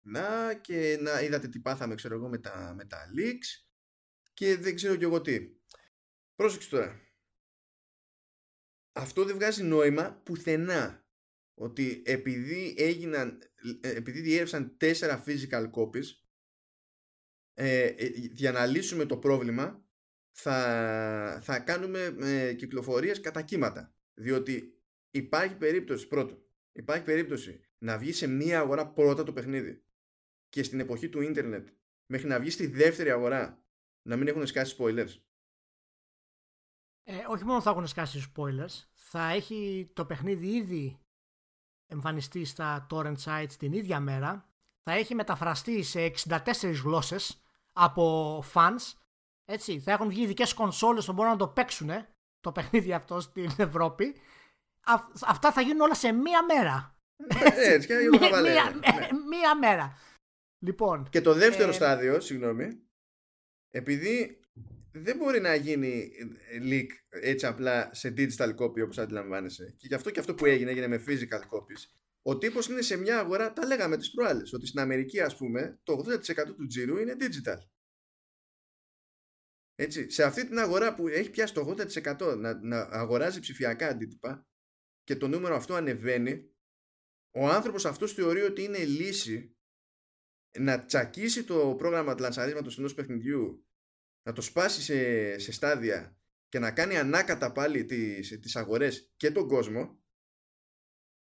[0.00, 3.66] να και να είδατε τι πάθαμε ξέρω εγώ με τα, με τα leaks
[4.32, 5.38] και δεν ξέρω κι εγώ τι.
[6.34, 7.00] Πρόσεξε τώρα.
[8.92, 11.06] Αυτό δεν βγάζει νόημα πουθενά
[11.54, 13.38] ότι επειδή έγιναν
[13.80, 16.06] ε, επειδή διέρευσαν τέσσερα physical copies
[17.54, 19.84] ε, ε, για να λύσουμε το πρόβλημα
[20.42, 23.94] θα, θα κάνουμε ε, κυκλοφορίες κατά κύματα.
[24.14, 24.80] Διότι
[25.10, 29.82] υπάρχει περίπτωση, πρώτο, υπάρχει περίπτωση να βγει σε μία αγορά πρώτα το παιχνίδι
[30.48, 31.68] και στην εποχή του ίντερνετ
[32.06, 33.64] μέχρι να βγει στη δεύτερη αγορά
[34.02, 35.14] να μην έχουν σκάσει spoilers.
[37.02, 40.98] Ε, όχι μόνο θα έχουν σκάσει spoilers, θα έχει το παιχνίδι ήδη
[41.86, 44.48] εμφανιστεί στα torrent sites την ίδια μέρα,
[44.82, 46.38] θα έχει μεταφραστεί σε 64
[46.82, 49.00] γλώσσες από fans
[49.50, 51.90] έτσι, θα έχουν βγει ειδικές κονσόλες που μπορούν να το παίξουν
[52.40, 54.14] το παιχνίδι αυτό στην Ευρώπη.
[55.26, 56.94] αυτά θα γίνουν όλα σε μία μέρα.
[57.54, 58.80] Ε, έτσι, μία, μία,
[59.30, 59.98] μία μέρα.
[60.62, 62.68] Λοιπόν, και το δεύτερο ε, στάδιο, συγγνώμη,
[63.70, 64.40] επειδή
[64.92, 66.10] δεν μπορεί να γίνει
[66.70, 70.70] leak έτσι απλά σε digital copy όπως αντιλαμβάνεσαι και γι' αυτό και αυτό που έγινε
[70.70, 74.66] έγινε με physical copies ο τύπος είναι σε μια αγορά, τα λέγαμε τις προάλλες ότι
[74.66, 77.58] στην Αμερική ας πούμε το 80% του τζίρου είναι digital
[79.80, 81.74] έτσι, σε αυτή την αγορά που έχει πιάσει το
[82.18, 84.48] 80% να, να αγοράζει ψηφιακά αντίτυπα
[85.04, 86.50] και το νούμερο αυτό ανεβαίνει,
[87.30, 89.56] ο άνθρωπος αυτός θεωρεί ότι είναι λύση
[90.58, 93.66] να τσακίσει το πρόγραμμα λανσαρίσματος ενός παιχνιδιού,
[94.22, 99.30] να το σπάσει σε, σε στάδια και να κάνει ανάκατα πάλι τις, τις αγορές και
[99.30, 100.02] τον κόσμο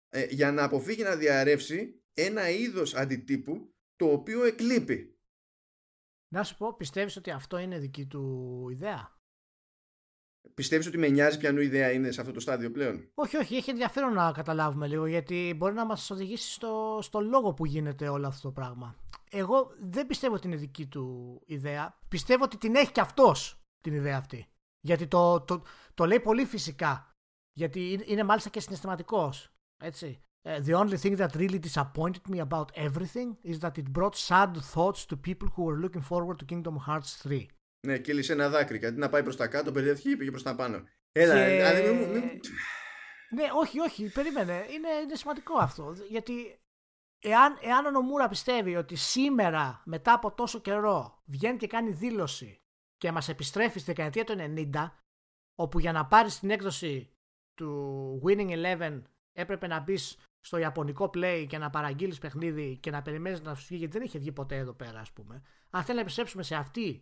[0.10, 5.17] ε, για να αποφύγει να διαρρεύσει ένα είδος αντιτύπου το οποίο εκλείπει.
[6.34, 9.18] Να σου πω, πιστεύεις ότι αυτό είναι δική του ιδέα;
[10.54, 13.70] Πιστεύεις ότι με νοιάζει ποιανού ιδέα είναι σε αυτό το στάδιο πλέον; Όχι, όχι, έχει
[13.70, 18.28] ενδιαφέρον να καταλάβουμε λίγο γιατί μπορεί να μας οδηγήσει στο, στο λόγο που γίνεται όλο
[18.28, 18.96] αυτό το πράγμα.
[19.30, 22.00] Εγώ δεν πιστεύω ότι είναι δική του ιδέα.
[22.08, 24.48] Πιστεύω ότι την έχει και αυτός την ιδέα αυτή.
[24.80, 25.64] Γιατί το, το,
[25.94, 27.12] το λέει πολύ φυσικά.
[27.54, 29.52] Γιατί είναι μάλιστα και συναισθηματικός.
[29.78, 30.22] Έτσι.
[30.46, 34.52] Uh, the only thing that really disappointed me about everything is that it brought sad
[34.74, 37.48] thoughts to people who were looking forward to Kingdom Hearts 3.
[37.88, 38.86] Ναι, κύλησε ένα δάκρυ.
[38.86, 40.84] Αντί να πάει προς τα κάτω, μπερδεύτηκε και πήγε προς τα πάνω.
[41.12, 41.56] Έλα, και...
[41.56, 42.40] δηλαδή, μην, μην...
[43.30, 44.54] Ναι, όχι, όχι, περίμενε.
[44.54, 45.96] Είναι, είναι σημαντικό αυτό.
[46.10, 46.60] Γιατί
[47.20, 52.62] εάν, εάν ο Νομούρα πιστεύει ότι σήμερα, μετά από τόσο καιρό, βγαίνει και κάνει δήλωση
[52.98, 54.36] και μας επιστρέφει στη δεκαετία του
[54.74, 54.92] 90,
[55.56, 57.12] όπου για να πάρεις την έκδοση
[57.54, 59.02] του Winning Eleven
[59.34, 63.66] έπρεπε να μπεις στο Ιαπωνικό Play και να παραγγείλεις παιχνίδι και να περιμένεις να σου
[63.68, 65.42] βγει, γιατί δεν είχε βγει ποτέ εδώ πέρα, ας πούμε.
[65.70, 67.02] Αν θέλει να επιστρέψουμε σε αυτή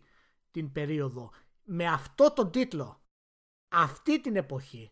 [0.50, 1.32] την περίοδο,
[1.64, 3.02] με αυτό τον τίτλο,
[3.68, 4.90] αυτή την εποχή,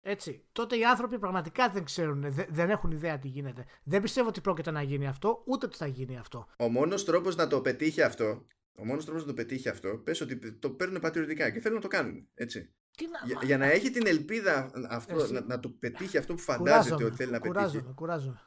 [0.00, 3.64] έτσι, τότε οι άνθρωποι πραγματικά δεν ξέρουν, δεν έχουν ιδέα τι γίνεται.
[3.82, 6.46] Δεν πιστεύω ότι πρόκειται να γίνει αυτό, ούτε ότι θα γίνει αυτό.
[6.58, 8.46] Ο μόνος τρόπος να το πετύχει αυτό,
[8.78, 11.82] ο μόνος τρόπος να το πετύχει αυτό, πες ότι το παίρνουν πατριωτικά και θέλουν να
[11.82, 12.28] το κάνουν.
[12.34, 12.72] Έτσι.
[13.06, 13.44] Να...
[13.44, 17.30] Για, να έχει την ελπίδα αυτό, να, να το πετύχει αυτό που φαντάζεται ότι θέλει
[17.30, 17.94] να κουράζομαι, πετύχει.
[17.94, 18.42] Κουράζομαι.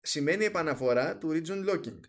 [0.00, 2.00] Σημαίνει επαναφορά του region locking.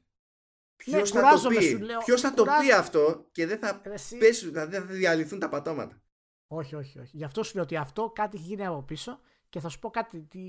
[0.75, 3.81] Ποιος ναι, θα, το πει, ποιος θα το πει αυτό και δεν θα,
[4.19, 6.01] πέσουν, δεν θα διαλυθούν τα πατώματα;
[6.47, 7.17] Όχι, όχι, όχι.
[7.17, 9.19] Γι' αυτό σου λέω ότι αυτό κάτι έχει γίνει από πίσω
[9.49, 10.21] και θα σου πω κάτι.
[10.21, 10.39] Τι...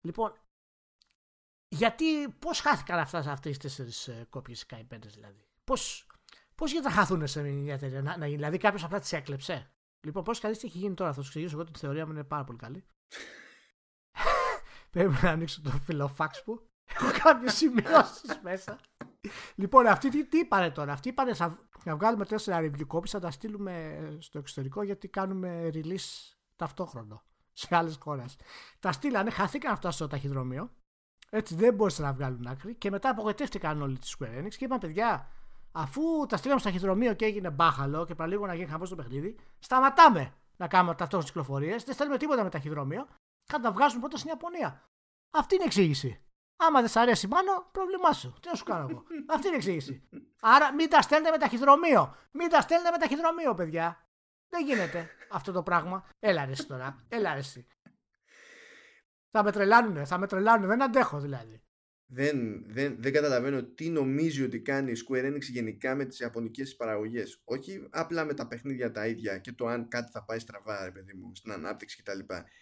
[0.00, 0.32] Λοιπόν,
[1.68, 6.06] γιατί, πώς χάθηκαν αυτά σε αυτές τι τέσσερις ε, κόπιες καημένε δηλαδή; Πώς
[6.54, 9.70] πώς γιατί θα χαθούν σε μια εταιρεία, να, να, δηλαδή κάποιος απλά τις έκλεψε;
[10.00, 12.24] Λοιπόν, πώς καλή τι έχει γίνει τώρα, θα σου εξηγήσω εγώ τη θεωρία μου είναι
[12.24, 12.84] πάρα πολύ καλή.
[14.90, 18.78] Πρέπει να ανοίξω το φιλοφάξ που έχω κάποιες σημειώσεις μέσα.
[19.54, 20.92] λοιπόν, αυτοί τι, τι είπανε τώρα.
[20.92, 21.32] Αυτοί είπανε
[21.84, 27.76] να βγάλουμε τέσσερα review copies, θα τα στείλουμε στο εξωτερικό γιατί κάνουμε release ταυτόχρονο σε
[27.76, 28.36] άλλες χώρες.
[28.80, 30.70] Τα στείλανε, χαθήκαν αυτά στο ταχυδρομείο.
[31.30, 34.78] Έτσι δεν μπορούσαν να βγάλουν άκρη και μετά απογοητεύτηκαν όλοι της Square Enix και είπαν
[34.78, 35.30] παιδιά,
[35.76, 39.38] αφού τα στείλαμε στο ταχυδρομείο και έγινε μπάχαλο και παραλίγο να γίνει χαμός στο παιχνίδι,
[39.58, 43.06] σταματάμε να κάνουμε ταυτόχρονες κυκλοφορίες, δεν στέλνουμε τίποτα με ταχυδρομείο,
[43.44, 44.90] θα τα βγάζουμε πρώτα στην Ιαπωνία.
[45.30, 46.20] Αυτή είναι η εξήγηση.
[46.56, 48.34] Άμα δεν σ' αρέσει πάνω, πρόβλημά σου.
[48.40, 49.02] Τι να σου κάνω εγώ.
[49.34, 50.08] Αυτή είναι η εξήγηση.
[50.40, 52.14] Άρα μην τα στέλνετε με ταχυδρομείο.
[52.30, 54.08] Μην τα στέλνετε με ταχυδρομείο, παιδιά.
[54.48, 56.04] Δεν γίνεται αυτό το πράγμα.
[56.18, 57.04] Έλα ρε τώρα.
[57.08, 57.40] Έλα ρε
[59.30, 60.66] Θα με τρελάνουνε, θα με τρελάνουνε.
[60.66, 61.65] Δεν αντέχω δηλαδή.
[62.08, 66.76] Δεν, δεν, δεν καταλαβαίνω τι νομίζει ότι κάνει η Square Enix γενικά με τις ιαπωνικές
[66.76, 67.40] παραγωγές.
[67.44, 70.90] Όχι απλά με τα παιχνίδια τα ίδια και το αν κάτι θα πάει στραβά, ρε
[70.90, 72.18] παιδί μου, στην ανάπτυξη κτλ.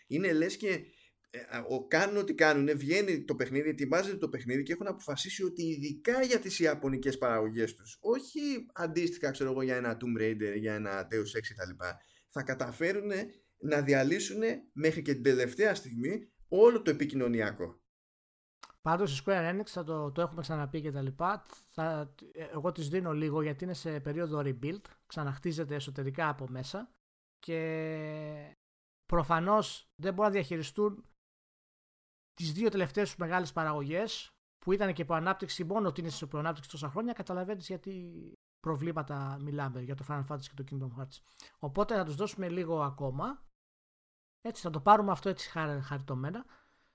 [0.07, 0.85] Είναι λες και
[1.31, 5.62] ε, ο, κάνουν ό,τι κάνουν, βγαίνει το παιχνίδι, ετοιμάζεται το παιχνίδι και έχουν αποφασίσει ότι
[5.62, 10.75] ειδικά για τις ιαπωνικές παραγωγές τους, όχι αντίστοιχα ξέρω εγώ για ένα Tomb Raider, για
[10.75, 11.85] ένα Deus Ex κτλ.
[12.31, 13.11] Θα καταφέρουν
[13.59, 14.41] να διαλύσουν
[14.73, 17.84] μέχρι και την τελευταία στιγμή όλο το επικοινωνιακό.
[18.89, 21.43] Πάντως η Square Enix θα το, το έχουμε ξαναπεί και τα λοιπά.
[21.70, 24.81] Θα, εγώ τις δίνω λίγο γιατί είναι σε περίοδο rebuild.
[25.06, 26.90] Ξαναχτίζεται εσωτερικά από μέσα.
[27.39, 28.56] Και
[29.06, 31.05] προφανώς δεν μπορούν να διαχειριστούν
[32.35, 34.28] τις δύο τελευταίες σου μεγάλες παραγωγές
[34.59, 39.39] που ήταν και υπό ανάπτυξη, μόνο ότι είναι σε προανάπτυξη τόσα χρόνια, καταλαβαίνεις γιατί προβλήματα
[39.40, 41.19] μιλάμε για το Final Fantasy και το Kingdom Hearts.
[41.59, 43.43] Οπότε θα τους δώσουμε λίγο ακόμα.
[44.40, 45.51] Έτσι θα το πάρουμε αυτό έτσι
[45.82, 46.44] χαριτωμένα,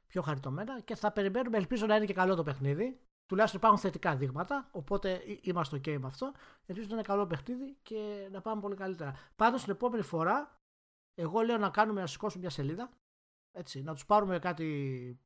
[0.10, 3.00] πιο χαριτωμένα και θα περιμένουμε, ελπίζω να είναι και καλό το παιχνίδι.
[3.26, 6.32] Τουλάχιστον υπάρχουν θετικά δείγματα, οπότε είμαστε ok με αυτό.
[6.66, 9.14] Ελπίζω να είναι καλό παιχνίδι και να πάμε πολύ καλύτερα.
[9.36, 10.62] Πάντως την επόμενη φορά,
[11.14, 12.90] εγώ λέω να κάνουμε να σηκώσουμε μια σελίδα.
[13.52, 15.20] Έτσι, να τους πάρουμε κάτι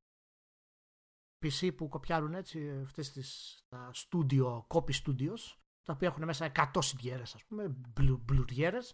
[1.43, 6.65] PC που κοπιάρουν έτσι αυτές τις τα studio, copy studios τα οποία έχουν μέσα 100
[6.79, 7.75] συντιέρες ας πούμε,
[8.25, 8.93] μπλουριέρες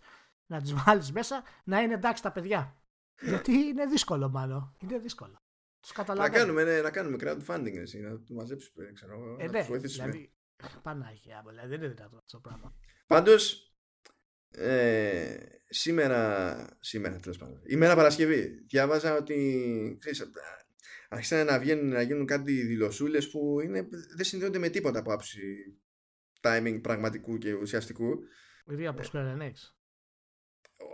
[0.51, 2.75] να τις βάλεις μέσα να είναι εντάξει τα παιδιά.
[3.21, 4.75] Γιατί είναι δύσκολο μάλλον.
[4.79, 5.37] Είναι δύσκολο.
[5.81, 9.61] Τους να κάνουμε, ναι, να κάνουμε crowdfunding εσύ, να το μαζέψουμε, ξέρω, ε, να ναι,
[9.61, 10.09] βοηθήσουμε.
[10.09, 10.33] Δηλαδή,
[10.81, 12.75] Πανάγια, δηλαδή δεν είναι δυνατό αυτό το πράγμα.
[13.07, 13.73] Πάντως,
[14.51, 15.37] ε,
[15.69, 20.31] σήμερα, σήμερα τέλος πάντων, ημέρα Παρασκευή, διάβαζα ότι, ξέρεις,
[21.09, 25.41] άρχισαν να βγαίνουν να γίνουν κάτι δηλωσούλες που είναι, δεν συνδέονται με τίποτα από άψη
[26.41, 28.19] timing πραγματικού και ουσιαστικού.
[28.65, 29.53] Δηλαδή από Square Enix.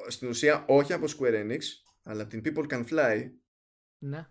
[0.07, 1.60] Στην ουσία όχι από Square Enix,
[2.03, 3.32] αλλά την People Can Fly.
[3.98, 4.28] Ναι.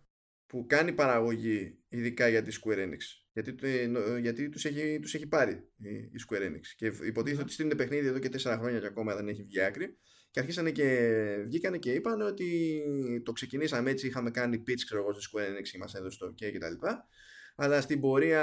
[0.55, 2.99] Που κάνει παραγωγή ειδικά για τη Square Enix.
[3.33, 3.55] Γιατί,
[4.21, 5.53] γιατί τους, έχει, τους έχει πάρει
[6.13, 6.61] η Square Enix.
[6.77, 7.43] Και υποτίθεται ναι.
[7.43, 9.99] ότι στείλουν παιχνίδι εδώ και τέσσερα χρόνια και ακόμα δεν έχει βγει άκρη.
[10.31, 11.17] Και αρχίσανε και
[11.47, 12.81] βγήκανε και είπαν ότι
[13.25, 16.27] το ξεκινήσαμε έτσι, είχαμε κάνει pitch ξέρω εγώ στη Square Enix και μας έδωσε το
[16.27, 16.87] OK κτλ.
[17.57, 18.43] Αλλά στην πορεία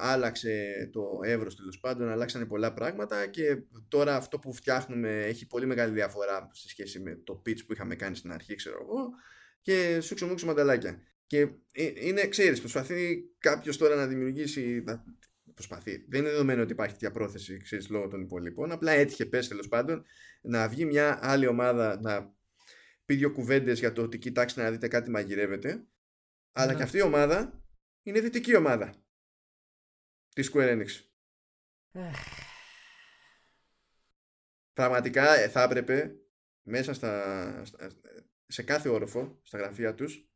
[0.00, 5.66] άλλαξε το εύρος τέλος πάντων, αλλάξανε πολλά πράγματα και τώρα αυτό που φτιάχνουμε έχει πολύ
[5.66, 9.10] μεγάλη διαφορά σε σχέση με το pitch που είχαμε κάνει στην αρχή ξέρω εγώ
[9.66, 11.02] και σου ξεμούξω μανταλάκια.
[11.26, 11.40] Και
[11.72, 14.84] ε, είναι, ξέρεις, προσπαθεί κάποιος τώρα να δημιουργήσει
[15.56, 16.04] προσπαθεί.
[16.08, 18.72] Δεν είναι δεδομένο ότι υπάρχει τέτοια πρόθεση ξέρεις, λόγω των υπολείπων.
[18.72, 20.04] Απλά έτυχε, πες τέλος πάντων,
[20.40, 22.34] να βγει μια άλλη ομάδα να
[23.04, 25.86] πει δύο κουβέντες για το ότι κοιτάξτε να δείτε κάτι μαγειρεύεται.
[26.52, 26.76] Αλλά ναι.
[26.76, 27.64] και αυτή η ομάδα
[28.02, 28.94] είναι δυτική ομάδα
[30.34, 30.88] της Square Enix.
[34.72, 36.16] Πραγματικά ε, θα έπρεπε
[36.62, 37.62] μέσα στα,
[38.46, 40.28] σε κάθε όροφο, στα γραφεία τους,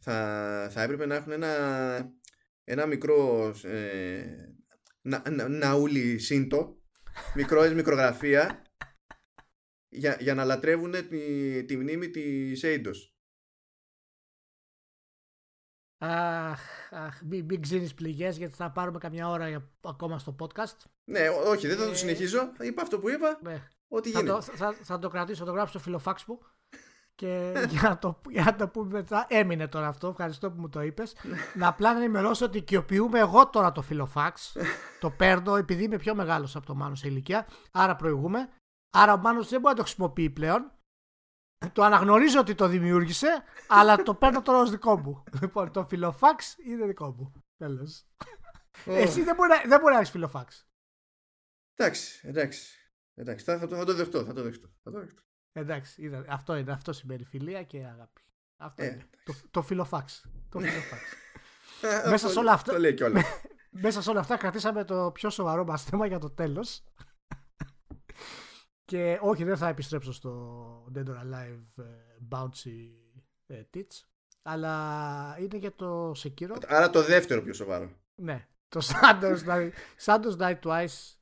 [0.00, 2.18] θα, θα έπρεπε να έχουν ένα
[2.68, 4.52] ένα μικρό ε,
[5.00, 6.82] να, να, ναούλι σύντο,
[7.34, 8.62] μικρό μικρογραφία
[9.88, 13.12] για, για να λατρεύουν τη, τη μνήμη της Eidos.
[16.00, 20.76] Αχ, αχ μην, μην ξύνεις πληγές γιατί θα πάρουμε καμιά ώρα ακόμα στο podcast.
[21.04, 22.52] Ναι, όχι, δεν θα το ε, συνεχίζω.
[22.60, 23.38] Είπα αυτό που είπα.
[23.42, 23.68] Ναι.
[23.88, 26.38] Ό,τι θα, το, θα, θα, το κρατήσω, θα το γράψω στο φιλοφάξ μου.
[27.18, 30.08] Και για να, το, για να το πούμε μετά, έμεινε τώρα αυτό.
[30.08, 31.16] Ευχαριστώ που μου το είπες.
[31.54, 34.56] να απλά να ενημερώσω ότι οικειοποιούμε εγώ τώρα το φιλοφάξ.
[35.00, 37.48] το παίρνω επειδή είμαι πιο μεγάλος από το Μάνος σε ηλικία.
[37.72, 38.48] Άρα προηγούμε.
[38.90, 40.72] Άρα ο Μάνος δεν μπορεί να το χρησιμοποιεί πλέον.
[41.72, 45.24] Το αναγνωρίζω ότι το δημιούργησε, αλλά το παίρνω τώρα ως δικό μου.
[45.40, 47.32] Λοιπόν, το φιλοφάξ είναι δικό μου.
[47.56, 48.06] Τέλος.
[48.84, 50.68] Εσύ δεν μπορεί, δεν μπορεί να έχεις φιλοφάξ.
[51.74, 52.92] Εντάξει, εντάξει.
[53.14, 54.24] Εντάξει, θα, θα, το, θα το δεχτώ.
[54.24, 54.68] Θα το δεχτώ.
[54.82, 55.22] Θα το δεχτώ.
[55.52, 58.20] Εντάξει, είδα, αυτό, είναι, αυτό σημαίνει φιλία και αγάπη.
[58.56, 59.06] Αυτό ε, είναι.
[59.24, 60.24] Το, το φιλοφάξ.
[60.48, 61.02] Το φιλοφάξ.
[62.08, 62.94] μέσα, σε όλα αυτά, το λέει
[63.70, 66.84] μέσα σε όλα αυτά κρατήσαμε το πιο σοβαρό μας θέμα για το τέλος.
[68.90, 72.90] και όχι, δεν θα επιστρέψω στο Dead or Alive uh, Bouncy
[73.48, 74.02] uh, Tits.
[74.42, 76.56] Αλλά είναι για το Sekiro.
[76.66, 77.90] Άρα το δεύτερο πιο σοβαρό.
[78.14, 78.48] Ναι.
[78.68, 79.70] Το Santos
[80.04, 81.18] Santos Night Twice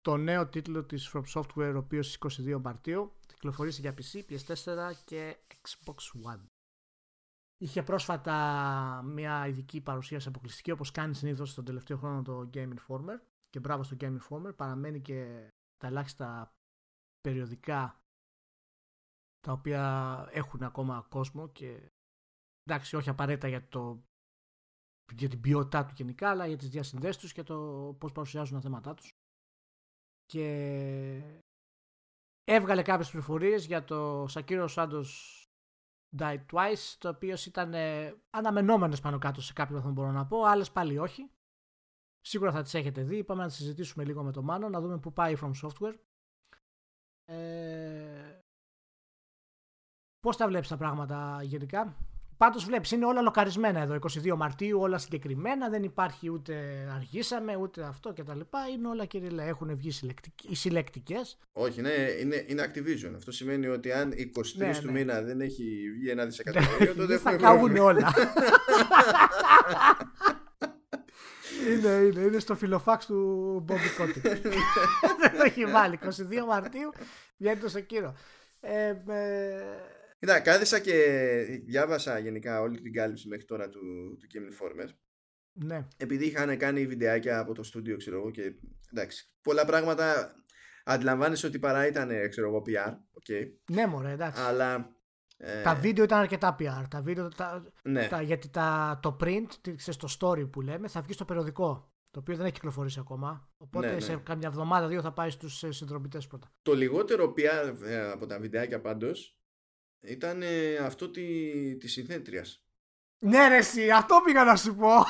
[0.00, 3.12] το νέο τίτλο της From Software ο οποίος 22 Μαρτίου
[3.46, 5.96] κυκλοφορήσει για PC, PS4 και Xbox
[6.32, 6.46] One.
[7.58, 13.20] Είχε πρόσφατα μια ειδική παρουσίαση αποκλειστική όπως κάνει συνήθως τον τελευταίο χρόνο το Game Informer
[13.48, 16.54] και μπράβο στο Game Informer παραμένει και τα ελάχιστα
[17.20, 18.00] περιοδικά
[19.40, 21.90] τα οποία έχουν ακόμα κόσμο και
[22.62, 24.04] εντάξει όχι απαραίτητα για, το,
[25.12, 27.56] για την ποιότητά του γενικά αλλά για τις διασυνδέσεις τους και το
[27.98, 29.12] πώς παρουσιάζουν τα θέματά τους
[30.24, 31.42] και
[32.48, 35.40] έβγαλε κάποιες πληροφορίες για το Σακύρο Σάντος
[36.18, 40.42] Die Twice, το οποίο ήταν ε, αναμενόμενες πάνω κάτω σε κάποιο βαθμό μπορώ να πω,
[40.42, 41.30] άλλες πάλι όχι.
[42.20, 44.98] Σίγουρα θα τις έχετε δει, είπαμε να τις συζητήσουμε λίγο με το Μάνο, να δούμε
[44.98, 45.94] πού πάει η From Software.
[47.24, 48.40] Ε,
[50.20, 51.96] πώς τα βλέπεις τα πράγματα γενικά;
[52.36, 53.98] Πάντως βλέπεις είναι όλα λοκαρισμένα εδώ.
[54.00, 56.54] 22 Μαρτίου όλα συγκεκριμένα δεν υπάρχει ούτε
[56.94, 58.58] αργήσαμε ούτε αυτό και τα λοιπά.
[58.68, 59.92] Είναι όλα κύριε έχουν βγει
[60.48, 61.38] οι συλλεκτικές.
[61.52, 63.12] Όχι ναι είναι, είναι Activision.
[63.16, 64.14] Αυτό σημαίνει ότι αν 23
[64.56, 64.92] ναι, του ναι.
[64.92, 68.14] μήνα δεν έχει βγει ένα δισεκατομμύριο τότε δεν θα καούν όλα.
[71.66, 74.22] Είναι, είναι, είναι στο φιλοφάξ του Bobby Kotick
[75.20, 75.98] δεν το έχει βάλει.
[76.02, 76.08] 22
[76.48, 76.92] Μαρτίου
[77.36, 78.14] βγαίνει το Σεκύρο.
[78.60, 78.96] Ε, ε,
[80.18, 80.94] Κοίτα, κάθισα και
[81.64, 83.80] διάβασα γενικά όλη την κάλυψη μέχρι τώρα του,
[84.18, 84.88] του Game Informer.
[85.52, 85.86] Ναι.
[85.96, 88.54] Επειδή είχαν κάνει βιντεάκια από το στούντιο, ξέρω εγώ, και
[88.92, 90.34] εντάξει, πολλά πράγματα
[90.84, 92.90] αντιλαμβάνεσαι ότι παρά ήταν, ξέρω εγώ, PR.
[92.90, 93.46] Okay.
[93.70, 94.42] Ναι, μωρέ, εντάξει.
[94.42, 94.96] Αλλά
[95.36, 95.62] ε...
[95.62, 96.84] Τα βίντεο ήταν αρκετά PR.
[96.90, 98.08] Τα βίντεο, τα, ναι.
[98.08, 101.90] τα, γιατί τα, το print, στο story που λέμε, θα βγει στο περιοδικό.
[102.10, 103.48] Το οποίο δεν έχει κυκλοφορήσει ακόμα.
[103.56, 104.00] Οπότε ναι, ναι.
[104.00, 106.52] σε κάμια εβδομάδα, δύο θα πάει στους ε, συνδρομητές πρώτα.
[106.62, 109.35] Το λιγότερο PR ε, από τα βιντεάκια πάντως
[110.06, 110.42] ήταν
[110.84, 111.22] αυτό τη,
[111.76, 112.60] της συνθέτριας.
[113.18, 115.04] Ναι ρε εσύ, αυτό πήγα να σου πω.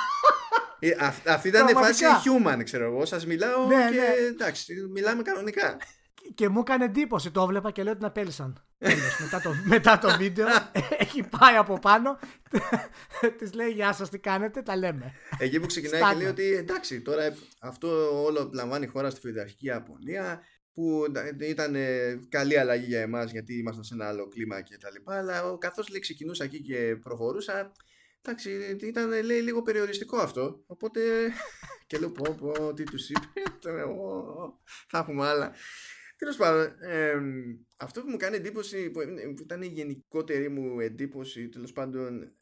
[0.79, 0.91] Ε,
[1.27, 3.05] αυτή ήταν η φάση human, ξέρω εγώ.
[3.05, 4.27] Σας μιλάω ναι, και ναι.
[4.29, 5.77] εντάξει, μιλάμε κανονικά.
[6.35, 8.65] Και μου έκανε εντύπωση, το έβλεπα και λέω ότι την απέλησαν.
[9.19, 10.47] μετά, το, μετά το βίντεο
[11.05, 12.19] έχει πάει από πάνω.
[13.39, 15.13] Της λέει Γεια σας, τι κάνετε, τα λέμε.
[15.39, 20.43] Εκεί που ξεκινάει και λέει ότι εντάξει, τώρα αυτό όλο λαμβάνει χώρα στη φιδαρχική Απονία
[20.77, 21.05] που
[21.41, 21.77] ήταν
[22.29, 25.89] καλή αλλαγή για εμάς γιατί ήμασταν σε ένα άλλο κλίμα και τα λοιπά αλλά καθώς
[25.89, 27.73] λέει ξεκινούσα εκεί και προχωρούσα
[28.23, 31.01] εντάξει ήταν λέει λίγο περιοριστικό αυτό οπότε
[31.87, 33.43] και λέω πω πω τι τους είπε
[34.91, 35.55] θα έχουμε άλλα
[36.19, 36.73] Τέλος πάντων,
[37.77, 39.01] αυτό που μου κάνει εντύπωση, που
[39.43, 42.37] ήταν η γενικότερη μου εντύπωση, τέλος πάντων,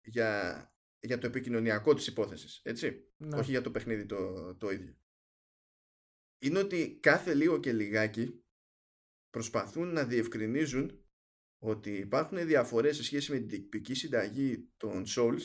[0.00, 0.62] για,
[1.00, 3.04] για το επικοινωνιακό της υπόθεσης, έτσι.
[3.16, 3.36] Ναι.
[3.36, 4.96] Όχι για το παιχνίδι το, το ίδιο
[6.46, 8.44] είναι ότι κάθε λίγο και λιγάκι
[9.30, 11.00] προσπαθούν να διευκρινίζουν
[11.62, 15.42] ότι υπάρχουν διαφορές σε σχέση με την τυπική συνταγή των Souls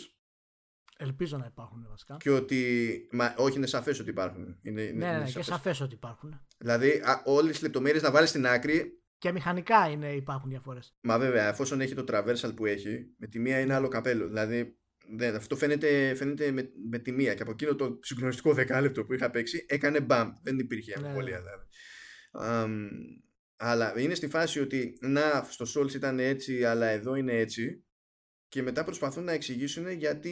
[1.04, 2.18] Ελπίζω να υπάρχουν βασικά.
[2.20, 3.08] Και ότι.
[3.12, 4.60] Μα, όχι, είναι σαφές ότι υπάρχουν.
[4.62, 6.42] Είναι, ναι, είναι, ναι, ναι και σαφές ότι υπάρχουν.
[6.58, 9.04] Δηλαδή, όλες τις λεπτομέρειες να βάλεις στην άκρη.
[9.18, 10.96] Και μηχανικά είναι, υπάρχουν διαφορές.
[11.02, 14.28] Μα βέβαια, εφόσον έχει το traversal που έχει, με τη μία είναι άλλο καπέλο.
[14.28, 14.81] Δηλαδή,
[15.18, 17.34] δεν, αυτό φαίνεται, φαίνεται με, με τη μία.
[17.34, 20.32] Και από εκείνο το συγκλονιστικό δεκάλεπτο που είχα παίξει, έκανε μπαμ.
[20.44, 21.44] Δεν υπήρχε ναι, αμφιβολία ναι.
[21.44, 21.68] δηλαδή.
[22.44, 22.90] Um,
[23.56, 27.86] αλλά είναι στη φάση ότι να, στο Souls ήταν έτσι, αλλά εδώ είναι έτσι.
[28.48, 30.32] Και μετά προσπαθούν να εξηγήσουν γιατί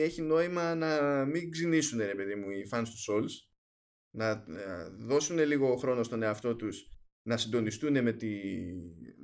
[0.00, 3.46] έχει νόημα να μην ξυνήσουν, ρε παιδί μου, οι fans του Souls.
[4.10, 6.88] Να, να δώσουν λίγο χρόνο στον εαυτό τους
[7.22, 8.28] να συντονιστούν με, τη,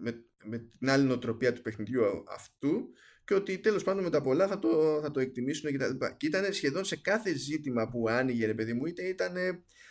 [0.02, 2.88] με, με την άλλη νοοτροπία του παιχνιδιού αυτού
[3.24, 5.90] και ότι τέλος πάντων με τα πολλά θα το, θα το εκτιμήσουν κτλ.
[5.96, 9.34] Και, και ήταν σχεδόν σε κάθε ζήτημα που άνοιγε, ρε παιδί μου, είτε ήταν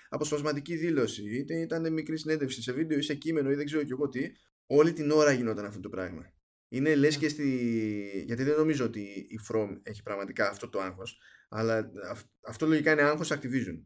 [0.10, 3.92] αποσπασματική δήλωση, είτε ήταν μικρή συνέντευξη σε βίντεο ή σε κείμενο ή δεν ξέρω κι
[3.92, 4.32] εγώ τι,
[4.66, 6.34] όλη την ώρα γινόταν αυτό το πράγμα.
[6.68, 8.24] Είναι λες και στη.
[8.26, 11.20] Γιατί δεν νομίζω ότι η From έχει πραγματικά αυτό το άγχος,
[11.50, 11.92] αλλά
[12.48, 13.84] αυτό λογικά είναι άγχος Activision.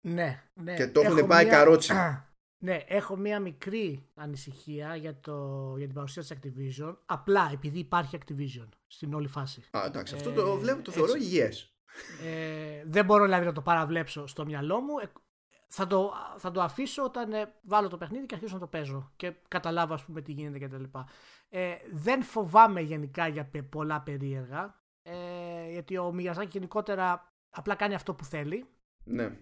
[0.00, 0.74] Ναι, ναι.
[0.74, 1.52] Και το έχουν πάει μια...
[1.52, 1.92] καρότσι.
[2.62, 8.18] Ναι, έχω μία μικρή ανησυχία για, το, για την παρουσία της Activision, απλά επειδή υπάρχει
[8.20, 9.62] Activision στην όλη φάση.
[9.70, 11.74] Α, εντάξει, αυτό το, βλέπω, το θεωρώ υγιές.
[12.24, 14.98] Ε, δεν μπορώ δηλαδή να το παραβλέψω στο μυαλό μου.
[14.98, 15.12] Ε,
[15.68, 19.12] θα το, θα το αφήσω όταν ε, βάλω το παιχνίδι και αρχίσω να το παίζω
[19.16, 20.84] και καταλάβω ας πούμε τι γίνεται κτλ.
[21.48, 28.14] Ε, δεν φοβάμαι γενικά για πολλά περίεργα ε, γιατί ο Μιγιαζάκη γενικότερα απλά κάνει αυτό
[28.14, 28.66] που θέλει.
[29.04, 29.38] Ναι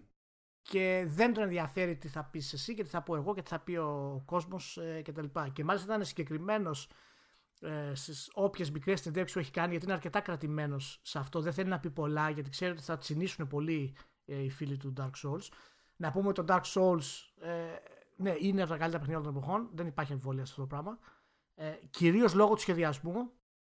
[0.68, 3.48] και δεν τον ενδιαφέρει τι θα πεις εσύ και τι θα πω εγώ και τι
[3.48, 5.24] θα πει ο κόσμος ε, κτλ.
[5.24, 6.90] Και, και μάλιστα ήταν συγκεκριμένος
[7.60, 11.40] ε, στις όποιες μικρές συνεντεύξει που έχει κάνει, γιατί είναι αρκετά κρατημένος σε αυτό.
[11.40, 14.92] Δεν θέλει να πει πολλά, γιατί ξέρει ότι θα τσινήσουν πολύ ε, οι φίλοι του
[14.98, 15.48] Dark Souls.
[15.96, 17.04] Να πούμε ότι το Dark Souls
[17.40, 17.50] ε,
[18.16, 19.70] ναι, είναι από τα καλύτερα παιχνίδια των εποχών.
[19.72, 20.98] Δεν υπάρχει αμφιβολία σε αυτό το πράγμα.
[21.54, 23.30] Ε, Κυρίως λόγω του σχεδιασμού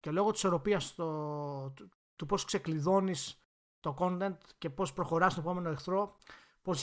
[0.01, 1.75] και λόγω της ισορροπίας του,
[2.17, 3.43] του πώς ξεκλειδώνεις
[3.81, 6.17] το content και πώς προχωράς στον επόμενο εχθρό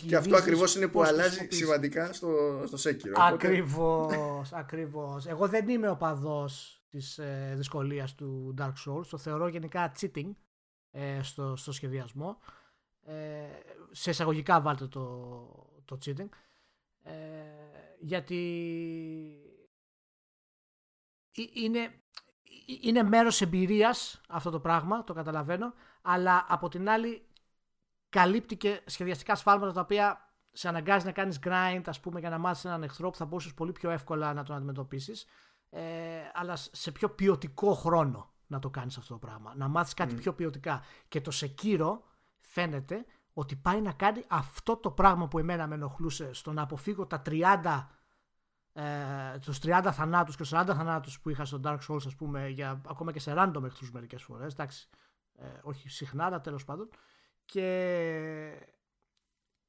[0.08, 3.14] και αυτό ακριβώς είναι που αλλάζει σημαντικά στο, στο Sekiro.
[3.16, 5.26] Ακριβώς, ακριβώς.
[5.26, 9.06] Εγώ δεν είμαι ο παδός της ε, δυσκολίας του Dark Souls.
[9.10, 10.32] Το θεωρώ γενικά cheating
[10.92, 12.38] ε, στο, στο σχεδιασμό.
[13.04, 13.14] Ε,
[13.92, 15.02] σε εισαγωγικά βάλτε το,
[15.86, 16.30] το cheating.
[17.02, 17.14] Ε,
[18.00, 18.42] γιατί
[21.54, 21.94] είναι,
[22.82, 27.28] είναι μέρος εμπειρίας αυτό το πράγμα, το καταλαβαίνω, αλλά από την άλλη
[28.16, 32.38] καλύπτει και σχεδιαστικά σφάλματα τα οποία σε αναγκάζει να κάνεις grind, ας πούμε, για να
[32.38, 35.26] μάθεις έναν εχθρό που θα μπορούσες πολύ πιο εύκολα να τον αντιμετωπίσεις,
[35.70, 35.82] ε,
[36.34, 39.54] αλλά σε πιο ποιοτικό χρόνο να το κάνεις αυτό το πράγμα.
[39.56, 40.82] Να μάθεις κάτι πιο ποιοτικά.
[41.08, 42.00] Και το Sekiro
[42.40, 47.06] φαίνεται ότι πάει να κάνει αυτό το πράγμα που εμένα με ενοχλούσε στο να αποφύγω
[47.06, 47.88] τα 30
[48.74, 52.82] ε, τους 30 θανάτους και 40 θανάτους που είχα στο Dark Souls ας πούμε για,
[52.88, 54.90] ακόμα και σε random εχθρούς μερικές φορές εντάξει,
[55.36, 56.90] ε, όχι συχνά αλλά τέλος πάντων
[57.46, 58.68] και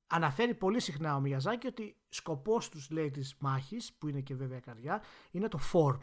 [0.06, 4.60] αναφέρει πολύ συχνά ο Μιαζάκη ότι σκοπός τους λέει της μάχης που είναι και βέβαια
[4.60, 6.00] καρδιά είναι το form.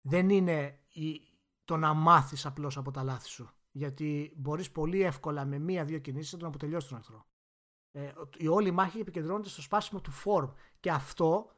[0.00, 1.20] Δεν είναι η,
[1.64, 3.50] το να μάθεις απλώς από τα λάθη σου.
[3.70, 7.26] Γιατί μπορείς πολύ εύκολα με μία-δύο κινήσεις να τον αποτελειώσεις τον εχθρό.
[7.90, 10.52] Ε, η όλη μάχη επικεντρώνεται στο σπάσιμο του form.
[10.80, 11.50] Και αυτό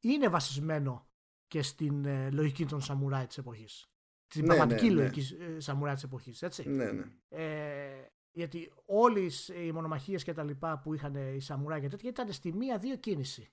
[0.00, 1.06] είναι βασισμένο
[1.46, 3.95] και στην ε, λογική των σαμουράι της εποχής
[4.28, 5.00] την ναι, πραγματική ναι, ναι.
[5.00, 5.60] λογική ναι.
[5.60, 6.68] σαμουρά της εποχής, έτσι.
[6.68, 7.04] Ναι, ναι.
[7.28, 12.32] Ε, γιατί όλες οι μονομαχίες και τα λοιπά που είχαν οι σαμουρά και τέτοια ήταν
[12.32, 13.50] στη μία-δύο κίνηση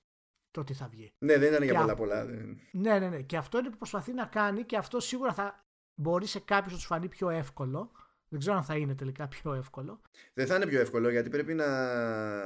[0.52, 1.14] το τι θα βγει.
[1.18, 2.24] Ναι, δεν ήταν για πολλά πολλά.
[2.72, 3.22] Ναι, ναι, ναι.
[3.22, 6.78] Και αυτό είναι που προσπαθεί να κάνει και αυτό σίγουρα θα μπορεί σε κάποιους να
[6.78, 7.92] τους φανεί πιο εύκολο.
[8.28, 10.02] Δεν ξέρω αν θα είναι τελικά πιο εύκολο.
[10.34, 11.66] Δεν θα είναι πιο εύκολο γιατί πρέπει να,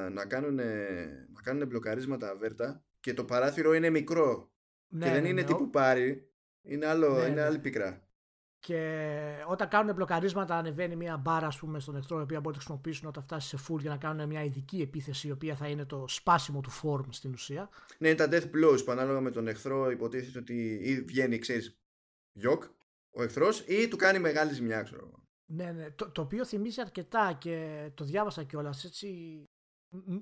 [0.10, 0.56] να, κάνουν,
[1.34, 4.52] να κάνουν μπλοκαρίσματα βέρτα και το παράθυρο είναι μικρό.
[4.88, 6.32] Ναι, και δεν ναι, είναι ναι, τύπου πάρει.
[6.62, 7.44] Είναι, άλλο, ναι, είναι ναι.
[7.44, 8.07] άλλη πικρά.
[8.68, 12.62] Και όταν κάνουν μπλοκαρίσματα, ανεβαίνει μια μπάρα ας πούμε, στον εχθρό, η οποία μπορεί να
[12.62, 15.86] χρησιμοποιήσουν όταν φτάσει σε full για να κάνουν μια ειδική επίθεση, η οποία θα είναι
[15.86, 17.70] το σπάσιμο του form στην ουσία.
[17.98, 21.80] Ναι, είναι τα death blows που ανάλογα με τον εχθρό υποτίθεται ότι ή βγαίνει, ξέρεις,
[22.32, 22.64] γιοκ
[23.10, 25.12] ο εχθρός ή του κάνει μεγάλη ζημιά, ξέρω
[25.46, 25.92] Ναι, ναι.
[25.92, 29.44] Το, το οποίο θυμίζει αρκετά και το διάβασα κιόλας έτσι.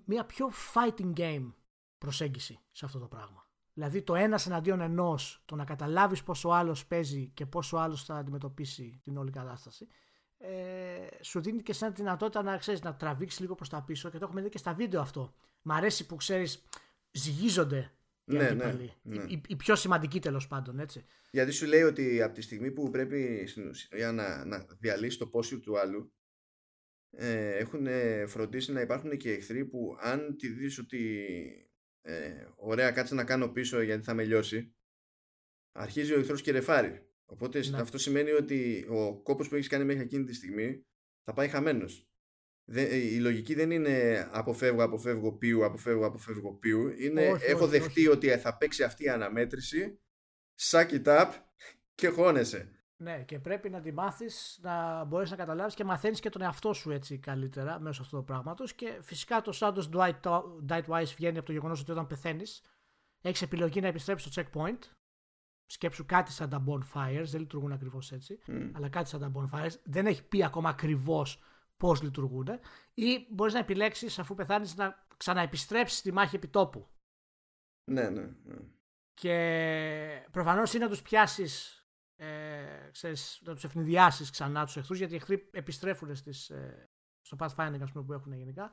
[0.05, 1.53] Μια πιο fighting game
[1.97, 3.44] προσέγγιση σε αυτό το πράγμα.
[3.75, 8.15] Δηλαδή το ένας εναντίον ενός, το να καταλάβεις πόσο άλλος παίζει και πόσο άλλος θα
[8.15, 9.87] αντιμετωπίσει την όλη κατάσταση,
[10.37, 14.17] ε, σου δίνει και σαν δυνατότητα να ξέρεις να τραβήξεις λίγο προς τα πίσω και
[14.17, 15.35] το έχουμε δει και στα βίντεο αυτό.
[15.61, 16.63] Μ' αρέσει που ξέρεις,
[17.11, 17.91] ζυγίζονται
[18.25, 19.23] οι ναι, ναι, ναι.
[19.47, 21.05] Οι, πιο σημαντικοί τέλος πάντων, έτσι.
[21.31, 23.47] Γιατί σου λέει ότι από τη στιγμή που πρέπει
[23.91, 26.13] για να, να διαλύσεις το πόσιο του άλλου,
[27.11, 27.87] ε, έχουν
[28.27, 31.29] φροντίσει να υπάρχουν και εχθροί που αν τη δεις ότι
[32.05, 34.75] ε, ωραία κάτσε να κάνω πίσω γιατί θα με λιώσει
[35.71, 37.77] αρχίζει ο εχθρός και ρεφάρει οπότε ναι.
[37.77, 40.85] αυτό σημαίνει ότι ο κόπος που έχεις κάνει μέχρι εκείνη τη στιγμή
[41.23, 42.09] θα πάει χαμένος
[42.67, 46.93] ε, η λογική δεν είναι αποφεύγω, αποφεύγω ποιου, αποφεύγω, αποφεύγω ποιου.
[46.97, 49.99] Είναι όχι, έχω δεχτεί ότι θα παίξει αυτή η αναμέτρηση,
[50.61, 51.31] suck it up
[51.95, 52.84] και χώνεσαι.
[52.97, 56.73] Ναι, και πρέπει να τη μάθεις, να μπορεί να καταλάβεις και μαθαίνεις και τον εαυτό
[56.73, 58.73] σου έτσι καλύτερα μέσω αυτού του πράγματος.
[58.73, 62.61] Και φυσικά το Santos Dwight, Dwight Wise βγαίνει από το γεγονός ότι όταν πεθαίνεις,
[63.21, 64.79] έχεις επιλογή να επιστρέψεις στο checkpoint.
[65.65, 68.39] Σκέψου κάτι σαν τα bonfires, δεν λειτουργούν ακριβώς έτσι,
[68.73, 69.79] αλλά κάτι σαν τα bonfires.
[69.83, 71.41] Δεν έχει πει ακόμα ακριβώς
[71.77, 72.47] πώς λειτουργούν.
[72.93, 76.87] Ή μπορείς να επιλέξεις, αφού πεθάνεις, να ξαναεπιστρέψεις στη μάχη επιτόπου.
[77.91, 78.21] Ναι, ναι.
[78.43, 78.55] ναι.
[79.13, 81.84] Και προφανώς είναι να τους πιάσεις
[82.15, 86.89] ε, ξέρεις, να τους ευνηδιάσεις ξανά τους εχθρούς γιατί οι εχθροί επιστρέφουν στις, ε,
[87.21, 88.71] στο Pathfinder ας πούμε, που έχουν γενικά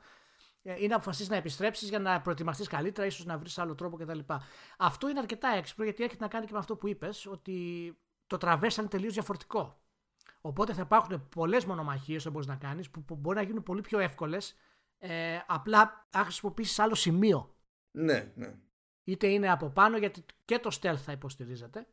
[0.63, 3.97] ε, ή να αποφασίσεις να επιστρέψεις για να προετοιμαστείς καλύτερα, ίσως να βρεις άλλο τρόπο
[3.97, 4.19] κτλ.
[4.77, 7.97] Αυτό είναι αρκετά έξυπνο γιατί έχει να κάνει και με αυτό που είπες, ότι
[8.27, 9.81] το τραβέσαν τελείως διαφορετικό.
[10.41, 13.81] Οπότε θα υπάρχουν πολλές μονομαχίες που μπορεί να κάνεις που, που μπορεί να γίνουν πολύ
[13.81, 14.55] πιο εύκολες,
[14.97, 17.55] ε, απλά αν χρησιμοποιήσει άλλο σημείο.
[17.91, 18.55] Ναι, ναι.
[19.03, 21.85] Είτε είναι από πάνω γιατί και το stealth θα υποστηρίζεται.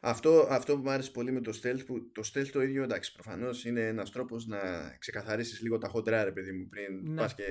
[0.00, 3.12] Αυτό, αυτό που μου άρεσε πολύ με το stealth, που το stealth το ίδιο εντάξει
[3.12, 4.58] προφανώς είναι ένας τρόπος να
[4.98, 7.20] ξεκαθαρίσεις λίγο τα hot ρε παιδί μου πριν ναι.
[7.20, 7.44] πας και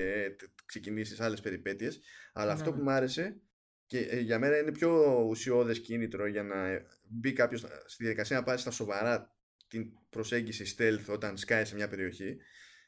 [0.66, 2.00] ξεκινήσεις άλλες περιπέτειες
[2.32, 2.76] αλλά ναι, αυτό ναι.
[2.76, 3.40] που μου άρεσε
[3.86, 8.42] και ε, για μένα είναι πιο ουσιώδες κίνητρο για να μπει κάποιος στη διαδικασία να
[8.42, 9.36] πάρει στα σοβαρά
[9.68, 12.36] την προσέγγιση stealth όταν σκάει σε μια περιοχή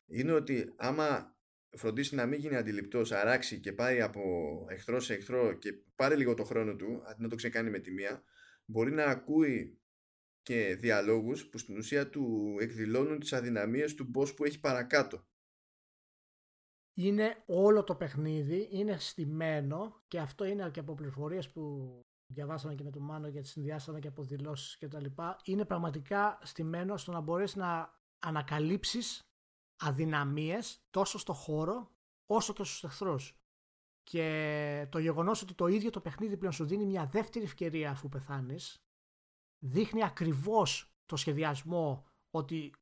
[0.07, 1.38] είναι ότι άμα
[1.77, 4.21] φροντίσει να μην γίνει αντιληπτός, αράξει και πάει από
[4.69, 7.91] εχθρό σε εχθρό και πάρει λίγο το χρόνο του, αντί να το ξεκάνει με τη
[7.91, 8.23] μία,
[8.65, 9.81] μπορεί να ακούει
[10.43, 15.27] και διαλόγους που στην ουσία του εκδηλώνουν τις αδυναμίες του boss που έχει παρακάτω.
[16.95, 21.93] Είναι όλο το παιχνίδι, είναι στημένο και αυτό είναι και από πληροφορίες που
[22.33, 25.05] διαβάσαμε και με τον Μάνο γιατί συνδυάσαμε και από δηλώσεις κτλ.
[25.45, 29.28] Είναι πραγματικά στημένο στο να μπορέσεις να ανακαλύψεις
[29.79, 31.91] αδυναμίες τόσο στο χώρο
[32.27, 33.37] όσο και στους εχθρούς.
[34.03, 38.09] Και το γεγονός ότι το ίδιο το παιχνίδι πλέον σου δίνει μια δεύτερη ευκαιρία αφού
[38.09, 38.83] πεθάνεις
[39.59, 42.75] δείχνει ακριβώς το σχεδιασμό ότι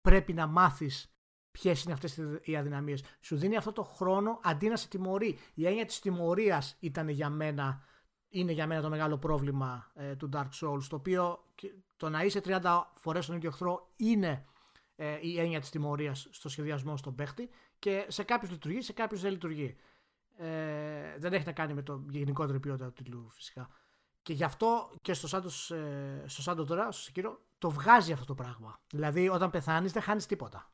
[0.00, 1.14] πρέπει να μάθεις
[1.50, 3.04] ποιες είναι αυτές οι αδυναμίες.
[3.20, 5.38] Σου δίνει αυτό το χρόνο αντί να σε τιμωρεί.
[5.54, 7.84] Η έννοια της τιμωρίας ήταν για μένα,
[8.28, 11.44] είναι για μένα το μεγάλο πρόβλημα ε, του Dark Souls, το οποίο
[11.96, 14.46] το να είσαι 30 φορές στον ίδιο εχθρό είναι
[14.96, 17.48] ε, η έννοια της τιμωρίας στο σχεδιασμό στον παίχτη
[17.78, 19.76] και σε κάποιους λειτουργεί, σε κάποιους δεν λειτουργεί.
[20.36, 23.68] Ε, δεν έχει να κάνει με το γενικότερο ποιότητα του τίτλου φυσικά.
[24.22, 28.24] Και γι' αυτό και στο Σάντος, ε, στο Σάντο τώρα, στο Σεκύρο, το βγάζει αυτό
[28.24, 28.80] το πράγμα.
[28.92, 30.72] Δηλαδή όταν πεθάνεις δεν χάνεις τίποτα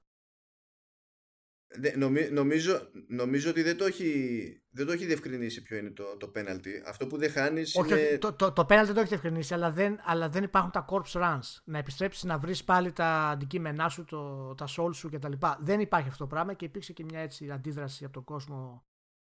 [2.30, 6.68] νομίζω, νομίζω ότι δεν το, έχει, δεν το έχει διευκρινίσει ποιο είναι το, το penalty.
[6.86, 7.76] Αυτό που δεν χάνεις.
[7.76, 8.18] Όχι, είναι...
[8.18, 11.22] το, το, το penalty δεν το έχει διευκρινίσει, αλλά δεν, αλλά δεν υπάρχουν τα corpse
[11.22, 11.60] runs.
[11.64, 15.32] Να επιστρέψεις να βρεις πάλι τα αντικείμενά σου, το, τα soul σου κτλ.
[15.60, 18.82] Δεν υπάρχει αυτό το πράγμα και υπήρξε και μια έτσι αντίδραση από τον κόσμο.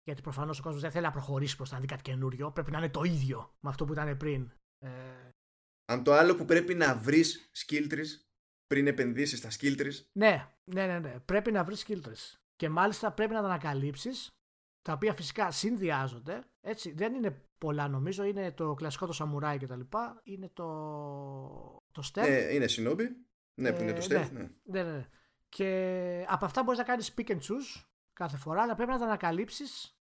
[0.03, 2.51] Γιατί προφανώς ο κόσμος δεν θέλει να προχωρήσει προς να δει κάτι καινούριο.
[2.51, 4.51] Πρέπει να είναι το ίδιο με αυτό που ήταν πριν.
[4.79, 4.89] Ε...
[5.85, 8.28] Αν το άλλο που πρέπει να βρεις skill trees
[8.69, 10.05] πριν επενδύσεις στα skill trees.
[10.11, 11.19] Ναι, ναι, ναι, ναι.
[11.19, 12.39] Πρέπει να βρεις skill trees.
[12.55, 14.29] Και μάλιστα πρέπει να τα ανακαλύψεις,
[14.81, 16.43] τα οποία φυσικά συνδυάζονται.
[16.61, 18.23] Έτσι, δεν είναι πολλά νομίζω.
[18.23, 19.79] Είναι το κλασικό το samurai κτλ.
[20.23, 20.67] Είναι το,
[21.91, 22.27] το stealth.
[22.27, 23.05] Ε, είναι shinobi.
[23.53, 24.29] Ναι, που είναι το stealth.
[24.31, 24.49] Ναι.
[24.63, 24.83] Ναι.
[24.83, 25.07] Ναι, ναι,
[25.49, 27.83] Και από αυτά μπορείς να κάνεις pick and choose
[28.13, 29.99] κάθε φορά, αλλά πρέπει να τα ανακαλύψεις.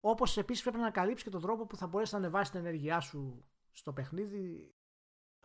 [0.00, 3.00] Όπως επίσης πρέπει να ανακαλύψεις και τον τρόπο που θα μπορέσεις να ανεβάσεις την ενέργειά
[3.00, 4.74] σου στο παιχνίδι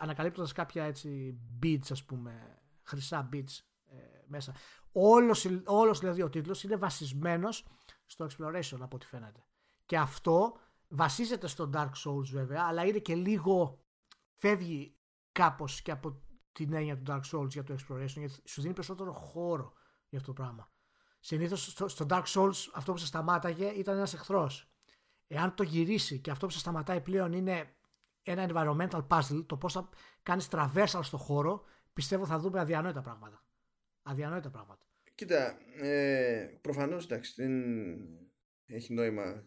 [0.01, 3.95] ανακαλύπτοντας κάποια έτσι beats ας πούμε, χρυσά beats ε,
[4.27, 4.53] μέσα.
[4.91, 7.65] Όλος, όλος δηλαδή ο τίτλος είναι βασισμένος
[8.05, 9.45] στο exploration από ό,τι φαίνεται.
[9.85, 10.57] Και αυτό
[10.87, 13.83] βασίζεται στο Dark Souls βέβαια, αλλά είναι και λίγο
[14.33, 14.95] φεύγει
[15.31, 16.21] κάπως και από
[16.51, 19.73] την έννοια του Dark Souls για το exploration, γιατί σου δίνει περισσότερο χώρο
[20.09, 20.69] για αυτό το πράγμα.
[21.19, 24.69] Συνήθως στο, στο Dark Souls αυτό που σε σταμάταγε ήταν ένας εχθρός.
[25.27, 27.75] Εάν το γυρίσει και αυτό που σε σταματάει πλέον είναι
[28.23, 29.89] ένα environmental puzzle, το πώς θα
[30.23, 33.45] κάνεις traversal στο χώρο, πιστεύω θα δούμε αδιανόητα πράγματα.
[34.01, 34.85] Αδιανόητα πράγματα.
[35.15, 37.53] Κοίτα, ε, προφανώς εντάξει, δεν
[38.65, 39.45] έχει νόημα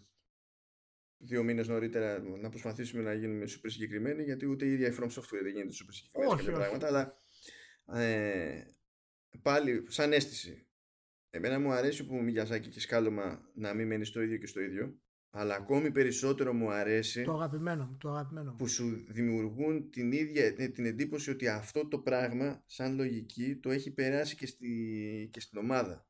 [1.18, 5.04] δύο μήνες νωρίτερα να προσπαθήσουμε να γίνουμε super συγκεκριμένοι, γιατί ούτε η ίδια η From
[5.04, 7.16] Software δεν γίνεται super συγκεκριμένη σε πράγματα, αλλά
[8.00, 8.62] ε,
[9.42, 10.66] πάλι σαν αίσθηση.
[11.30, 14.60] Εμένα μου αρέσει που μου Μιγιαζάκη και σκάλωμα να μην μένει στο ίδιο και στο
[14.60, 14.98] ίδιο
[15.36, 20.54] αλλά ακόμη περισσότερο μου αρέσει το αγαπημένο μου, το αγαπημένο που σου δημιουργούν την ίδια
[20.56, 24.68] ε, την εντύπωση ότι αυτό το πράγμα σαν λογική το έχει περάσει και, στη,
[25.32, 26.06] και στην ομάδα.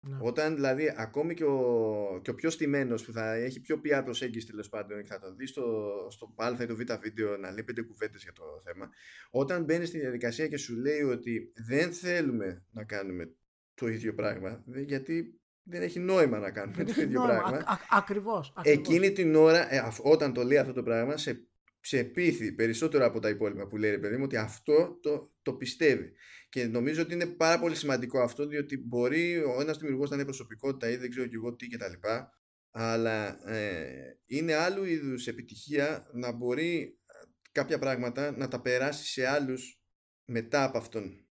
[0.00, 0.16] Ναι.
[0.20, 4.46] Όταν δηλαδή ακόμη και ο, και ο πιο στημένος που θα έχει πιο πια προσέγγιση
[4.46, 7.62] τέλος πάντων και θα το δεις στο, στο α ή το β βίντεο να λέει
[7.62, 8.90] πέντε κουβέντες για το θέμα
[9.30, 13.34] όταν μπαίνεις στη διαδικασία και σου λέει ότι δεν θέλουμε να κάνουμε
[13.74, 17.64] το ίδιο πράγμα γιατί δεν έχει νόημα να κάνουμε το ίδιο πράγμα.
[17.90, 18.52] Ακριβώς.
[18.62, 21.48] Εκείνη την ώρα, ε, όταν το λέει αυτό το πράγμα, σε,
[21.80, 25.52] σε πείθει περισσότερο από τα υπόλοιπα που λέει ρε παιδί μου ότι αυτό το, το
[25.52, 26.12] πιστεύει.
[26.48, 30.24] Και νομίζω ότι είναι πάρα πολύ σημαντικό αυτό, διότι μπορεί ο ένας δημιουργός να είναι
[30.24, 31.92] προσωπικότητα ή δεν ξέρω και εγώ τι κτλ.
[32.70, 36.98] Αλλά ε, είναι άλλου είδους επιτυχία να μπορεί
[37.52, 39.80] κάποια πράγματα να τα περάσει σε άλλους
[40.24, 41.26] μετά από αυτόν.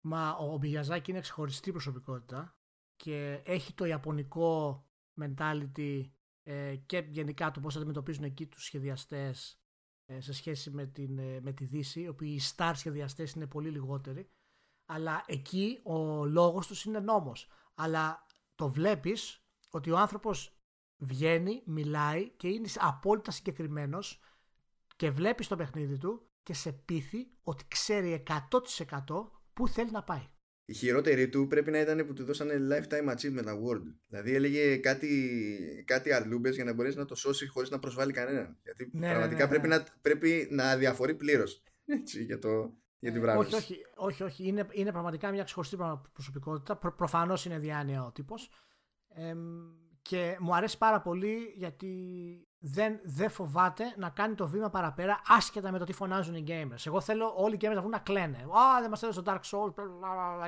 [0.00, 2.56] Μα ο Μπιγιαζάκη είναι ξεχωριστή προσωπικότητα
[3.02, 4.84] και έχει το ιαπωνικό
[5.20, 6.10] mentality
[6.42, 9.60] ε, και γενικά το πώς αντιμετωπίζουν εκεί τους σχεδιαστές
[10.06, 13.70] ε, σε σχέση με, την, ε, με τη Δύση, όπου οι star σχεδιαστές είναι πολύ
[13.70, 14.30] λιγότεροι.
[14.84, 17.48] Αλλά εκεί ο λόγος τους είναι νόμος.
[17.74, 20.56] Αλλά το βλέπεις ότι ο άνθρωπος
[20.96, 24.20] βγαίνει, μιλάει και είναι απόλυτα συγκεκριμένος
[24.96, 30.28] και βλέπεις το παιχνίδι του και σε πείθει ότι ξέρει 100% πού θέλει να πάει.
[30.72, 33.82] Η χειρότερη του πρέπει να ήταν που του δώσανε lifetime achievement award.
[34.08, 35.08] Δηλαδή έλεγε κάτι,
[35.86, 38.58] κάτι αρλούμπες για να μπορέσει να το σώσει χωρίς να προσβάλλει κανέναν.
[38.62, 41.62] Γιατί ναι, ναι πραγματικά ναι, ναι, πρέπει, να, πρέπει να αδιαφορεί πλήρως
[42.26, 43.40] για, το, για την πράγμα.
[43.40, 44.46] Όχι, όχι, όχι, όχι.
[44.46, 45.76] Είναι, είναι πραγματικά μια ξεχωριστή
[46.12, 46.76] προσωπικότητα.
[46.76, 48.50] Προ, Προφανώς είναι διάνοια ο τύπος.
[49.08, 49.34] Ε,
[50.02, 51.88] και μου αρέσει πάρα πολύ γιατί
[52.64, 56.86] δεν, δεν φοβάται να κάνει το βήμα παραπέρα άσχετα με το τι φωνάζουν οι gamers.
[56.86, 58.38] Εγώ θέλω όλοι οι gamers να βγουν να κλαίνε.
[58.38, 59.72] Α, δεν μας έδωσε το Dark Souls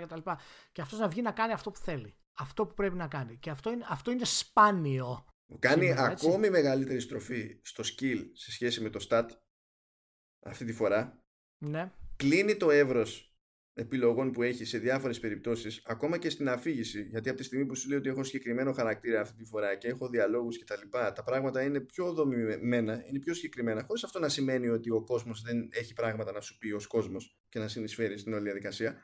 [0.02, 0.30] κτλ.
[0.72, 2.14] Και αυτός να βγει να κάνει αυτό που θέλει.
[2.38, 3.36] Αυτό που πρέπει να κάνει.
[3.36, 5.24] Και αυτό είναι, αυτό είναι σπάνιο.
[5.58, 9.28] Κάνει σήμερα, ακόμη μεγαλύτερη στροφή στο skill σε σχέση με το stat
[10.46, 11.22] αυτή τη φορά.
[11.58, 11.92] Ναι.
[12.16, 13.33] Κλείνει το εύρος
[13.74, 17.06] επιλογών που έχει σε διάφορες περιπτώσεις, ακόμα και στην αφήγηση.
[17.10, 19.88] Γιατί από τη στιγμή που σου λέει ότι έχω συγκεκριμένο χαρακτήρα αυτή τη φορά και
[19.88, 24.28] έχω διαλόγους κτλ., τα, τα πράγματα είναι πιο δομημένα, είναι πιο συγκεκριμένα, χωρίς αυτό να
[24.28, 28.18] σημαίνει ότι ο κόσμος δεν έχει πράγματα να σου πει ως κόσμος και να συνεισφέρει
[28.18, 28.96] στην όλη διαδικασία.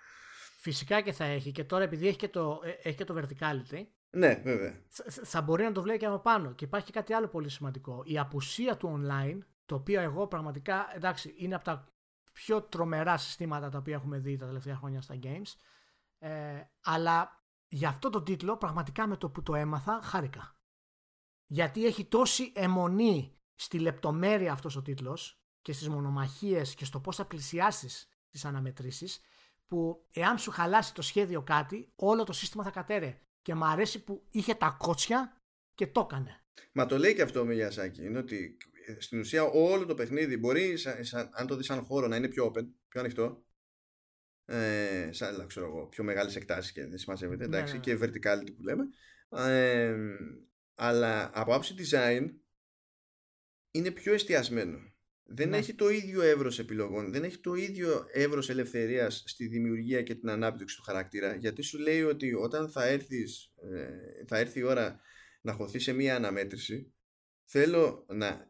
[0.61, 1.53] Φυσικά και θα έχει.
[1.53, 3.87] Και τώρα επειδή έχει και το, ε, έχει και το verticality.
[4.11, 4.83] Ναι, βέβαια.
[5.23, 6.55] Θα μπορεί να το βλέπει και από πάνω.
[6.55, 8.03] Και υπάρχει και κάτι άλλο πολύ σημαντικό.
[8.05, 11.89] Η απουσία του online, το οποίο εγώ πραγματικά, εντάξει, είναι από τα
[12.47, 15.55] πιο τρομερά συστήματα τα οποία έχουμε δει τα τελευταία χρόνια στα games.
[16.19, 20.59] Ε, αλλά για αυτό το τίτλο πραγματικά με το που το έμαθα χάρηκα.
[21.47, 27.17] Γιατί έχει τόση αιμονή στη λεπτομέρεια αυτός ο τίτλος και στις μονομαχίες και στο πώς
[27.17, 29.21] θα πλησιάσεις τις αναμετρήσεις
[29.67, 33.21] που εάν σου χαλάσει το σχέδιο κάτι όλο το σύστημα θα κατέρε.
[33.43, 35.43] Και μου αρέσει που είχε τα κότσια
[35.75, 36.45] και το έκανε.
[36.73, 38.05] Μα το λέει και αυτό ο Μιγιασάκη.
[38.05, 38.57] Είναι ότι
[38.99, 40.75] στην ουσία όλο το παιχνίδι μπορεί,
[41.31, 43.45] αν το δεις σαν χώρο, να είναι πιο open, πιο ανοιχτό.
[44.45, 47.81] Ε, σαν, ξέρω εγώ, πιο μεγάλες εκτάσεις και δεν συμμαζεύεται, ναι, εντάξει, ναι.
[47.81, 48.85] και verticality που λέμε.
[49.29, 49.97] Ε,
[50.75, 52.31] αλλά από άψη design
[53.71, 54.79] είναι πιο εστιασμένο.
[55.33, 55.57] Δεν ναι.
[55.57, 60.31] έχει το ίδιο εύρος επιλογών, δεν έχει το ίδιο εύρος ελευθερίας στη δημιουργία και την
[60.31, 65.01] ανάπτυξη του χαρακτήρα, γιατί σου λέει ότι όταν θα, έρθεις, ε, θα έρθει η ώρα
[65.41, 66.95] να χωθεί σε μία αναμέτρηση,
[67.45, 68.50] θέλω να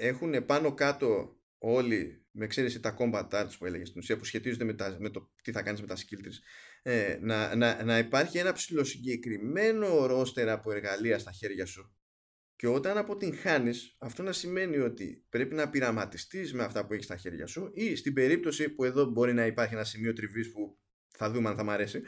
[0.00, 4.64] έχουν πάνω κάτω όλοι, με εξαίρεση τα combat arts που έλεγες στην ουσία, που σχετίζονται
[4.64, 6.38] με, τα, με το τι θα κάνεις με τα skill trees,
[6.82, 11.92] ε, να, να, να υπάρχει ένα ψηλοσυγκεκριμένο ρόστερ από εργαλεία στα χέρια σου
[12.58, 17.16] και όταν αποτυγχάνει, αυτό να σημαίνει ότι πρέπει να πειραματιστείς με αυτά που έχεις στα
[17.16, 21.30] χέρια σου ή στην περίπτωση που εδώ μπορεί να υπάρχει ένα σημείο τριβής που θα
[21.30, 22.02] δούμε αν θα μ' αρέσει,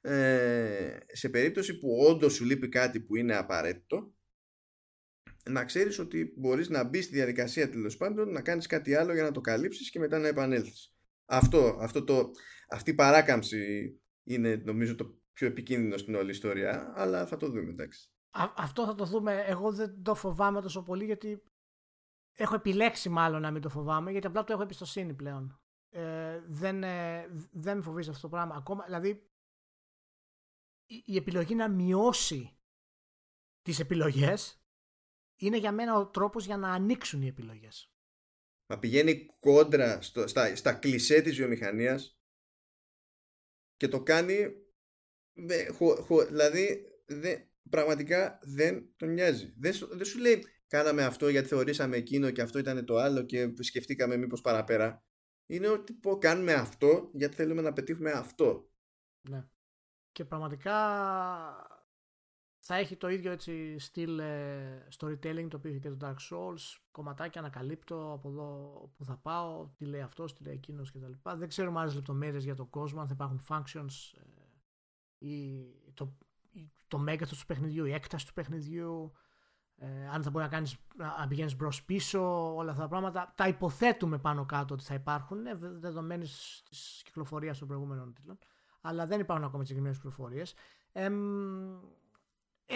[0.00, 4.14] ε, σε περίπτωση που όντως σου λείπει κάτι που είναι απαραίτητο,
[5.50, 9.22] να ξέρεις ότι μπορείς να μπεις στη διαδικασία τέλος πάντων, να κάνεις κάτι άλλο για
[9.22, 10.94] να το καλύψεις και μετά να επανέλθεις.
[11.24, 12.30] Αυτό, αυτό το,
[12.68, 13.92] αυτή η παράκαμψη
[14.22, 18.10] είναι νομίζω το πιο επικίνδυνο στην όλη ιστορία, αλλά θα το δούμε εντάξει.
[18.56, 19.44] αυτό θα το δούμε.
[19.46, 21.42] Εγώ δεν το φοβάμαι τόσο πολύ γιατί
[22.32, 25.60] έχω επιλέξει μάλλον να μην το φοβάμαι γιατί απλά το έχω εμπιστοσύνη πλέον.
[25.90, 28.54] Ε, δεν, ε, δεν με φοβίζει αυτό το πράγμα.
[28.54, 29.30] Ακόμα, δηλαδή
[30.86, 32.56] η, η επιλογή να μειώσει
[33.62, 34.61] τις επιλογές
[35.36, 37.92] είναι για μένα ο τρόπος για να ανοίξουν οι επιλογές.
[38.66, 42.18] Μα πηγαίνει κόντρα στο, στα, στα κλισέ της βιομηχανίας
[43.76, 44.52] και το κάνει
[46.28, 46.86] δηλαδή
[47.70, 49.54] πραγματικά δεν τον νοιάζει.
[49.56, 53.52] Δεν, δεν σου λέει κάναμε αυτό γιατί θεωρήσαμε εκείνο και αυτό ήταν το άλλο και
[53.58, 55.04] σκεφτήκαμε μήπως παραπέρα.
[55.46, 58.70] Είναι ότι πω, κάνουμε αυτό γιατί θέλουμε να πετύχουμε αυτό.
[59.28, 59.48] Ναι.
[60.12, 60.76] Και πραγματικά
[62.64, 66.78] θα έχει το ίδιο έτσι στυλ ε, storytelling το οποίο έχει και το Dark Souls
[66.90, 71.30] κομματάκια ανακαλύπτω από εδώ που θα πάω τι λέει αυτός, τι λέει εκείνος κτλ.
[71.36, 74.18] Δεν ξέρουμε άλλες λεπτομέρειες για τον κόσμο αν θα υπάρχουν functions
[75.18, 76.16] ε, ή το,
[76.88, 79.12] το μέγεθος του παιχνιδιού, η έκταση του παιχνιδιού
[79.76, 83.48] ε, αν θα μπορεί να, κάνεις, να πηγαίνεις μπρος πίσω όλα αυτά τα πράγματα τα
[83.48, 88.38] υποθέτουμε πάνω κάτω ότι θα υπάρχουν ε, δεδομένης της κυκλοφορίας των προηγούμενων τίτλων
[88.80, 90.54] αλλά δεν υπάρχουν ακόμα συγκεκριμένες πληροφορίες.
[90.92, 91.10] Ε,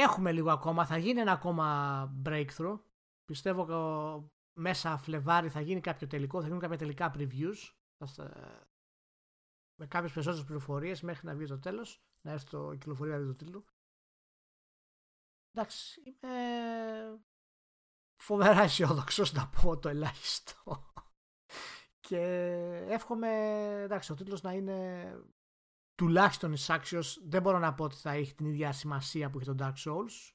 [0.01, 2.81] έχουμε λίγο ακόμα, θα γίνει ένα ακόμα breakthrough.
[3.25, 7.73] Πιστεύω ότι μέσα Φλεβάρι θα γίνει κάποιο τελικό, θα γίνουν κάποια τελικά previews
[9.79, 13.65] με κάποιες περισσότερες πληροφορίες μέχρι να βγει το τέλος, να έρθει το κυκλοφορία του τίτλου.
[15.53, 16.35] Εντάξει, είμαι
[18.15, 20.93] φοβερά αισιόδοξος να πω το ελάχιστο.
[22.07, 22.21] Και
[22.89, 23.29] εύχομαι,
[23.83, 25.11] εντάξει, ο τίτλος να είναι
[25.97, 29.55] τουλάχιστον η Saxios δεν μπορώ να πω ότι θα έχει την ίδια σημασία που έχει
[29.55, 30.35] το Dark Souls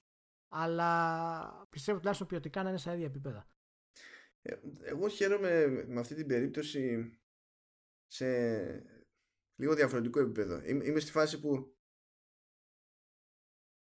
[0.53, 3.49] αλλά πιστεύω τουλάχιστον ποιοτικά να είναι στα ίδια επίπεδα.
[4.41, 7.11] Ε, εγώ χαίρομαι με αυτή την περίπτωση
[8.07, 8.27] σε
[9.55, 10.61] λίγο διαφορετικό επίπεδο.
[10.65, 11.75] Είμαι στη φάση που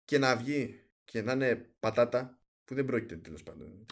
[0.04, 3.86] και να βγει και να είναι πατάτα που δεν πρόκειται τέλος πάντων.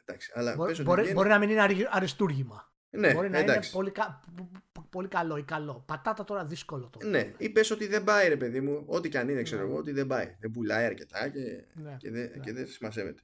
[0.00, 2.69] Εντάξει, αλλά μπορεί, μπορεί, μπορεί να μην είναι αριστούργημα.
[2.92, 3.70] Ναι, Μπορεί να εντάξει.
[3.70, 4.24] είναι πολύ, κα...
[4.90, 5.84] πολύ καλό ή καλό.
[5.86, 7.06] Πατάτα τώρα δύσκολο το.
[7.06, 9.68] Ναι, ή πες ότι δεν πάει ρε παιδί μου, ό,τι και αν είναι ξέρω Ναι.
[9.68, 10.36] εγώ, ότι δεν πάει.
[10.40, 12.38] Δεν πουλάει αρκετά και, Ναι, και, δεν, ναι.
[12.38, 13.22] και δεν σημασεύεται.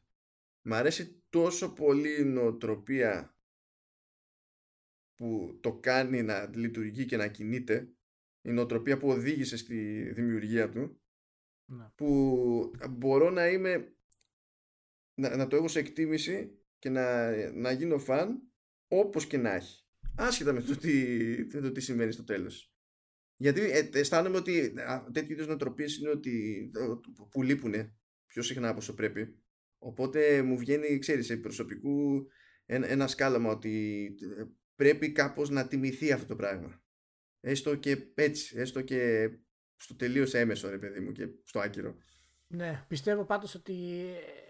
[0.63, 3.37] Μ' αρέσει τόσο πολύ η νοοτροπία
[5.15, 7.89] που το κάνει να λειτουργεί και να κινείται,
[8.43, 11.01] η νοοτροπία που οδήγησε στη δημιουργία του,
[11.71, 11.91] Ναι.
[11.95, 13.97] που μπορώ να είμαι
[15.15, 18.43] να, να το έχω σε εκτίμηση και να, να γίνω φαν
[18.89, 19.85] όπως και να έχει.
[20.17, 20.95] Άσχετα με το τι,
[21.53, 22.77] με το τι σημαίνει στο τέλος.
[23.37, 26.87] Γιατί ε, αισθάνομαι ότι α, τέτοιου είδους νοοτροπίες είναι ότι ε,
[27.31, 27.75] που λείπουν
[28.27, 29.39] πιο συχνά από όσο πρέπει.
[29.79, 32.27] Οπότε μου βγαίνει ξέρεις σε προσωπικού
[32.67, 34.05] ένα, ένα σκάλαμα ότι
[34.39, 34.45] ε,
[34.77, 36.83] πρέπει κάπως να τιμηθεί αυτό το πράγμα.
[37.41, 39.31] Έστω και έτσι έστω και
[39.77, 41.97] στο τελείως έμεσο ρε παιδί μου και στο άκυρο.
[42.47, 44.46] Ναι, πιστεύω πάντως ότι ε,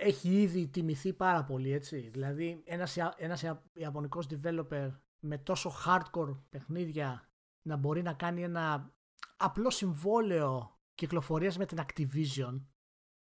[0.00, 2.08] έχει ήδη τιμηθεί πάρα πολύ, έτσι.
[2.12, 4.90] Δηλαδή, ένας, Ια- ένας Ια- Ιαπωνικός developer
[5.20, 7.28] με τόσο hardcore παιχνίδια
[7.62, 8.94] να μπορεί να κάνει ένα
[9.36, 12.60] απλό συμβόλαιο κυκλοφορίας με την Activision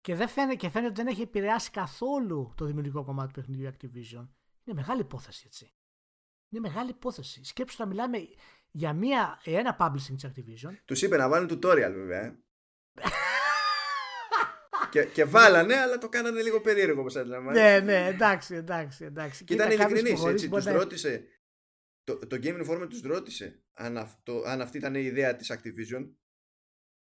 [0.01, 3.69] και, δεν φαίνεται, και φαίνεται ότι δεν έχει επηρεάσει καθόλου το δημιουργικό κομμάτι του παιχνιδιού
[3.69, 4.27] Activision.
[4.63, 5.73] Είναι μεγάλη υπόθεση, έτσι.
[6.49, 7.43] Είναι μεγάλη υπόθεση.
[7.43, 8.17] Σκέψου να μιλάμε
[8.71, 12.39] για μία, ένα publishing της Activision Τους είπε να βάλουν tutorial βέβαια.
[14.99, 15.03] Ε.
[15.03, 17.63] και, και βάλανε, αλλά το κάνανε λίγο περίεργο όπως αντιλαμβάνεσαι.
[17.63, 19.43] ναι, ναι, εντάξει, εντάξει, εντάξει.
[19.43, 20.47] Και ήταν Κοίτα, κάποιος ειλικρινής, υποχωρήσει έτσι.
[20.47, 21.25] μπορεί Τους να- ρώτησε,
[22.03, 26.09] το, το Game Informer τους ρώτησε αν, αυτό, αν αυτή ήταν η ιδέα της Activision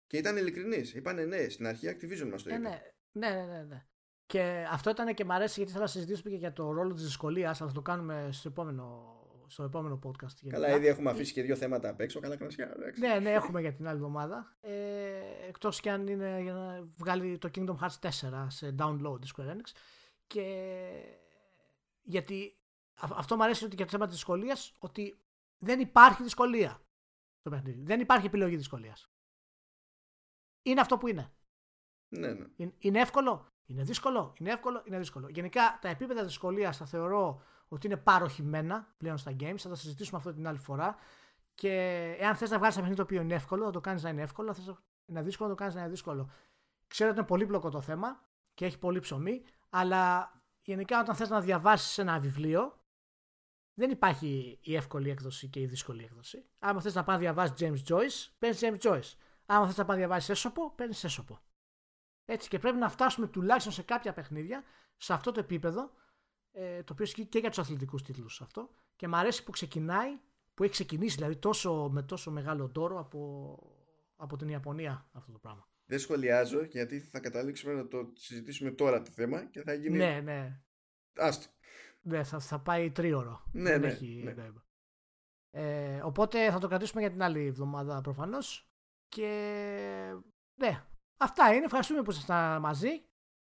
[0.07, 0.93] και ήταν ειλικρινής.
[0.93, 2.67] Είπανε ναι, στην αρχή Activision μας το Ε, είπε.
[2.67, 3.85] ναι, ναι, ναι, ναι, ναι.
[4.25, 7.03] Και αυτό ήταν και μ' αρέσει γιατί θέλω να συζητήσουμε και για το ρόλο της
[7.03, 9.15] δυσκολίας, αλλά θα το κάνουμε στο επόμενο,
[9.47, 10.35] στο επόμενο podcast.
[10.39, 10.61] γενικά.
[10.61, 12.19] Καλά, ήδη έχουμε αφήσει και δύο θέματα απ' έξω.
[12.19, 12.71] Καλά κρασιά.
[12.75, 13.01] εντάξει.
[13.01, 14.57] Ναι, ναι, έχουμε για την άλλη εβδομάδα.
[14.61, 19.33] Ε, εκτός και αν είναι για να βγάλει το Kingdom Hearts 4 σε download της
[19.37, 19.71] Square Enix.
[20.27, 20.45] Και
[22.01, 22.57] γιατί
[23.01, 25.17] α- αυτό μου αρέσει ότι για το θέμα της δυσκολίας ότι
[25.57, 26.81] δεν υπάρχει δυσκολία
[27.39, 27.81] στο παιχνίδι.
[27.83, 29.11] Δεν υπάρχει επιλογή δυσκολίας.
[30.61, 31.31] Είναι αυτό που είναι.
[32.07, 32.45] Ναι, ναι.
[32.55, 35.27] Είναι- Είναι εύκολο, είναι δύσκολο, είναι εύκολο, είναι δύσκολο.
[35.29, 37.41] Γενικά τα επίπεδα δυσκολίας τα θεωρώ
[37.73, 39.57] ότι είναι παροχημένα πλέον στα games.
[39.57, 40.95] Θα τα συζητήσουμε αυτό την άλλη φορά.
[41.55, 41.71] Και
[42.19, 44.21] εάν θες να βγάλεις ένα παιχνίδι το οποίο είναι εύκολο, θα το κάνεις να είναι
[44.21, 44.49] εύκολο.
[44.49, 44.75] Αν θες να
[45.05, 46.29] είναι δύσκολο, να το κάνεις να είναι δύσκολο.
[46.87, 48.23] Ξέρω ότι είναι πολύπλοκο το θέμα
[48.53, 52.77] και έχει πολύ ψωμί, αλλά γενικά όταν θες να διαβάσεις ένα βιβλίο,
[53.73, 56.45] δεν υπάρχει η εύκολη έκδοση και η δύσκολη έκδοση.
[56.59, 59.13] Άμα θες να πάει να διαβάσεις James Joyce, παίρνεις James Joyce.
[59.45, 61.39] Άμα θες να πάει να διαβάσεις έσωπο, παίρνεις έσωπο.
[62.25, 64.63] Έτσι και πρέπει να φτάσουμε τουλάχιστον σε κάποια παιχνίδια
[64.97, 65.91] σε αυτό το επίπεδο,
[66.55, 68.69] ε, το οποίο ισχύει και για τους αθλητικούς τίτλους αυτό.
[68.95, 70.19] Και μου αρέσει που ξεκινάει,
[70.53, 73.57] που έχει ξεκινήσει δηλαδή τόσο, με τόσο μεγάλο τόρο από,
[74.15, 75.67] από την Ιαπωνία αυτό το πράγμα.
[75.85, 79.97] Δεν σχολιάζω γιατί θα καταλήξουμε να το συζητήσουμε τώρα το θέμα και θα γίνει.
[79.97, 80.61] Ναι, ναι.
[81.15, 81.51] Άστο.
[82.01, 83.43] ναι θα, θα πάει τρίωρο.
[83.51, 84.33] Ναι, Δεν ναι, έχει ναι.
[84.33, 84.65] νόημα.
[85.51, 88.67] Ε, οπότε θα το κρατήσουμε για την άλλη εβδομάδα προφανώς.
[89.07, 89.29] Και
[90.55, 90.85] ναι,
[91.17, 91.65] αυτά είναι.
[91.65, 93.05] Ευχαριστούμε που ήσασταν μαζί.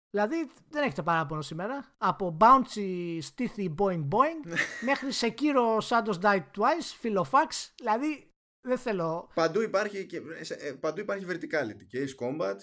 [0.09, 1.93] Δηλαδή δεν έχετε παράπονο σήμερα.
[1.97, 4.53] Από bouncy, stiffy, boing boing
[4.89, 7.69] μέχρι Sekiro Shadows Die Twice, Filofax.
[7.75, 8.31] Δηλαδή
[8.61, 12.55] δεν θέλω Παντού υπάρχει, και, σε- ε, παντού υπάρχει verticality και Ace Combat.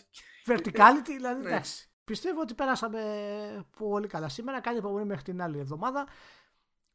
[0.54, 1.06] verticality.
[1.16, 1.48] Δηλαδή Ναι.
[1.48, 1.88] εντάξει.
[2.04, 3.00] Πιστεύω ότι πέρασαμε
[3.78, 4.60] πολύ καλά σήμερα.
[4.60, 6.06] Κάντε υπομονή μέχρι την άλλη εβδομάδα.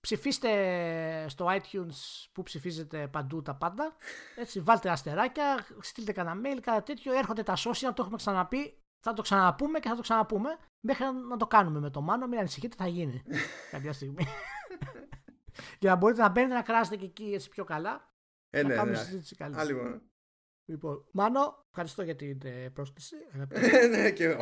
[0.01, 3.95] Ψηφίστε στο iTunes που ψηφίζετε παντού τα πάντα.
[4.35, 7.13] Έτσι, βάλτε αστεράκια, στείλτε κανένα mail, κάτι τέτοιο.
[7.17, 8.73] Έρχονται τα social, το έχουμε ξαναπεί.
[8.99, 10.49] Θα το ξαναπούμε και θα το ξαναπούμε.
[10.79, 12.27] Μέχρι να- να το κάνουμε με το Μάνο.
[12.27, 13.23] Μην ανησυχείτε, θα γίνει
[13.71, 14.25] κάποια στιγμή.
[15.79, 18.13] Για να μπορείτε να μπαίνετε να κράσετε και εκεί έτσι πιο καλά.
[18.49, 19.03] Ε, να ναι, κάνουμε ναι.
[19.03, 19.55] συζήτηση καλή.
[19.57, 20.01] Άλλη μόνο.
[20.65, 23.15] Λοιπόν, Μάνο, ευχαριστώ για την ε, πρόσκληση.
[23.33, 23.87] αγαπητέ.
[23.87, 24.37] ναι, και, εγώ,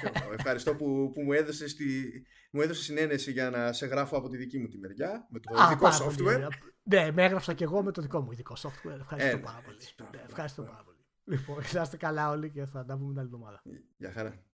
[0.00, 0.32] και εγώ.
[0.32, 2.12] Ευχαριστώ που, που μου έδωσες στη,
[2.52, 5.60] μου έδωσες συνένεση για να σε γράφω από τη δική μου τη μεριά με το
[5.62, 6.24] Α, δικό πάρα πολύ software.
[6.24, 6.48] ωραία.
[6.82, 8.98] Ναι, με έγραψα και εγώ με το δικό μου ειδικό software.
[9.00, 9.76] Ευχαριστώ Ε, πάρα πολύ.
[9.76, 10.76] έτσι, μπράβο, Ναι, ευχαριστώ μπράβο.
[10.76, 10.95] πάρα πολύ.
[11.28, 13.62] Λοιπόν, να είστε καλά όλοι και θα τα πούμε την άλλη εβδομάδα.
[13.96, 14.45] Γεια χαρά.